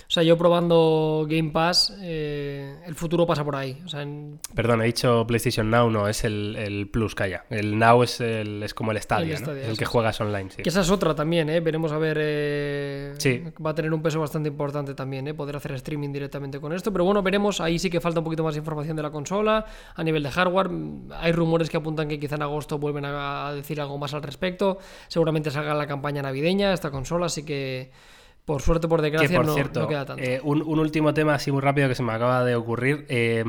O 0.00 0.14
sea, 0.14 0.22
yo 0.22 0.36
probando 0.36 1.24
Game 1.26 1.52
Pass, 1.52 1.96
eh, 2.02 2.76
el 2.84 2.94
futuro 2.94 3.26
pasa 3.26 3.44
por 3.44 3.56
ahí. 3.56 3.80
O 3.84 3.88
sea, 3.88 4.02
en- 4.02 4.38
Perdón, 4.54 4.82
he 4.82 4.84
dicho 4.84 5.26
PlayStation 5.26 5.70
Now, 5.70 5.88
no, 5.90 6.06
es 6.06 6.24
el, 6.24 6.54
el 6.56 6.86
Plus, 6.88 7.14
calla. 7.14 7.46
El 7.48 7.78
Now 7.78 8.02
es, 8.02 8.20
el, 8.20 8.62
es 8.62 8.74
como 8.74 8.92
el 8.92 9.00
Stadia, 9.00 9.24
El 9.36 9.40
¿no? 9.40 9.46
Stadia, 9.46 9.66
el 9.68 9.78
que 9.78 9.86
juegas 9.86 10.20
online, 10.20 10.50
sí. 10.50 10.62
Que 10.62 10.68
esa 10.68 10.82
es 10.82 10.90
otra 10.90 11.14
también, 11.14 11.48
¿eh? 11.48 11.60
Veremos 11.60 11.92
a 11.92 11.98
ver. 11.98 12.18
eh, 12.20 13.14
Sí. 13.16 13.42
Va 13.64 13.70
a 13.70 13.74
tener 13.74 13.92
un 13.94 14.02
peso 14.02 14.20
bastante 14.20 14.50
importante 14.50 14.92
también, 14.94 15.28
¿eh? 15.28 15.34
Poder 15.34 15.56
hacer 15.56 15.72
streaming 15.72 16.12
directamente 16.12 16.60
con 16.60 16.74
esto. 16.74 16.92
Pero 16.92 17.04
bueno, 17.06 17.22
veremos. 17.22 17.62
Ahí 17.62 17.78
sí 17.78 17.88
que 17.88 18.00
falta 18.00 18.20
un 18.20 18.24
poquito 18.24 18.44
más 18.44 18.54
de 18.54 18.58
información 18.58 18.96
de 18.96 19.02
la 19.02 19.10
consola. 19.10 19.64
A 19.94 20.04
nivel 20.04 20.22
de 20.22 20.30
hardware, 20.30 20.68
mm, 20.68 21.08
hay 21.14 21.32
rumores 21.32 21.70
que 21.70 21.78
apuntan 21.78 22.08
que 22.08 22.20
quizá 22.20 22.34
en 22.34 22.42
agosto 22.42 22.78
vuelven 22.78 23.06
a 23.06 23.52
decir 23.54 23.80
algo 23.80 23.96
más 23.96 24.12
al 24.12 24.22
respecto. 24.22 24.78
Seguramente 25.08 25.50
salga 25.50 25.72
la 25.74 25.86
campaña 25.86 26.20
navideña 26.20 26.74
esta 26.74 26.90
consola, 26.90 27.26
así 27.26 27.44
que. 27.44 27.90
Por 28.44 28.60
suerte, 28.62 28.88
por 28.88 29.00
Que 29.00 29.04
desgracia, 29.10 29.36
por 29.36 29.46
no, 29.46 29.54
cierto, 29.54 29.80
no 29.80 29.88
queda 29.88 30.04
tanto. 30.04 30.22
eh, 30.22 30.40
un, 30.42 30.62
un 30.62 30.78
último 30.80 31.14
tema 31.14 31.34
así 31.34 31.52
muy 31.52 31.60
rápido 31.60 31.88
que 31.88 31.94
se 31.94 32.02
me 32.02 32.12
acaba 32.12 32.44
de 32.44 32.56
ocurrir. 32.56 33.06
eh, 33.08 33.44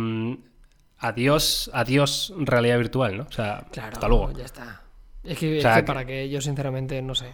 adiós, 0.99 1.69
adiós 1.73 2.33
realidad 2.37 2.77
virtual, 2.77 3.17
¿no? 3.17 3.23
O 3.23 3.31
sea, 3.31 3.65
claro, 3.71 3.93
hasta 3.93 4.07
luego. 4.07 4.31
ya 4.31 4.45
está. 4.45 4.81
Es 5.23 5.37
que, 5.39 5.53
O 5.53 5.55
es 5.57 5.61
sea, 5.63 5.75
que 5.75 5.81
que- 5.81 5.87
para 5.87 6.05
que 6.05 6.29
yo, 6.29 6.41
sinceramente, 6.41 7.01
no 7.01 7.15
sé. 7.15 7.33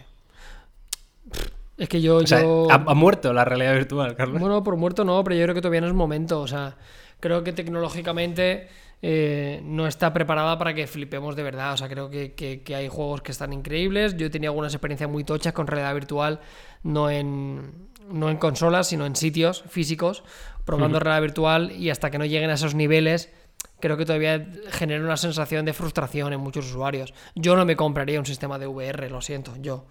Es 1.76 1.88
que 1.88 2.00
yo. 2.00 2.16
O 2.16 2.26
sea, 2.26 2.42
yo... 2.42 2.68
ha, 2.70 2.74
ha 2.74 2.94
muerto 2.94 3.32
la 3.32 3.44
realidad 3.44 3.74
virtual, 3.74 4.14
Carlos. 4.16 4.40
Bueno, 4.40 4.62
por 4.62 4.76
muerto 4.76 5.04
no, 5.04 5.22
pero 5.24 5.36
yo 5.36 5.42
creo 5.44 5.54
que 5.54 5.60
todavía 5.62 5.80
no 5.80 5.86
es 5.86 5.94
momento. 5.94 6.40
O 6.40 6.46
sea, 6.46 6.76
creo 7.20 7.42
que 7.42 7.52
tecnológicamente 7.52 8.68
eh, 9.02 9.60
no 9.64 9.86
está 9.86 10.12
preparada 10.12 10.58
para 10.58 10.74
que 10.74 10.86
flipemos 10.86 11.36
de 11.36 11.42
verdad. 11.42 11.72
O 11.72 11.76
sea, 11.76 11.88
creo 11.88 12.10
que, 12.10 12.34
que- 12.34 12.62
que 12.62 12.74
hay 12.74 12.88
juegos 12.88 13.22
que 13.22 13.32
están 13.32 13.52
increíbles. 13.52 14.16
Yo 14.16 14.26
he 14.26 14.30
tenido 14.30 14.50
algunas 14.52 14.74
experiencias 14.74 15.08
muy 15.10 15.24
tochas 15.24 15.52
con 15.52 15.66
realidad 15.66 15.94
virtual, 15.94 16.40
no 16.82 17.08
en, 17.10 17.88
no 18.10 18.28
en 18.30 18.36
consolas, 18.36 18.88
sino 18.88 19.06
en 19.06 19.16
sitios 19.16 19.64
físicos, 19.68 20.22
probando 20.64 20.98
realidad 21.00 21.22
virtual 21.22 21.72
y 21.72 21.90
hasta 21.90 22.10
que 22.10 22.18
no 22.18 22.24
lleguen 22.26 22.50
a 22.50 22.54
esos 22.54 22.74
niveles. 22.74 23.30
Creo 23.80 23.96
que 23.96 24.04
todavía 24.04 24.46
genera 24.70 25.02
una 25.02 25.16
sensación 25.16 25.64
de 25.64 25.72
frustración 25.72 26.32
en 26.34 26.40
muchos 26.40 26.66
usuarios. 26.66 27.14
Yo 27.34 27.56
no 27.56 27.64
me 27.64 27.76
compraría 27.76 28.18
un 28.18 28.26
sistema 28.26 28.58
de 28.58 28.66
VR, 28.66 29.08
lo 29.08 29.22
siento, 29.22 29.54
yo. 29.60 29.86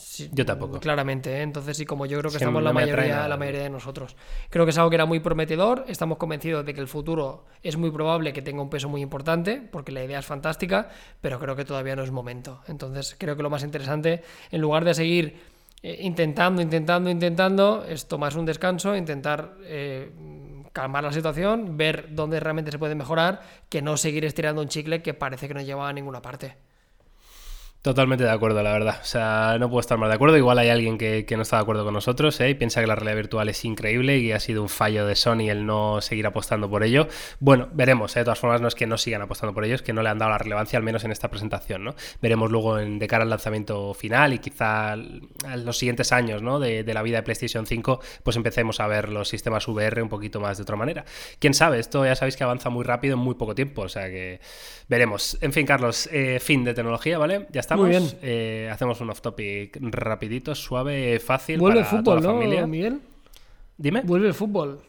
Sí, 0.00 0.30
Yo 0.32 0.46
tampoco. 0.46 0.78
Claramente, 0.78 1.38
¿eh? 1.38 1.42
entonces, 1.42 1.80
y 1.80 1.84
como 1.84 2.06
yo 2.06 2.18
creo 2.18 2.30
que 2.30 2.36
Es 2.36 2.38
que 2.38 2.44
estamos 2.44 2.62
no 2.62 2.68
la 2.68 2.72
mayoría, 2.72 3.26
la 3.26 3.36
mayoría 3.36 3.62
de 3.62 3.70
nosotros. 3.70 4.16
Creo 4.48 4.64
que 4.64 4.70
es 4.70 4.78
algo 4.78 4.90
que 4.90 4.96
era 4.96 5.06
muy 5.06 5.20
prometedor. 5.20 5.84
Estamos 5.88 6.18
convencidos 6.18 6.64
de 6.64 6.72
que 6.72 6.80
el 6.80 6.88
futuro 6.88 7.46
es 7.62 7.76
muy 7.76 7.90
probable 7.90 8.32
que 8.32 8.42
tenga 8.42 8.62
un 8.62 8.70
peso 8.70 8.88
muy 8.88 9.02
importante, 9.02 9.60
porque 9.60 9.92
la 9.92 10.04
idea 10.04 10.20
es 10.20 10.26
fantástica, 10.26 10.88
pero 11.20 11.38
creo 11.38 11.56
que 11.56 11.64
todavía 11.64 11.96
no 11.96 12.02
es 12.02 12.10
momento. 12.10 12.62
Entonces, 12.68 13.16
creo 13.18 13.36
que 13.36 13.42
lo 13.42 13.50
más 13.50 13.64
interesante, 13.64 14.22
en 14.50 14.60
lugar 14.60 14.84
de 14.84 14.94
seguir 14.94 15.40
eh, 15.82 15.98
intentando, 16.00 16.62
intentando, 16.62 17.10
intentando, 17.10 17.84
es 17.84 18.06
tomarse 18.06 18.38
un 18.38 18.46
descanso, 18.46 18.96
intentar 18.96 19.54
eh, 19.62 20.10
calmar 20.72 21.04
la 21.04 21.12
situación, 21.12 21.76
ver 21.76 22.08
dónde 22.10 22.40
realmente 22.40 22.70
se 22.70 22.78
puede 22.78 22.94
mejorar, 22.94 23.42
que 23.68 23.82
no 23.82 23.96
seguir 23.96 24.24
estirando 24.24 24.62
un 24.62 24.68
chicle 24.68 25.02
que 25.02 25.14
parece 25.14 25.48
que 25.48 25.54
no 25.54 25.60
lleva 25.60 25.88
a 25.88 25.92
ninguna 25.92 26.22
parte. 26.22 26.67
Totalmente 27.80 28.24
de 28.24 28.30
acuerdo, 28.30 28.60
la 28.60 28.72
verdad. 28.72 28.98
O 29.00 29.04
sea, 29.04 29.56
no 29.60 29.68
puedo 29.68 29.78
estar 29.78 29.96
más 29.98 30.08
de 30.08 30.16
acuerdo. 30.16 30.36
Igual 30.36 30.58
hay 30.58 30.68
alguien 30.68 30.98
que, 30.98 31.24
que 31.24 31.36
no 31.36 31.42
está 31.42 31.56
de 31.56 31.62
acuerdo 31.62 31.84
con 31.84 31.94
nosotros 31.94 32.40
¿eh? 32.40 32.50
y 32.50 32.54
piensa 32.54 32.80
que 32.80 32.88
la 32.88 32.96
realidad 32.96 33.14
virtual 33.14 33.48
es 33.48 33.64
increíble 33.64 34.18
y 34.18 34.32
ha 34.32 34.40
sido 34.40 34.62
un 34.62 34.68
fallo 34.68 35.06
de 35.06 35.14
Sony 35.14 35.48
el 35.48 35.64
no 35.64 36.00
seguir 36.00 36.26
apostando 36.26 36.68
por 36.68 36.82
ello. 36.82 37.06
Bueno, 37.38 37.68
veremos. 37.72 38.16
¿eh? 38.16 38.20
De 38.20 38.24
todas 38.24 38.40
formas, 38.40 38.60
no 38.60 38.66
es 38.66 38.74
que 38.74 38.88
no 38.88 38.98
sigan 38.98 39.22
apostando 39.22 39.54
por 39.54 39.64
ello, 39.64 39.76
es 39.76 39.82
que 39.82 39.92
no 39.92 40.02
le 40.02 40.08
han 40.08 40.18
dado 40.18 40.32
la 40.32 40.38
relevancia, 40.38 40.76
al 40.76 40.82
menos 40.82 41.04
en 41.04 41.12
esta 41.12 41.30
presentación. 41.30 41.84
¿no? 41.84 41.94
Veremos 42.20 42.50
luego 42.50 42.80
en, 42.80 42.98
de 42.98 43.06
cara 43.06 43.22
al 43.22 43.30
lanzamiento 43.30 43.94
final 43.94 44.34
y 44.34 44.40
quizá 44.40 44.94
en 44.94 45.64
los 45.64 45.78
siguientes 45.78 46.10
años 46.10 46.42
¿no? 46.42 46.58
de, 46.58 46.82
de 46.82 46.94
la 46.94 47.02
vida 47.02 47.18
de 47.18 47.22
PlayStation 47.22 47.64
5, 47.64 48.00
pues 48.24 48.36
empecemos 48.36 48.80
a 48.80 48.88
ver 48.88 49.08
los 49.08 49.28
sistemas 49.28 49.68
VR 49.68 50.02
un 50.02 50.08
poquito 50.08 50.40
más 50.40 50.56
de 50.58 50.64
otra 50.64 50.74
manera. 50.74 51.04
Quién 51.38 51.54
sabe, 51.54 51.78
esto 51.78 52.04
ya 52.04 52.16
sabéis 52.16 52.36
que 52.36 52.42
avanza 52.42 52.70
muy 52.70 52.82
rápido 52.82 53.14
en 53.14 53.20
muy 53.20 53.36
poco 53.36 53.54
tiempo, 53.54 53.82
o 53.82 53.88
sea 53.88 54.08
que 54.08 54.40
veremos. 54.88 55.38
En 55.40 55.52
fin, 55.52 55.64
Carlos, 55.64 56.08
eh, 56.10 56.40
fin 56.40 56.64
de 56.64 56.74
tecnología, 56.74 57.18
¿vale? 57.18 57.46
Ya 57.50 57.60
estamos. 57.68 57.86
Muy 57.86 57.90
bien. 57.90 58.18
Eh, 58.22 58.68
hacemos 58.72 59.00
un 59.00 59.10
off 59.10 59.20
topic 59.20 59.78
rapidito, 59.80 60.54
suave, 60.54 61.20
fácil. 61.20 61.58
Vuelve 61.58 61.80
el 61.80 61.84
para 61.84 61.98
fútbol, 61.98 62.20
toda 62.20 62.32
¿no, 62.32 62.38
la 62.38 62.44
familia. 62.44 62.66
Miguel? 62.66 63.00
Dime. 63.76 64.02
Vuelve 64.02 64.28
el 64.28 64.34
fútbol. 64.34 64.80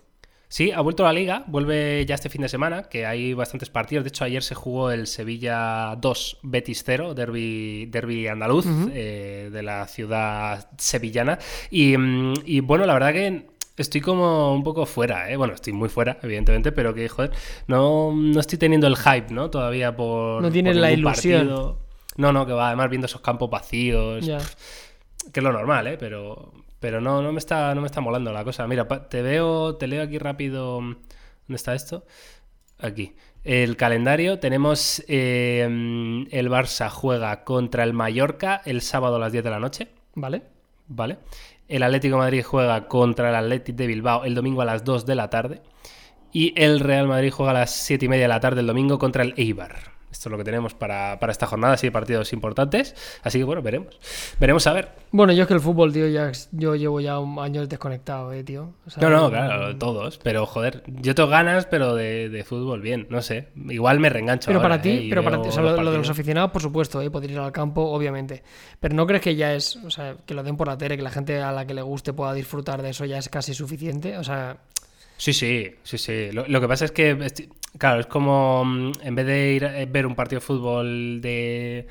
Sí, 0.48 0.72
ha 0.72 0.82
vuelto 0.82 1.04
la 1.04 1.14
liga, 1.14 1.44
vuelve 1.46 2.04
ya 2.08 2.16
este 2.16 2.28
fin 2.28 2.42
de 2.42 2.50
semana, 2.50 2.84
que 2.84 3.06
hay 3.06 3.36
bastantes 3.36 3.70
partidos. 3.70 4.04
De 4.04 4.08
hecho, 4.08 4.24
ayer 4.24 4.42
se 4.42 4.56
jugó 4.56 4.90
el 4.90 5.06
Sevilla 5.06 5.96
2, 6.02 6.40
Betis 6.42 6.82
0, 6.84 7.14
derby, 7.14 7.86
derby 7.86 8.28
andaluz 8.28 8.66
eh, 8.92 9.50
de 9.52 9.62
la 9.62 9.86
ciudad 9.86 10.68
sevillana. 10.78 11.38
Y, 11.70 11.96
mm, 11.96 12.34
y, 12.46 12.62
bueno, 12.62 12.88
la 12.88 12.94
verdad 12.94 13.14
que 13.14 13.46
estoy 13.78 14.02
como 14.02 14.56
un 14.56 14.64
poco 14.64 14.88
fuera, 14.88 15.30
¿eh? 15.30 15.38
Bueno, 15.38 15.54
estoy 15.54 15.74
muy 15.74 15.90
fuera, 15.90 16.18
evidentemente, 16.24 16.72
pero 16.72 16.96
que, 16.96 17.08
joder, 17.10 17.32
no, 17.68 18.12
no 18.16 18.40
estoy 18.40 18.58
teniendo 18.58 18.88
el 18.88 18.96
hype, 18.96 19.32
¿no? 19.32 19.52
Todavía 19.52 19.96
por. 19.96 20.42
No 20.42 20.50
tienes 20.50 20.74
por 20.74 20.82
la 20.82 20.92
ilusión. 20.92 21.48
partido. 21.48 21.89
No, 22.20 22.34
no, 22.34 22.46
que 22.46 22.52
va, 22.52 22.68
además 22.68 22.90
viendo 22.90 23.06
esos 23.06 23.22
campos 23.22 23.50
vacíos 23.50 24.26
Ya. 24.26 24.40
que 25.32 25.40
es 25.40 25.44
lo 25.44 25.54
normal, 25.54 25.88
¿eh? 25.88 25.98
Pero, 25.98 26.52
pero 26.82 27.00
no, 27.00 27.22
no, 27.22 27.32
me 27.32 27.40
está, 27.40 27.74
no 27.74 27.80
me 27.80 27.88
está 27.88 28.02
molando 28.02 28.34
la 28.34 28.44
cosa. 28.44 28.68
Mira, 28.68 28.86
te 29.08 29.22
veo, 29.22 29.78
te 29.78 29.88
leo 29.88 30.04
aquí 30.04 30.18
rápido. 30.18 30.82
¿Dónde 30.82 30.98
está 31.56 31.74
esto? 31.74 32.06
Aquí. 32.78 33.16
El 33.46 33.78
calendario. 33.78 34.38
Tenemos 34.40 35.02
eh, 35.08 35.64
el 36.30 36.50
Barça 36.50 36.90
juega 36.90 37.46
contra 37.46 37.86
el 37.86 37.94
Mallorca 37.94 38.62
el 38.66 38.82
sábado 38.82 39.16
a 39.16 39.20
las 39.20 39.32
10 39.32 39.44
de 39.46 39.50
la 39.50 39.60
noche. 39.60 39.88
¿Vale? 40.16 40.44
¿Vale? 40.88 41.20
El 41.70 41.84
Atlético 41.84 42.16
de 42.18 42.20
Madrid 42.24 42.44
juega 42.44 42.88
contra 42.88 43.30
el 43.30 43.36
Athletic 43.36 43.76
de 43.78 43.88
Bilbao 43.88 44.26
el 44.26 44.36
domingo 44.36 44.62
a 44.62 44.66
las 44.66 44.84
2 44.84 45.06
de 45.06 45.16
la 45.16 45.30
tarde. 45.30 45.62
Y 46.34 46.54
el 46.62 46.82
Real 46.82 47.08
Madrid 47.08 47.32
juega 47.32 47.52
a 47.52 47.56
las 47.62 47.72
7 47.72 48.06
y 48.06 48.10
media 48.10 48.24
de 48.24 48.28
la 48.30 48.40
tarde 48.42 48.60
el 48.60 48.68
domingo 48.68 49.00
contra 49.00 49.24
el 49.24 49.34
Eibar. 49.38 49.99
Esto 50.12 50.30
es 50.30 50.32
lo 50.32 50.38
que 50.38 50.44
tenemos 50.44 50.74
para, 50.74 51.20
para 51.20 51.32
esta 51.32 51.46
jornada, 51.46 51.76
así 51.76 51.90
partidos 51.92 52.34
importantes. 52.34 52.96
Así 53.24 53.38
que 53.38 53.44
bueno, 53.44 53.62
veremos. 53.62 54.00
Veremos 54.40 54.66
a 54.66 54.74
ver. 54.74 54.90
Bueno, 55.12 55.34
yo 55.34 55.44
es 55.44 55.48
que 55.48 55.54
el 55.54 55.60
fútbol, 55.60 55.94
tío, 55.94 56.08
ya 56.08 56.32
yo 56.52 56.76
llevo 56.76 57.00
ya 57.00 57.20
un 57.20 57.38
año 57.40 57.66
desconectado, 57.68 58.34
eh, 58.34 58.44
tío. 58.44 58.74
O 58.88 58.90
sea, 58.90 59.02
No, 59.04 59.10
no, 59.10 59.30
claro, 59.30 59.76
todos. 59.78 60.18
Pero 60.24 60.46
joder, 60.46 60.84
yo 60.88 61.14
tengo 61.14 61.30
ganas, 61.30 61.66
pero 61.68 61.96
de, 61.96 62.30
de 62.30 62.44
fútbol 62.44 62.82
bien, 62.82 63.08
no 63.10 63.22
sé. 63.22 63.50
Igual 63.70 64.00
me 64.00 64.10
reengancho. 64.10 64.48
Pero 64.48 64.60
ahora, 64.60 64.70
para 64.70 64.82
ti, 64.82 64.90
¿eh? 64.90 65.06
Pero 65.10 65.24
para 65.24 65.42
ti, 65.42 65.50
o 65.50 65.52
sea, 65.52 65.62
lo, 65.62 65.92
de 65.92 65.98
los 65.98 66.10
aficionados, 66.10 66.52
por 66.52 66.62
supuesto, 66.62 67.02
eh, 67.02 67.12
poder 67.12 67.32
ir 67.32 67.40
al 67.40 67.52
campo, 67.52 67.82
obviamente. 67.84 68.44
Pero 68.80 68.96
no 68.96 69.06
crees 69.06 69.22
que 69.22 69.36
ya 69.36 69.54
es, 69.54 69.76
o 69.76 69.92
sea, 69.92 70.16
que 70.26 70.34
lo 70.34 70.44
den 70.44 70.58
por 70.58 70.68
la 70.68 70.78
tele, 70.78 70.98
que 70.98 71.04
la 71.04 71.12
gente 71.12 71.42
a 71.42 71.52
la 71.52 71.68
que 71.68 71.74
le 71.76 71.82
guste 71.84 72.14
pueda 72.14 72.34
disfrutar 72.34 72.82
de 72.82 72.90
eso 72.90 73.06
ya 73.06 73.20
es 73.20 73.30
casi 73.30 73.54
suficiente. 73.54 74.18
O 74.18 74.24
sea, 74.24 74.58
Sí, 75.20 75.34
sí, 75.34 75.70
sí, 75.84 75.98
sí. 75.98 76.32
Lo, 76.32 76.48
lo 76.48 76.62
que 76.62 76.68
pasa 76.70 76.86
es 76.86 76.92
que, 76.92 77.14
claro, 77.78 78.00
es 78.00 78.08
como 78.08 78.64
mm, 78.66 78.92
en 79.02 79.16
vez 79.16 79.26
de 79.26 79.54
ir 79.54 79.66
a 79.66 79.86
ver 79.86 80.06
un 80.06 80.16
partido 80.16 80.40
de 80.40 80.46
fútbol 80.46 81.22
de 81.22 81.88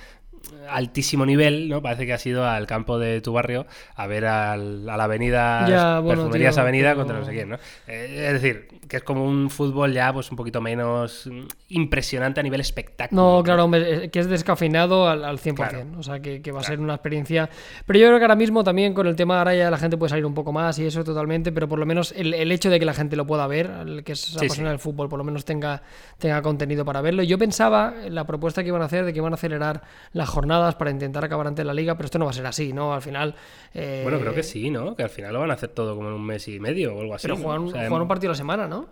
altísimo 0.71 1.25
nivel, 1.27 1.69
¿no? 1.69 1.81
Parece 1.83 2.07
que 2.07 2.13
has 2.13 2.25
ido 2.27 2.47
al 2.47 2.67
campo 2.67 2.99
de 2.99 3.21
tu 3.21 3.33
barrio 3.33 3.67
a 3.97 4.07
ver 4.07 4.27
al- 4.27 4.89
a 4.89 4.97
la 4.97 5.05
avenida 5.05 5.67
Ya, 5.69 6.01
bueno, 6.01 6.23
Perfumerías 6.23 6.55
tío, 6.55 6.63
Avenida 6.63 6.89
pero- 6.91 6.97
contra 6.99 7.19
no 7.19 7.25
sé 7.25 7.33
quién, 7.33 7.49
¿no? 7.51 7.57
Eh, 7.87 8.27
es 8.29 8.33
decir, 8.43 8.69
que 8.89 8.99
es 8.99 9.03
como 9.03 9.25
un 9.25 9.51
fútbol 9.51 9.93
ya 9.93 10.13
pues 10.13 10.31
un 10.31 10.37
poquito 10.37 10.61
menos 10.61 11.27
mm, 11.31 11.43
impresionante 11.71 12.41
a 12.41 12.43
nivel 12.43 12.61
espectáculo. 12.61 13.21
no, 13.39 13.43
claro, 13.43 13.65
hombre, 13.65 14.05
eh, 14.05 14.11
que 14.11 14.19
es 14.21 14.29
descafeinado 14.29 15.09
al, 15.09 15.25
al 15.25 15.39
100%. 15.39 15.55
Claro. 15.55 15.87
O 15.99 16.03
sea, 16.03 16.21
que, 16.21 16.41
que 16.43 16.53
va 16.53 16.61
a 16.61 16.65
ser 16.65 16.81
una 16.81 16.95
experiencia. 16.95 17.49
Pero 17.87 17.99
yo 17.99 18.07
creo 18.07 18.19
que 18.19 18.25
ahora 18.25 18.37
mismo 18.37 18.65
también 18.65 18.95
con 18.95 19.07
el 19.07 19.17
tema 19.17 19.39
ahora 19.39 19.55
ya 19.55 19.71
la 19.71 19.79
gente 19.79 19.97
puede 19.97 20.11
salir 20.11 20.27
un 20.27 20.35
poco 20.35 20.53
más 20.53 20.79
y 20.79 20.87
eso 20.87 21.05
totalmente, 21.05 21.53
pero 21.53 21.69
por 21.69 21.79
lo 21.79 21.87
menos 21.87 22.13
el, 22.17 22.35
el 22.35 22.51
hecho 22.53 22.71
de 22.71 22.79
que 22.79 22.85
la 22.85 22.95
gente 22.95 23.17
lo 23.17 23.27
pueda 23.27 23.47
ver, 23.47 23.71
el 23.87 24.05
que 24.05 24.13
es 24.13 24.37
apasionado 24.37 24.55
sí. 24.55 24.63
del 24.73 24.79
fútbol, 24.79 25.09
por 25.09 25.19
lo 25.19 25.25
menos 25.25 25.45
tenga, 25.45 25.83
tenga 26.19 26.41
contenido 26.43 26.85
para 26.85 27.01
verlo. 27.01 27.23
Yo 27.23 27.39
pensaba 27.39 27.95
en 28.05 28.15
la 28.15 28.25
propuesta 28.27 28.63
que 28.63 28.69
iban 28.69 28.83
a 28.83 28.87
hacer 28.87 29.05
de 29.05 29.13
que 29.13 29.19
iban 29.19 29.33
a 29.33 29.37
acelerar 29.37 29.83
las 30.29 30.35
jornadas 30.35 30.75
para 30.75 30.91
intentar 30.91 31.25
acabar 31.25 31.47
ante 31.47 31.65
la 31.65 31.73
liga, 31.73 31.97
pero 31.97 32.05
esto 32.05 32.19
no 32.19 32.27
va 32.27 32.31
a 32.31 32.35
ser 32.35 32.47
así, 32.47 32.73
¿no? 32.73 32.93
Al 32.93 33.03
final. 33.03 33.35
eh, 33.73 34.01
Bueno, 34.03 34.21
creo 34.21 34.35
que 34.35 34.43
sí, 34.43 34.71
¿no? 34.71 34.95
Que 34.95 35.03
al 35.03 35.11
final 35.11 35.33
lo 35.33 35.41
van 35.41 35.51
a 35.51 35.55
hacer 35.55 35.71
todo 35.71 35.97
como 35.97 36.09
en 36.09 36.15
un 36.15 36.25
mes 36.25 36.47
y 36.49 36.61
medio 36.61 36.95
o 36.95 37.01
algo 37.01 37.15
así. 37.15 37.27
Pero 37.27 37.37
¿no? 37.37 37.43
juegan, 37.43 37.63
O 37.65 37.71
sea, 37.71 37.81
juegan 37.81 38.03
un 38.03 38.09
partido 38.09 38.31
a 38.31 38.35
la 38.35 38.37
semana, 38.39 38.69
¿no? 38.69 38.89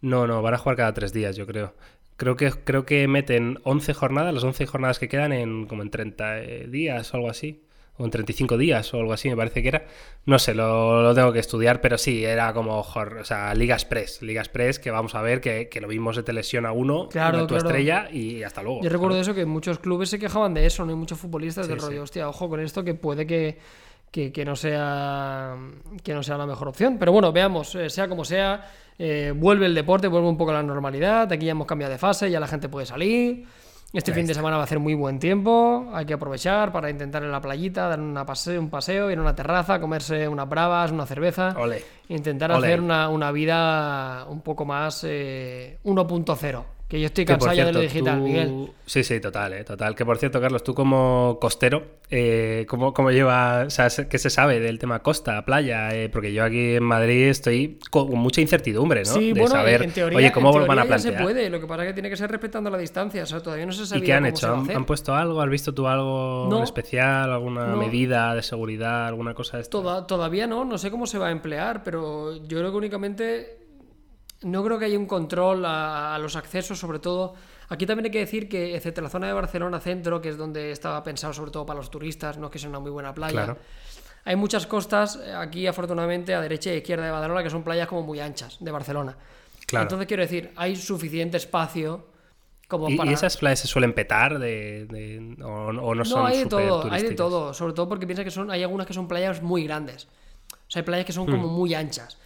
No, 0.00 0.26
no, 0.26 0.42
van 0.42 0.54
a 0.54 0.58
jugar 0.58 0.76
cada 0.76 0.92
tres 0.94 1.12
días, 1.12 1.36
yo 1.36 1.46
creo. 1.46 1.74
Creo 2.16 2.36
que, 2.36 2.50
creo 2.50 2.84
que 2.84 3.06
meten 3.06 3.58
11 3.64 3.94
jornadas, 3.94 4.32
las 4.34 4.44
11 4.44 4.66
jornadas 4.66 4.98
que 4.98 5.08
quedan 5.08 5.32
en 5.32 5.66
como 5.66 5.82
en 5.82 5.90
30 5.90 6.38
eh, 6.40 6.66
días 6.68 7.12
o 7.12 7.16
algo 7.18 7.28
así. 7.30 7.64
O 7.98 8.04
en 8.06 8.10
35 8.10 8.56
días 8.56 8.92
o 8.94 9.00
algo 9.00 9.12
así, 9.12 9.28
me 9.28 9.36
parece 9.36 9.60
que 9.62 9.68
era. 9.68 9.84
No 10.24 10.38
sé, 10.38 10.54
lo, 10.54 11.02
lo 11.02 11.14
tengo 11.14 11.30
que 11.32 11.38
estudiar, 11.40 11.80
pero 11.82 11.98
sí, 11.98 12.24
era 12.24 12.52
como, 12.54 12.78
o 12.80 13.24
sea, 13.24 13.54
Liga 13.54 13.74
Express. 13.74 14.22
Liga 14.22 14.40
Express, 14.40 14.78
que 14.78 14.90
vamos 14.90 15.14
a 15.14 15.20
ver 15.20 15.40
que, 15.42 15.68
que 15.68 15.80
lo 15.80 15.88
mismo 15.88 16.12
se 16.14 16.22
te 16.22 16.32
lesiona 16.32 16.72
uno, 16.72 17.08
Claro, 17.10 17.38
una 17.38 17.46
tu 17.46 17.54
claro. 17.54 17.68
estrella 17.68 18.08
y 18.10 18.42
hasta 18.42 18.62
luego. 18.62 18.82
Yo 18.82 18.88
recuerdo 18.88 19.20
eso 19.20 19.34
que 19.34 19.44
muchos 19.44 19.78
clubes 19.78 20.08
se 20.08 20.18
quejaban 20.18 20.54
de 20.54 20.64
eso, 20.64 20.84
no 20.84 20.90
hay 20.90 20.96
muchos 20.96 21.18
futbolistas 21.18 21.68
del 21.68 21.78
Sí, 21.78 21.84
rollo, 21.86 21.96
sí. 21.98 22.02
hostia, 22.02 22.28
ojo 22.30 22.48
con 22.48 22.60
esto 22.60 22.82
que 22.82 22.94
puede 22.94 23.26
que, 23.26 23.58
que, 24.10 24.32
que 24.32 24.44
no 24.46 24.56
sea 24.56 25.54
que 26.02 26.14
no 26.14 26.22
sea 26.22 26.38
la 26.38 26.46
mejor 26.46 26.68
opción. 26.68 26.96
Pero 26.98 27.12
bueno, 27.12 27.30
veamos, 27.30 27.74
eh, 27.74 27.90
sea 27.90 28.08
como 28.08 28.24
sea, 28.24 28.70
eh, 28.98 29.34
vuelve 29.36 29.66
el 29.66 29.74
deporte, 29.74 30.08
vuelve 30.08 30.28
un 30.28 30.38
poco 30.38 30.52
a 30.52 30.54
la 30.54 30.62
normalidad, 30.62 31.30
aquí 31.30 31.44
ya 31.44 31.52
hemos 31.52 31.66
cambiado 31.66 31.92
de 31.92 31.98
fase, 31.98 32.30
ya 32.30 32.40
la 32.40 32.46
gente 32.48 32.70
puede 32.70 32.86
salir. 32.86 33.44
Este 33.92 34.14
fin 34.14 34.26
de 34.26 34.32
semana 34.32 34.56
va 34.56 34.62
a 34.62 34.64
hacer 34.64 34.78
muy 34.78 34.94
buen 34.94 35.18
tiempo, 35.18 35.90
hay 35.92 36.06
que 36.06 36.14
aprovechar 36.14 36.72
para 36.72 36.88
intentar 36.88 37.22
en 37.22 37.30
la 37.30 37.42
playita, 37.42 37.88
dar 37.88 38.00
una 38.00 38.24
paseo, 38.24 38.58
un 38.58 38.70
paseo, 38.70 39.10
ir 39.10 39.18
a 39.18 39.20
una 39.20 39.34
terraza, 39.34 39.80
comerse 39.80 40.28
unas 40.28 40.48
bravas, 40.48 40.90
una 40.92 41.04
cerveza. 41.04 41.54
Intentar 42.08 42.52
hacer 42.52 42.80
una, 42.80 43.10
una 43.10 43.30
vida 43.32 44.24
un 44.28 44.40
poco 44.40 44.64
más 44.64 45.04
eh, 45.06 45.78
1.0. 45.84 46.64
Que 46.92 47.00
yo 47.00 47.06
estoy 47.06 47.24
cansado 47.24 47.54
ya 47.54 47.64
de 47.64 47.72
lo 47.72 47.80
digital, 47.80 48.18
tú- 48.18 48.24
Miguel. 48.24 48.66
Sí, 48.84 49.02
sí, 49.02 49.18
total, 49.18 49.54
eh, 49.54 49.64
total. 49.64 49.94
Que 49.94 50.04
por 50.04 50.18
cierto, 50.18 50.42
Carlos, 50.42 50.62
tú 50.62 50.74
como 50.74 51.38
costero, 51.40 51.82
eh, 52.10 52.66
¿cómo, 52.68 52.92
cómo 52.92 53.10
lleva, 53.10 53.64
o 53.66 53.70
sea, 53.70 53.88
se- 53.88 54.08
qué 54.08 54.18
se 54.18 54.28
sabe 54.28 54.60
del 54.60 54.78
tema 54.78 54.98
costa, 55.02 55.42
playa? 55.46 55.88
Eh, 55.94 56.10
porque 56.10 56.34
yo 56.34 56.44
aquí 56.44 56.74
en 56.74 56.82
Madrid 56.82 57.28
estoy 57.28 57.78
con 57.90 58.10
mucha 58.18 58.42
incertidumbre, 58.42 59.04
¿no? 59.04 59.14
Sí, 59.14 59.32
de 59.32 59.40
bueno, 59.40 59.56
saber, 59.56 59.82
en 59.84 59.92
teoría, 59.92 60.18
oye, 60.18 60.32
¿cómo 60.32 60.48
en 60.50 60.66
van 60.66 60.80
a 60.80 60.82
teoría 60.82 60.82
ya 60.82 60.88
plantear? 60.88 61.14
se 61.16 61.22
puede, 61.22 61.48
lo 61.48 61.60
que 61.60 61.66
pasa 61.66 61.82
es 61.84 61.88
que 61.88 61.94
tiene 61.94 62.10
que 62.10 62.16
ser 62.18 62.30
respetando 62.30 62.68
la 62.68 62.76
distancia, 62.76 63.22
o 63.22 63.26
sea, 63.26 63.40
todavía 63.40 63.64
no 63.64 63.72
se 63.72 63.86
sabía 63.86 64.02
¿Y 64.02 64.06
qué 64.06 64.12
han 64.12 64.24
cómo 64.24 64.28
hecho? 64.28 64.38
se 64.40 64.46
va 64.48 64.52
a 64.52 64.56
¿Han, 64.58 64.62
hacer. 64.64 64.76
han 64.76 64.84
puesto 64.84 65.14
algo? 65.14 65.40
¿Has 65.40 65.48
visto 65.48 65.72
tú 65.72 65.86
algo 65.88 66.46
No. 66.50 66.58
en 66.58 66.64
especial? 66.64 67.32
¿Alguna 67.32 67.68
No. 67.68 67.76
medida 67.78 68.34
de 68.34 68.42
seguridad? 68.42 69.06
¿Alguna 69.06 69.32
cosa 69.32 69.56
de 69.56 69.62
esto? 69.62 69.80
Toda- 69.80 70.06
todavía 70.06 70.46
no, 70.46 70.66
no 70.66 70.76
sé 70.76 70.90
cómo 70.90 71.06
se 71.06 71.16
va 71.16 71.28
a 71.28 71.30
emplear, 71.30 71.82
pero 71.84 72.36
yo 72.46 72.58
creo 72.58 72.70
que 72.70 72.76
únicamente 72.76 73.61
no 74.42 74.64
creo 74.64 74.78
que 74.78 74.84
haya 74.86 74.98
un 74.98 75.06
control 75.06 75.64
a, 75.64 76.14
a 76.14 76.18
los 76.18 76.36
accesos, 76.36 76.78
sobre 76.78 76.98
todo. 76.98 77.34
Aquí 77.68 77.86
también 77.86 78.06
hay 78.06 78.10
que 78.10 78.18
decir 78.18 78.48
que, 78.48 78.76
excepto 78.76 79.00
la 79.00 79.08
zona 79.08 79.26
de 79.28 79.32
Barcelona 79.32 79.80
Centro, 79.80 80.20
que 80.20 80.28
es 80.28 80.36
donde 80.36 80.72
estaba 80.72 81.02
pensado 81.02 81.32
sobre 81.32 81.50
todo 81.50 81.64
para 81.64 81.78
los 81.78 81.90
turistas, 81.90 82.36
no 82.38 82.46
es 82.46 82.52
que 82.52 82.58
sea 82.58 82.68
una 82.68 82.80
muy 82.80 82.90
buena 82.90 83.14
playa. 83.14 83.32
Claro. 83.32 83.56
Hay 84.24 84.36
muchas 84.36 84.66
costas 84.66 85.18
eh, 85.24 85.32
aquí, 85.32 85.66
afortunadamente, 85.66 86.34
a 86.34 86.40
derecha 86.40 86.70
e 86.70 86.76
izquierda 86.76 87.04
de 87.06 87.10
Badalona, 87.10 87.42
que 87.42 87.50
son 87.50 87.62
playas 87.64 87.88
como 87.88 88.02
muy 88.02 88.20
anchas 88.20 88.56
de 88.60 88.70
Barcelona. 88.70 89.16
Claro. 89.66 89.84
Entonces, 89.84 90.06
quiero 90.06 90.22
decir, 90.22 90.52
hay 90.56 90.76
suficiente 90.76 91.38
espacio 91.38 92.06
como 92.68 92.88
¿Y, 92.88 92.96
para. 92.96 93.10
y 93.10 93.14
esas 93.14 93.36
playas 93.36 93.60
se 93.60 93.66
suelen 93.68 93.94
petar 93.94 94.38
de, 94.38 94.86
de- 94.86 95.42
o, 95.42 95.68
o 95.68 95.94
no 95.94 96.04
son 96.04 96.20
No, 96.20 96.26
hay 96.26 96.38
de 96.38 96.46
todo, 96.46 96.88
hay 96.90 97.02
de 97.02 97.14
todo. 97.14 97.52
Sobre 97.54 97.72
todo 97.72 97.88
porque 97.88 98.06
piensa 98.06 98.22
que 98.24 98.30
son, 98.30 98.50
hay 98.50 98.62
algunas 98.62 98.86
que 98.86 98.92
son 98.94 99.08
playas 99.08 99.42
muy 99.42 99.64
grandes. 99.64 100.04
O 100.52 100.70
sea, 100.70 100.80
hay 100.80 100.84
playas 100.86 101.06
que 101.06 101.12
son 101.12 101.26
como 101.26 101.48
Hmm. 101.48 101.52
muy 101.52 101.74
anchas. 101.74 102.18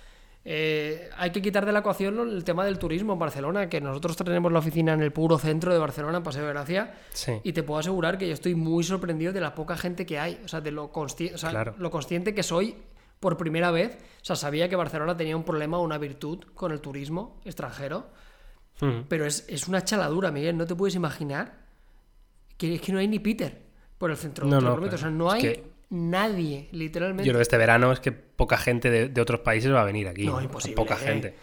Eh, 0.48 1.10
hay 1.16 1.30
que 1.32 1.42
quitar 1.42 1.66
de 1.66 1.72
la 1.72 1.80
ecuación 1.80 2.20
el 2.20 2.44
tema 2.44 2.64
del 2.64 2.78
turismo 2.78 3.14
en 3.14 3.18
Barcelona, 3.18 3.68
que 3.68 3.80
nosotros 3.80 4.16
tenemos 4.16 4.52
la 4.52 4.60
oficina 4.60 4.92
en 4.92 5.02
el 5.02 5.12
puro 5.12 5.38
centro 5.38 5.72
de 5.72 5.78
Barcelona, 5.80 6.18
en 6.18 6.22
Paseo 6.22 6.42
de 6.46 6.50
Gracia, 6.52 6.94
Sí. 7.10 7.32
y 7.42 7.52
te 7.52 7.64
puedo 7.64 7.80
asegurar 7.80 8.16
que 8.16 8.28
yo 8.28 8.34
estoy 8.34 8.54
muy 8.54 8.84
sorprendido 8.84 9.32
de 9.32 9.40
la 9.40 9.56
poca 9.56 9.76
gente 9.76 10.06
que 10.06 10.20
hay, 10.20 10.40
o 10.44 10.48
sea, 10.48 10.60
de 10.60 10.70
lo, 10.70 10.92
consci- 10.92 11.34
o 11.34 11.38
sea, 11.38 11.50
Claro. 11.50 11.74
lo 11.78 11.90
consciente 11.90 12.32
que 12.32 12.44
soy 12.44 12.76
por 13.18 13.36
primera 13.36 13.72
vez. 13.72 13.98
O 14.22 14.24
sea, 14.24 14.36
sabía 14.36 14.68
que 14.68 14.76
Barcelona 14.76 15.16
tenía 15.16 15.36
un 15.36 15.42
problema 15.42 15.78
o 15.78 15.82
una 15.82 15.98
virtud 15.98 16.44
con 16.54 16.70
el 16.70 16.80
turismo 16.80 17.40
extranjero, 17.44 18.06
pero 19.08 19.24
es, 19.26 19.46
es 19.48 19.66
una 19.66 19.82
chaladura, 19.82 20.30
Miguel. 20.30 20.56
No 20.56 20.64
te 20.66 20.76
puedes 20.76 20.94
imaginar 20.94 21.64
que 22.56 22.74
es 22.74 22.80
que 22.80 22.92
no 22.92 22.98
hay 23.00 23.08
ni 23.08 23.18
Peter 23.18 23.62
por 23.98 24.10
el 24.10 24.16
centro. 24.16 24.46
No, 24.46 24.60
lo 24.60 24.68
no, 24.68 24.72
prometo. 24.74 24.94
O 24.94 24.98
sea, 24.98 25.08
claro. 25.08 25.16
no 25.24 25.28
Es 25.28 25.34
hay 25.34 25.40
que- 25.42 25.75
nadie, 25.90 26.68
literalmente. 26.72 27.24
Yo 27.24 27.32
creo 27.32 27.38
que 27.38 27.42
este 27.42 27.56
verano 27.56 27.92
es 27.92 28.00
que 28.00 28.12
poca 28.12 28.56
gente 28.58 28.90
de, 28.90 29.08
de 29.08 29.20
otros 29.20 29.40
países 29.40 29.72
va 29.72 29.82
a 29.82 29.84
venir 29.84 30.08
aquí. 30.08 30.26
No, 30.26 30.40
imposible, 30.40 30.74
Poca 30.76 30.94
eh. 30.94 30.98
gente. 31.06 31.34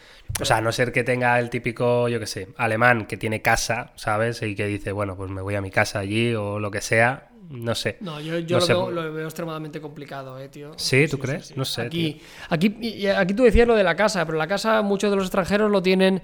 O 0.42 0.46
sea, 0.46 0.58
a 0.58 0.62
no 0.62 0.72
ser 0.72 0.92
que 0.92 1.04
tenga 1.04 1.40
el 1.40 1.50
típico, 1.50 2.08
yo 2.10 2.20
qué 2.20 2.28
sé, 2.28 2.50
alemán 2.58 3.06
que 3.06 3.18
tiene 3.18 3.42
casa, 3.42 3.92
¿sabes? 3.96 4.42
Y 4.42 4.56
que 4.56 4.66
dice, 4.68 4.92
bueno, 4.92 5.16
pues 5.16 5.30
me 5.30 5.42
voy 5.42 5.56
a 5.56 5.62
mi 5.62 5.70
casa 5.72 6.00
allí 6.00 6.34
o 6.36 6.60
lo 6.60 6.72
que 6.72 6.82
sea. 6.82 7.30
No 7.50 7.76
sé. 7.76 7.98
No, 8.00 8.20
yo, 8.20 8.40
yo 8.40 8.56
No 8.56 8.60
lo, 8.62 8.66
sé. 8.66 8.74
veo, 8.74 8.92
lo 8.92 9.14
veo 9.14 9.26
extremadamente 9.26 9.80
complicado, 9.82 10.40
eh, 10.40 10.48
tío. 10.50 10.72
¿Sí? 10.78 11.08
¿Tú 11.08 11.20
crees? 11.20 11.56
No 11.56 11.66
sé, 11.66 11.84
Aquí, 11.84 12.22
aquí, 12.50 13.06
aquí 13.08 13.34
tú 13.34 13.44
decías 13.44 13.68
lo 13.68 13.76
de 13.76 13.84
la 13.84 13.96
casa, 13.96 14.26
pero 14.26 14.38
la 14.38 14.48
casa 14.48 14.82
muchos 14.82 15.10
de 15.12 15.18
los 15.18 15.26
extranjeros 15.26 15.70
lo 15.70 15.82
tienen 15.84 16.22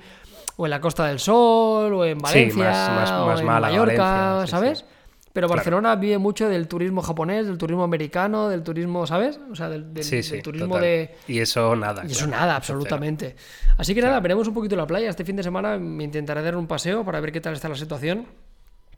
o 0.56 0.66
en 0.66 0.70
la 0.72 0.82
Costa 0.82 1.06
del 1.08 1.20
Sol, 1.20 1.94
o 1.94 2.04
en 2.06 2.18
Valencia, 2.18 2.64
más- 2.66 2.90
más- 2.90 3.12
o 3.12 3.26
más 3.28 3.40
en 3.42 3.46
Málaga, 3.46 3.74
Mallorca, 3.78 4.04
Valencia, 4.04 4.46
sí, 4.46 4.52
¿sabes? 4.52 4.86
Pero 5.32 5.48
Claro. 5.48 5.58
Barcelona 5.60 5.96
vive 5.96 6.18
mucho 6.18 6.50
del 6.50 6.68
turismo 6.68 7.02
japonés, 7.02 7.46
del 7.46 7.58
turismo 7.58 7.84
americano, 7.84 8.50
del 8.50 8.64
turismo, 8.64 9.06
¿sabes? 9.06 9.40
O 9.52 9.56
sea, 9.56 9.70
del, 9.70 9.94
del- 9.94 10.04
Sí, 10.04 10.16
del 10.16 10.24
sí. 10.24 10.42
turismo 10.42 10.68
total. 10.76 10.82
de... 10.82 11.16
Y 11.28 11.40
eso 11.40 11.76
nada. 11.76 12.04
Y 12.08 12.12
eso 12.12 12.26
nada, 12.28 12.56
absolutamente. 12.56 13.36
Así 13.78 13.94
que 13.94 14.02
nada, 14.02 14.20
veremos 14.20 14.48
un 14.48 14.54
poquito 14.56 14.76
la 14.76 14.88
playa. 14.88 15.10
Este 15.10 15.24
fin 15.24 15.36
de 15.36 15.44
semana 15.44 15.78
me 15.78 16.04
intentaré 16.04 16.42
dar 16.42 16.56
un 16.56 16.66
paseo 16.68 17.06
para 17.06 17.20
ver 17.20 17.32
qué 17.32 17.42
tal 17.42 17.54
está 17.54 17.70
la 17.70 17.76
situación. 17.76 18.26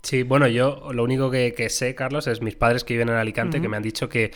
Sí, 0.03 0.23
bueno, 0.23 0.47
yo 0.47 0.91
lo 0.93 1.03
único 1.03 1.29
que, 1.29 1.53
que 1.53 1.69
sé, 1.69 1.93
Carlos, 1.93 2.25
es 2.27 2.41
mis 2.41 2.55
padres 2.55 2.84
que 2.84 2.95
viven 2.95 3.09
en 3.09 3.15
Alicante, 3.15 3.61
que 3.61 3.67
me 3.69 3.77
han 3.77 3.84
dicho 3.84 4.09
que, 4.09 4.32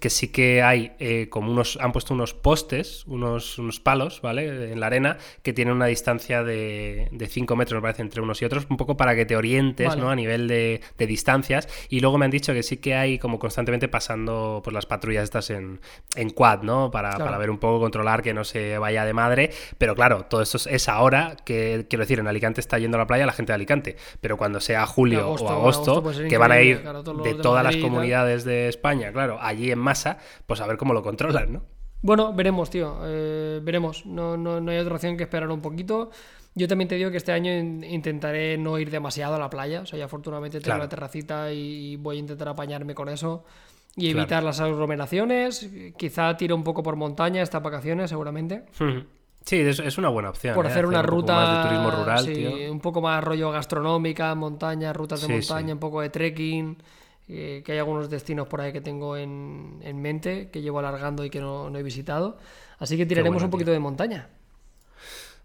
que 0.00 0.08
sí 0.10 0.28
que 0.28 0.62
hay 0.62 0.92
eh, 0.98 1.28
como 1.28 1.52
unos, 1.52 1.78
han 1.80 1.92
puesto 1.92 2.14
unos 2.14 2.32
postes, 2.34 3.04
unos, 3.06 3.58
unos 3.58 3.80
palos, 3.80 4.20
¿vale? 4.22 4.72
En 4.72 4.80
la 4.80 4.86
arena, 4.86 5.18
que 5.42 5.52
tienen 5.52 5.74
una 5.74 5.86
distancia 5.86 6.42
de 6.42 7.08
5 7.28 7.54
metros, 7.54 7.76
me 7.78 7.82
parece, 7.82 8.02
entre 8.02 8.20
unos 8.22 8.40
y 8.40 8.44
otros, 8.46 8.66
un 8.70 8.76
poco 8.78 8.96
para 8.96 9.14
que 9.14 9.26
te 9.26 9.36
orientes, 9.36 9.86
Vale. 9.88 10.00
¿no? 10.00 10.10
A 10.10 10.16
nivel 10.16 10.48
de, 10.48 10.80
de 10.96 11.06
distancias. 11.06 11.68
Y 11.90 12.00
luego 12.00 12.16
me 12.18 12.24
han 12.24 12.30
dicho 12.30 12.52
que 12.54 12.62
sí 12.62 12.78
que 12.78 12.94
hay 12.94 13.18
como 13.18 13.38
constantemente 13.38 13.88
pasando 13.88 14.60
pues, 14.64 14.72
las 14.72 14.86
patrullas 14.86 15.24
estas 15.24 15.50
en, 15.50 15.80
en 16.16 16.30
quad, 16.30 16.62
¿no? 16.62 16.90
Para, 16.90 17.10
Claro. 17.10 17.26
para 17.26 17.38
ver 17.38 17.50
un 17.50 17.58
poco, 17.58 17.78
controlar 17.80 18.22
que 18.22 18.32
no 18.34 18.42
se 18.44 18.78
vaya 18.78 19.04
de 19.04 19.12
madre. 19.12 19.50
Pero 19.78 19.94
claro, 19.94 20.24
todo 20.24 20.40
esto 20.42 20.56
es- 20.56 20.66
es 20.66 20.88
ahora 20.88 21.36
que, 21.44 21.86
quiero 21.90 22.04
decir, 22.04 22.18
en 22.18 22.26
Alicante 22.26 22.60
está 22.60 22.78
yendo 22.78 22.96
a 22.96 23.00
la 23.00 23.06
playa 23.06 23.26
la 23.26 23.32
gente 23.32 23.52
de 23.52 23.54
Alicante. 23.56 23.96
Pero 24.22 24.36
cuando 24.38 24.60
sea 24.60 24.86
julio 24.86 25.20
Agosto, 25.20 25.46
o 25.46 25.50
agosto, 25.50 26.02
que 26.28 26.38
van 26.38 26.52
a 26.52 26.60
ir 26.62 26.80
claro, 26.80 27.02
de 27.02 27.34
de 27.34 27.42
todas 27.42 27.62
las 27.62 27.76
comunidades 27.76 28.44
de 28.44 28.68
España, 28.68 29.12
claro, 29.12 29.38
allí 29.40 29.73
en 29.74 29.78
masa, 29.80 30.18
pues 30.46 30.60
a 30.60 30.66
ver 30.66 30.76
cómo 30.78 30.94
lo 30.94 31.02
controlan, 31.02 31.52
¿no? 31.52 31.62
Bueno, 32.02 32.32
veremos, 32.32 32.68
tío. 32.70 32.98
eh, 33.04 33.60
veremos. 33.62 34.04
No, 34.06 34.36
no, 34.36 34.60
no 34.60 34.70
hay 34.70 34.78
otra 34.78 34.94
opción 34.94 35.16
que 35.16 35.22
esperar 35.24 35.50
un 35.50 35.60
poquito. 35.60 36.10
Yo 36.54 36.68
también 36.68 36.86
te 36.88 36.94
digo 36.96 37.10
que 37.10 37.16
este 37.16 37.32
año 37.32 37.50
in- 37.52 37.82
intentaré 37.82 38.56
no 38.58 38.78
ir 38.78 38.90
demasiado 38.90 39.34
a 39.34 39.38
la 39.38 39.48
playa. 39.50 39.80
O 39.80 39.86
sea, 39.86 39.98
ya 39.98 40.04
afortunadamente 40.04 40.58
tengo 40.58 40.64
Claro. 40.66 40.82
la 40.84 40.88
terracita 40.88 41.50
y 41.52 41.96
voy 41.96 42.16
a 42.16 42.20
intentar 42.20 42.48
apañarme 42.48 42.94
con 42.94 43.08
eso. 43.08 43.44
Y 43.96 44.06
Claro. 44.10 44.18
evitar 44.20 44.42
las 44.42 44.60
aglomeraciones. 44.60 45.68
Quizá 45.96 46.36
tire 46.36 46.52
un 46.52 46.62
poco 46.64 46.82
por 46.82 46.96
montaña 46.96 47.42
estas 47.42 47.62
vacaciones, 47.62 48.10
seguramente. 48.10 48.64
Sí, 49.44 49.56
es, 49.60 49.98
una 49.98 50.08
buena 50.08 50.30
opción. 50.30 50.54
Por 50.54 50.66
¿eh? 50.66 50.68
hacer 50.68 50.86
una 50.86 51.00
un 51.00 51.04
poco 51.06 51.16
ruta 51.16 51.34
más 51.34 51.56
de 51.64 51.68
turismo 51.68 51.90
rural, 51.90 52.24
sí, 52.24 52.32
tío. 52.34 52.72
un 52.72 52.80
poco 52.80 53.00
más 53.00 53.22
rollo 53.22 53.50
gastronómica, 53.50 54.34
montaña, 54.34 54.92
rutas 54.92 55.20
de 55.20 55.26
Sí, 55.26 55.32
montaña, 55.32 55.66
sí. 55.68 55.72
un 55.72 55.78
poco 55.80 56.00
de 56.00 56.10
trekking. 56.10 56.76
Eh, 57.28 57.62
que 57.64 57.72
hay 57.72 57.78
algunos 57.78 58.10
destinos 58.10 58.48
por 58.48 58.60
ahí 58.60 58.72
que 58.72 58.80
tengo 58.80 59.16
en, 59.16 59.80
en 59.82 60.00
mente, 60.00 60.50
que 60.50 60.62
llevo 60.62 60.78
alargando 60.78 61.24
y 61.24 61.30
que 61.30 61.40
no, 61.40 61.70
no 61.70 61.78
he 61.78 61.82
visitado. 61.82 62.38
Así 62.78 62.96
que 62.96 63.06
tiraremos 63.06 63.36
bueno, 63.36 63.46
un 63.46 63.50
poquito 63.50 63.70
de 63.70 63.78
montaña. 63.78 64.28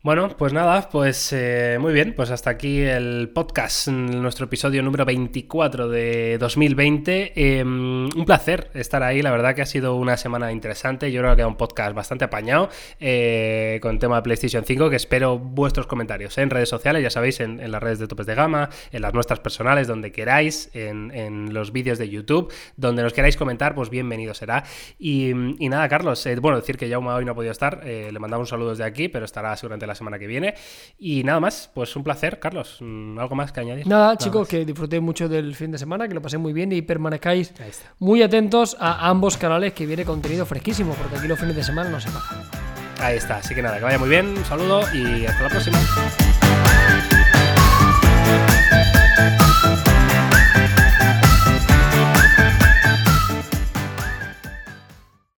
Bueno, 0.02 0.30
pues 0.38 0.54
nada, 0.54 0.88
pues 0.90 1.34
eh, 1.34 1.78
muy 1.78 1.92
bien, 1.92 2.14
pues 2.16 2.32
hasta 2.32 2.52
aquí 2.52 2.80
el 2.80 3.32
podcast, 3.36 3.90
nuestro 3.90 4.46
episodio 4.46 4.82
número 4.82 5.04
24 5.04 5.90
de 5.90 6.38
2020. 6.38 7.34
Eh, 7.36 7.64
un 7.66 8.24
placer 8.26 8.72
estar 8.76 9.04
ahí, 9.04 9.22
la 9.22 9.30
verdad 9.30 9.54
que 9.54 9.62
ha 9.62 9.66
sido 9.66 9.98
una 9.98 10.16
semana 10.16 10.54
interesante, 10.54 11.12
yo 11.12 11.20
creo 11.20 11.36
que 11.36 11.42
ha 11.42 11.48
un 11.48 11.58
podcast 11.58 11.94
bastante 11.94 12.24
apañado 12.24 12.70
eh, 13.02 13.80
con 13.82 14.00
tema 14.00 14.16
de 14.16 14.22
PlayStation 14.22 14.64
5, 14.64 14.90
que 14.90 14.96
espero 14.96 15.38
vuestros 15.38 15.86
comentarios 15.86 16.38
¿eh? 16.38 16.44
en 16.44 16.50
redes 16.50 16.70
sociales, 16.70 17.04
ya 17.04 17.10
sabéis, 17.10 17.42
en, 17.42 17.70
las 17.70 17.84
redes 17.84 18.00
de 18.00 18.08
Topes 18.08 18.26
de 18.26 18.36
Gama, 18.36 18.70
en 18.94 19.02
las 19.02 19.14
nuestras 19.14 19.42
personales, 19.42 19.86
donde 19.90 20.14
queráis, 20.14 20.70
en, 20.74 21.54
los 21.54 21.74
vídeos 21.74 21.98
de 21.98 22.08
YouTube, 22.08 22.54
donde 22.78 23.04
nos 23.04 23.12
queráis 23.12 23.36
comentar, 23.36 23.76
pues 23.76 23.90
bienvenido 23.90 24.34
será. 24.34 24.64
Y, 24.98 25.34
nada, 25.34 25.90
Carlos, 25.90 26.26
eh, 26.26 26.38
bueno, 26.38 26.58
decir 26.58 26.78
que 26.78 26.90
Jauma 26.90 27.16
hoy 27.16 27.26
no 27.26 27.34
ha 27.34 27.36
podido 27.36 27.52
estar, 27.52 27.84
le 27.84 28.18
mandamos 28.18 28.48
un 28.48 28.50
saludo 28.50 28.70
desde 28.70 28.86
aquí, 28.86 29.10
pero 29.10 29.26
estará 29.26 29.58
seguramente 29.58 29.89
la 29.90 29.96
semana 29.96 30.18
que 30.18 30.28
viene. 30.28 30.56
Y 30.98 31.24
nada 31.24 31.40
más, 31.40 31.70
pues 31.74 31.96
un 31.96 32.04
placer, 32.04 32.40
Carlos. 32.40 32.78
Mm, 32.80 33.20
¿Algo 33.20 33.36
más 33.36 33.52
que 33.52 33.60
añadir? 33.60 33.88
Nada, 33.88 34.16
chicos, 34.18 34.48
que 34.48 34.64
disfrutéis 34.64 35.02
mucho 35.02 35.28
del 35.28 35.56
fin 35.56 35.72
de 35.72 35.78
semana, 35.78 36.08
que 36.08 36.14
lo 36.14 36.22
paséis 36.22 36.42
muy 36.42 36.54
bien 36.54 36.72
y 36.72 36.82
permanezcáis 36.82 37.54
muy 38.00 38.22
atentos 38.22 38.78
a 38.80 39.10
ambos 39.10 39.38
canales 39.38 39.74
que 39.74 39.86
viene 39.86 40.06
contenido 40.06 40.46
fresquísimo, 40.46 40.94
porque 40.94 41.18
aquí 41.18 41.28
los 41.28 41.40
fines 41.40 41.56
de 41.56 41.64
semana 41.64 41.90
no 41.90 42.00
se 42.00 42.10
pasan. 42.10 42.42
Ahí 43.02 43.18
está, 43.18 43.38
así 43.38 43.56
que 43.56 43.62
nada, 43.62 43.78
que 43.78 43.84
vaya 43.84 43.98
muy 43.98 44.10
bien, 44.10 44.38
un 44.38 44.46
saludo 44.46 44.82
y 44.94 45.26
hasta 45.26 45.44
la 45.44 45.50
próxima. 45.50 45.80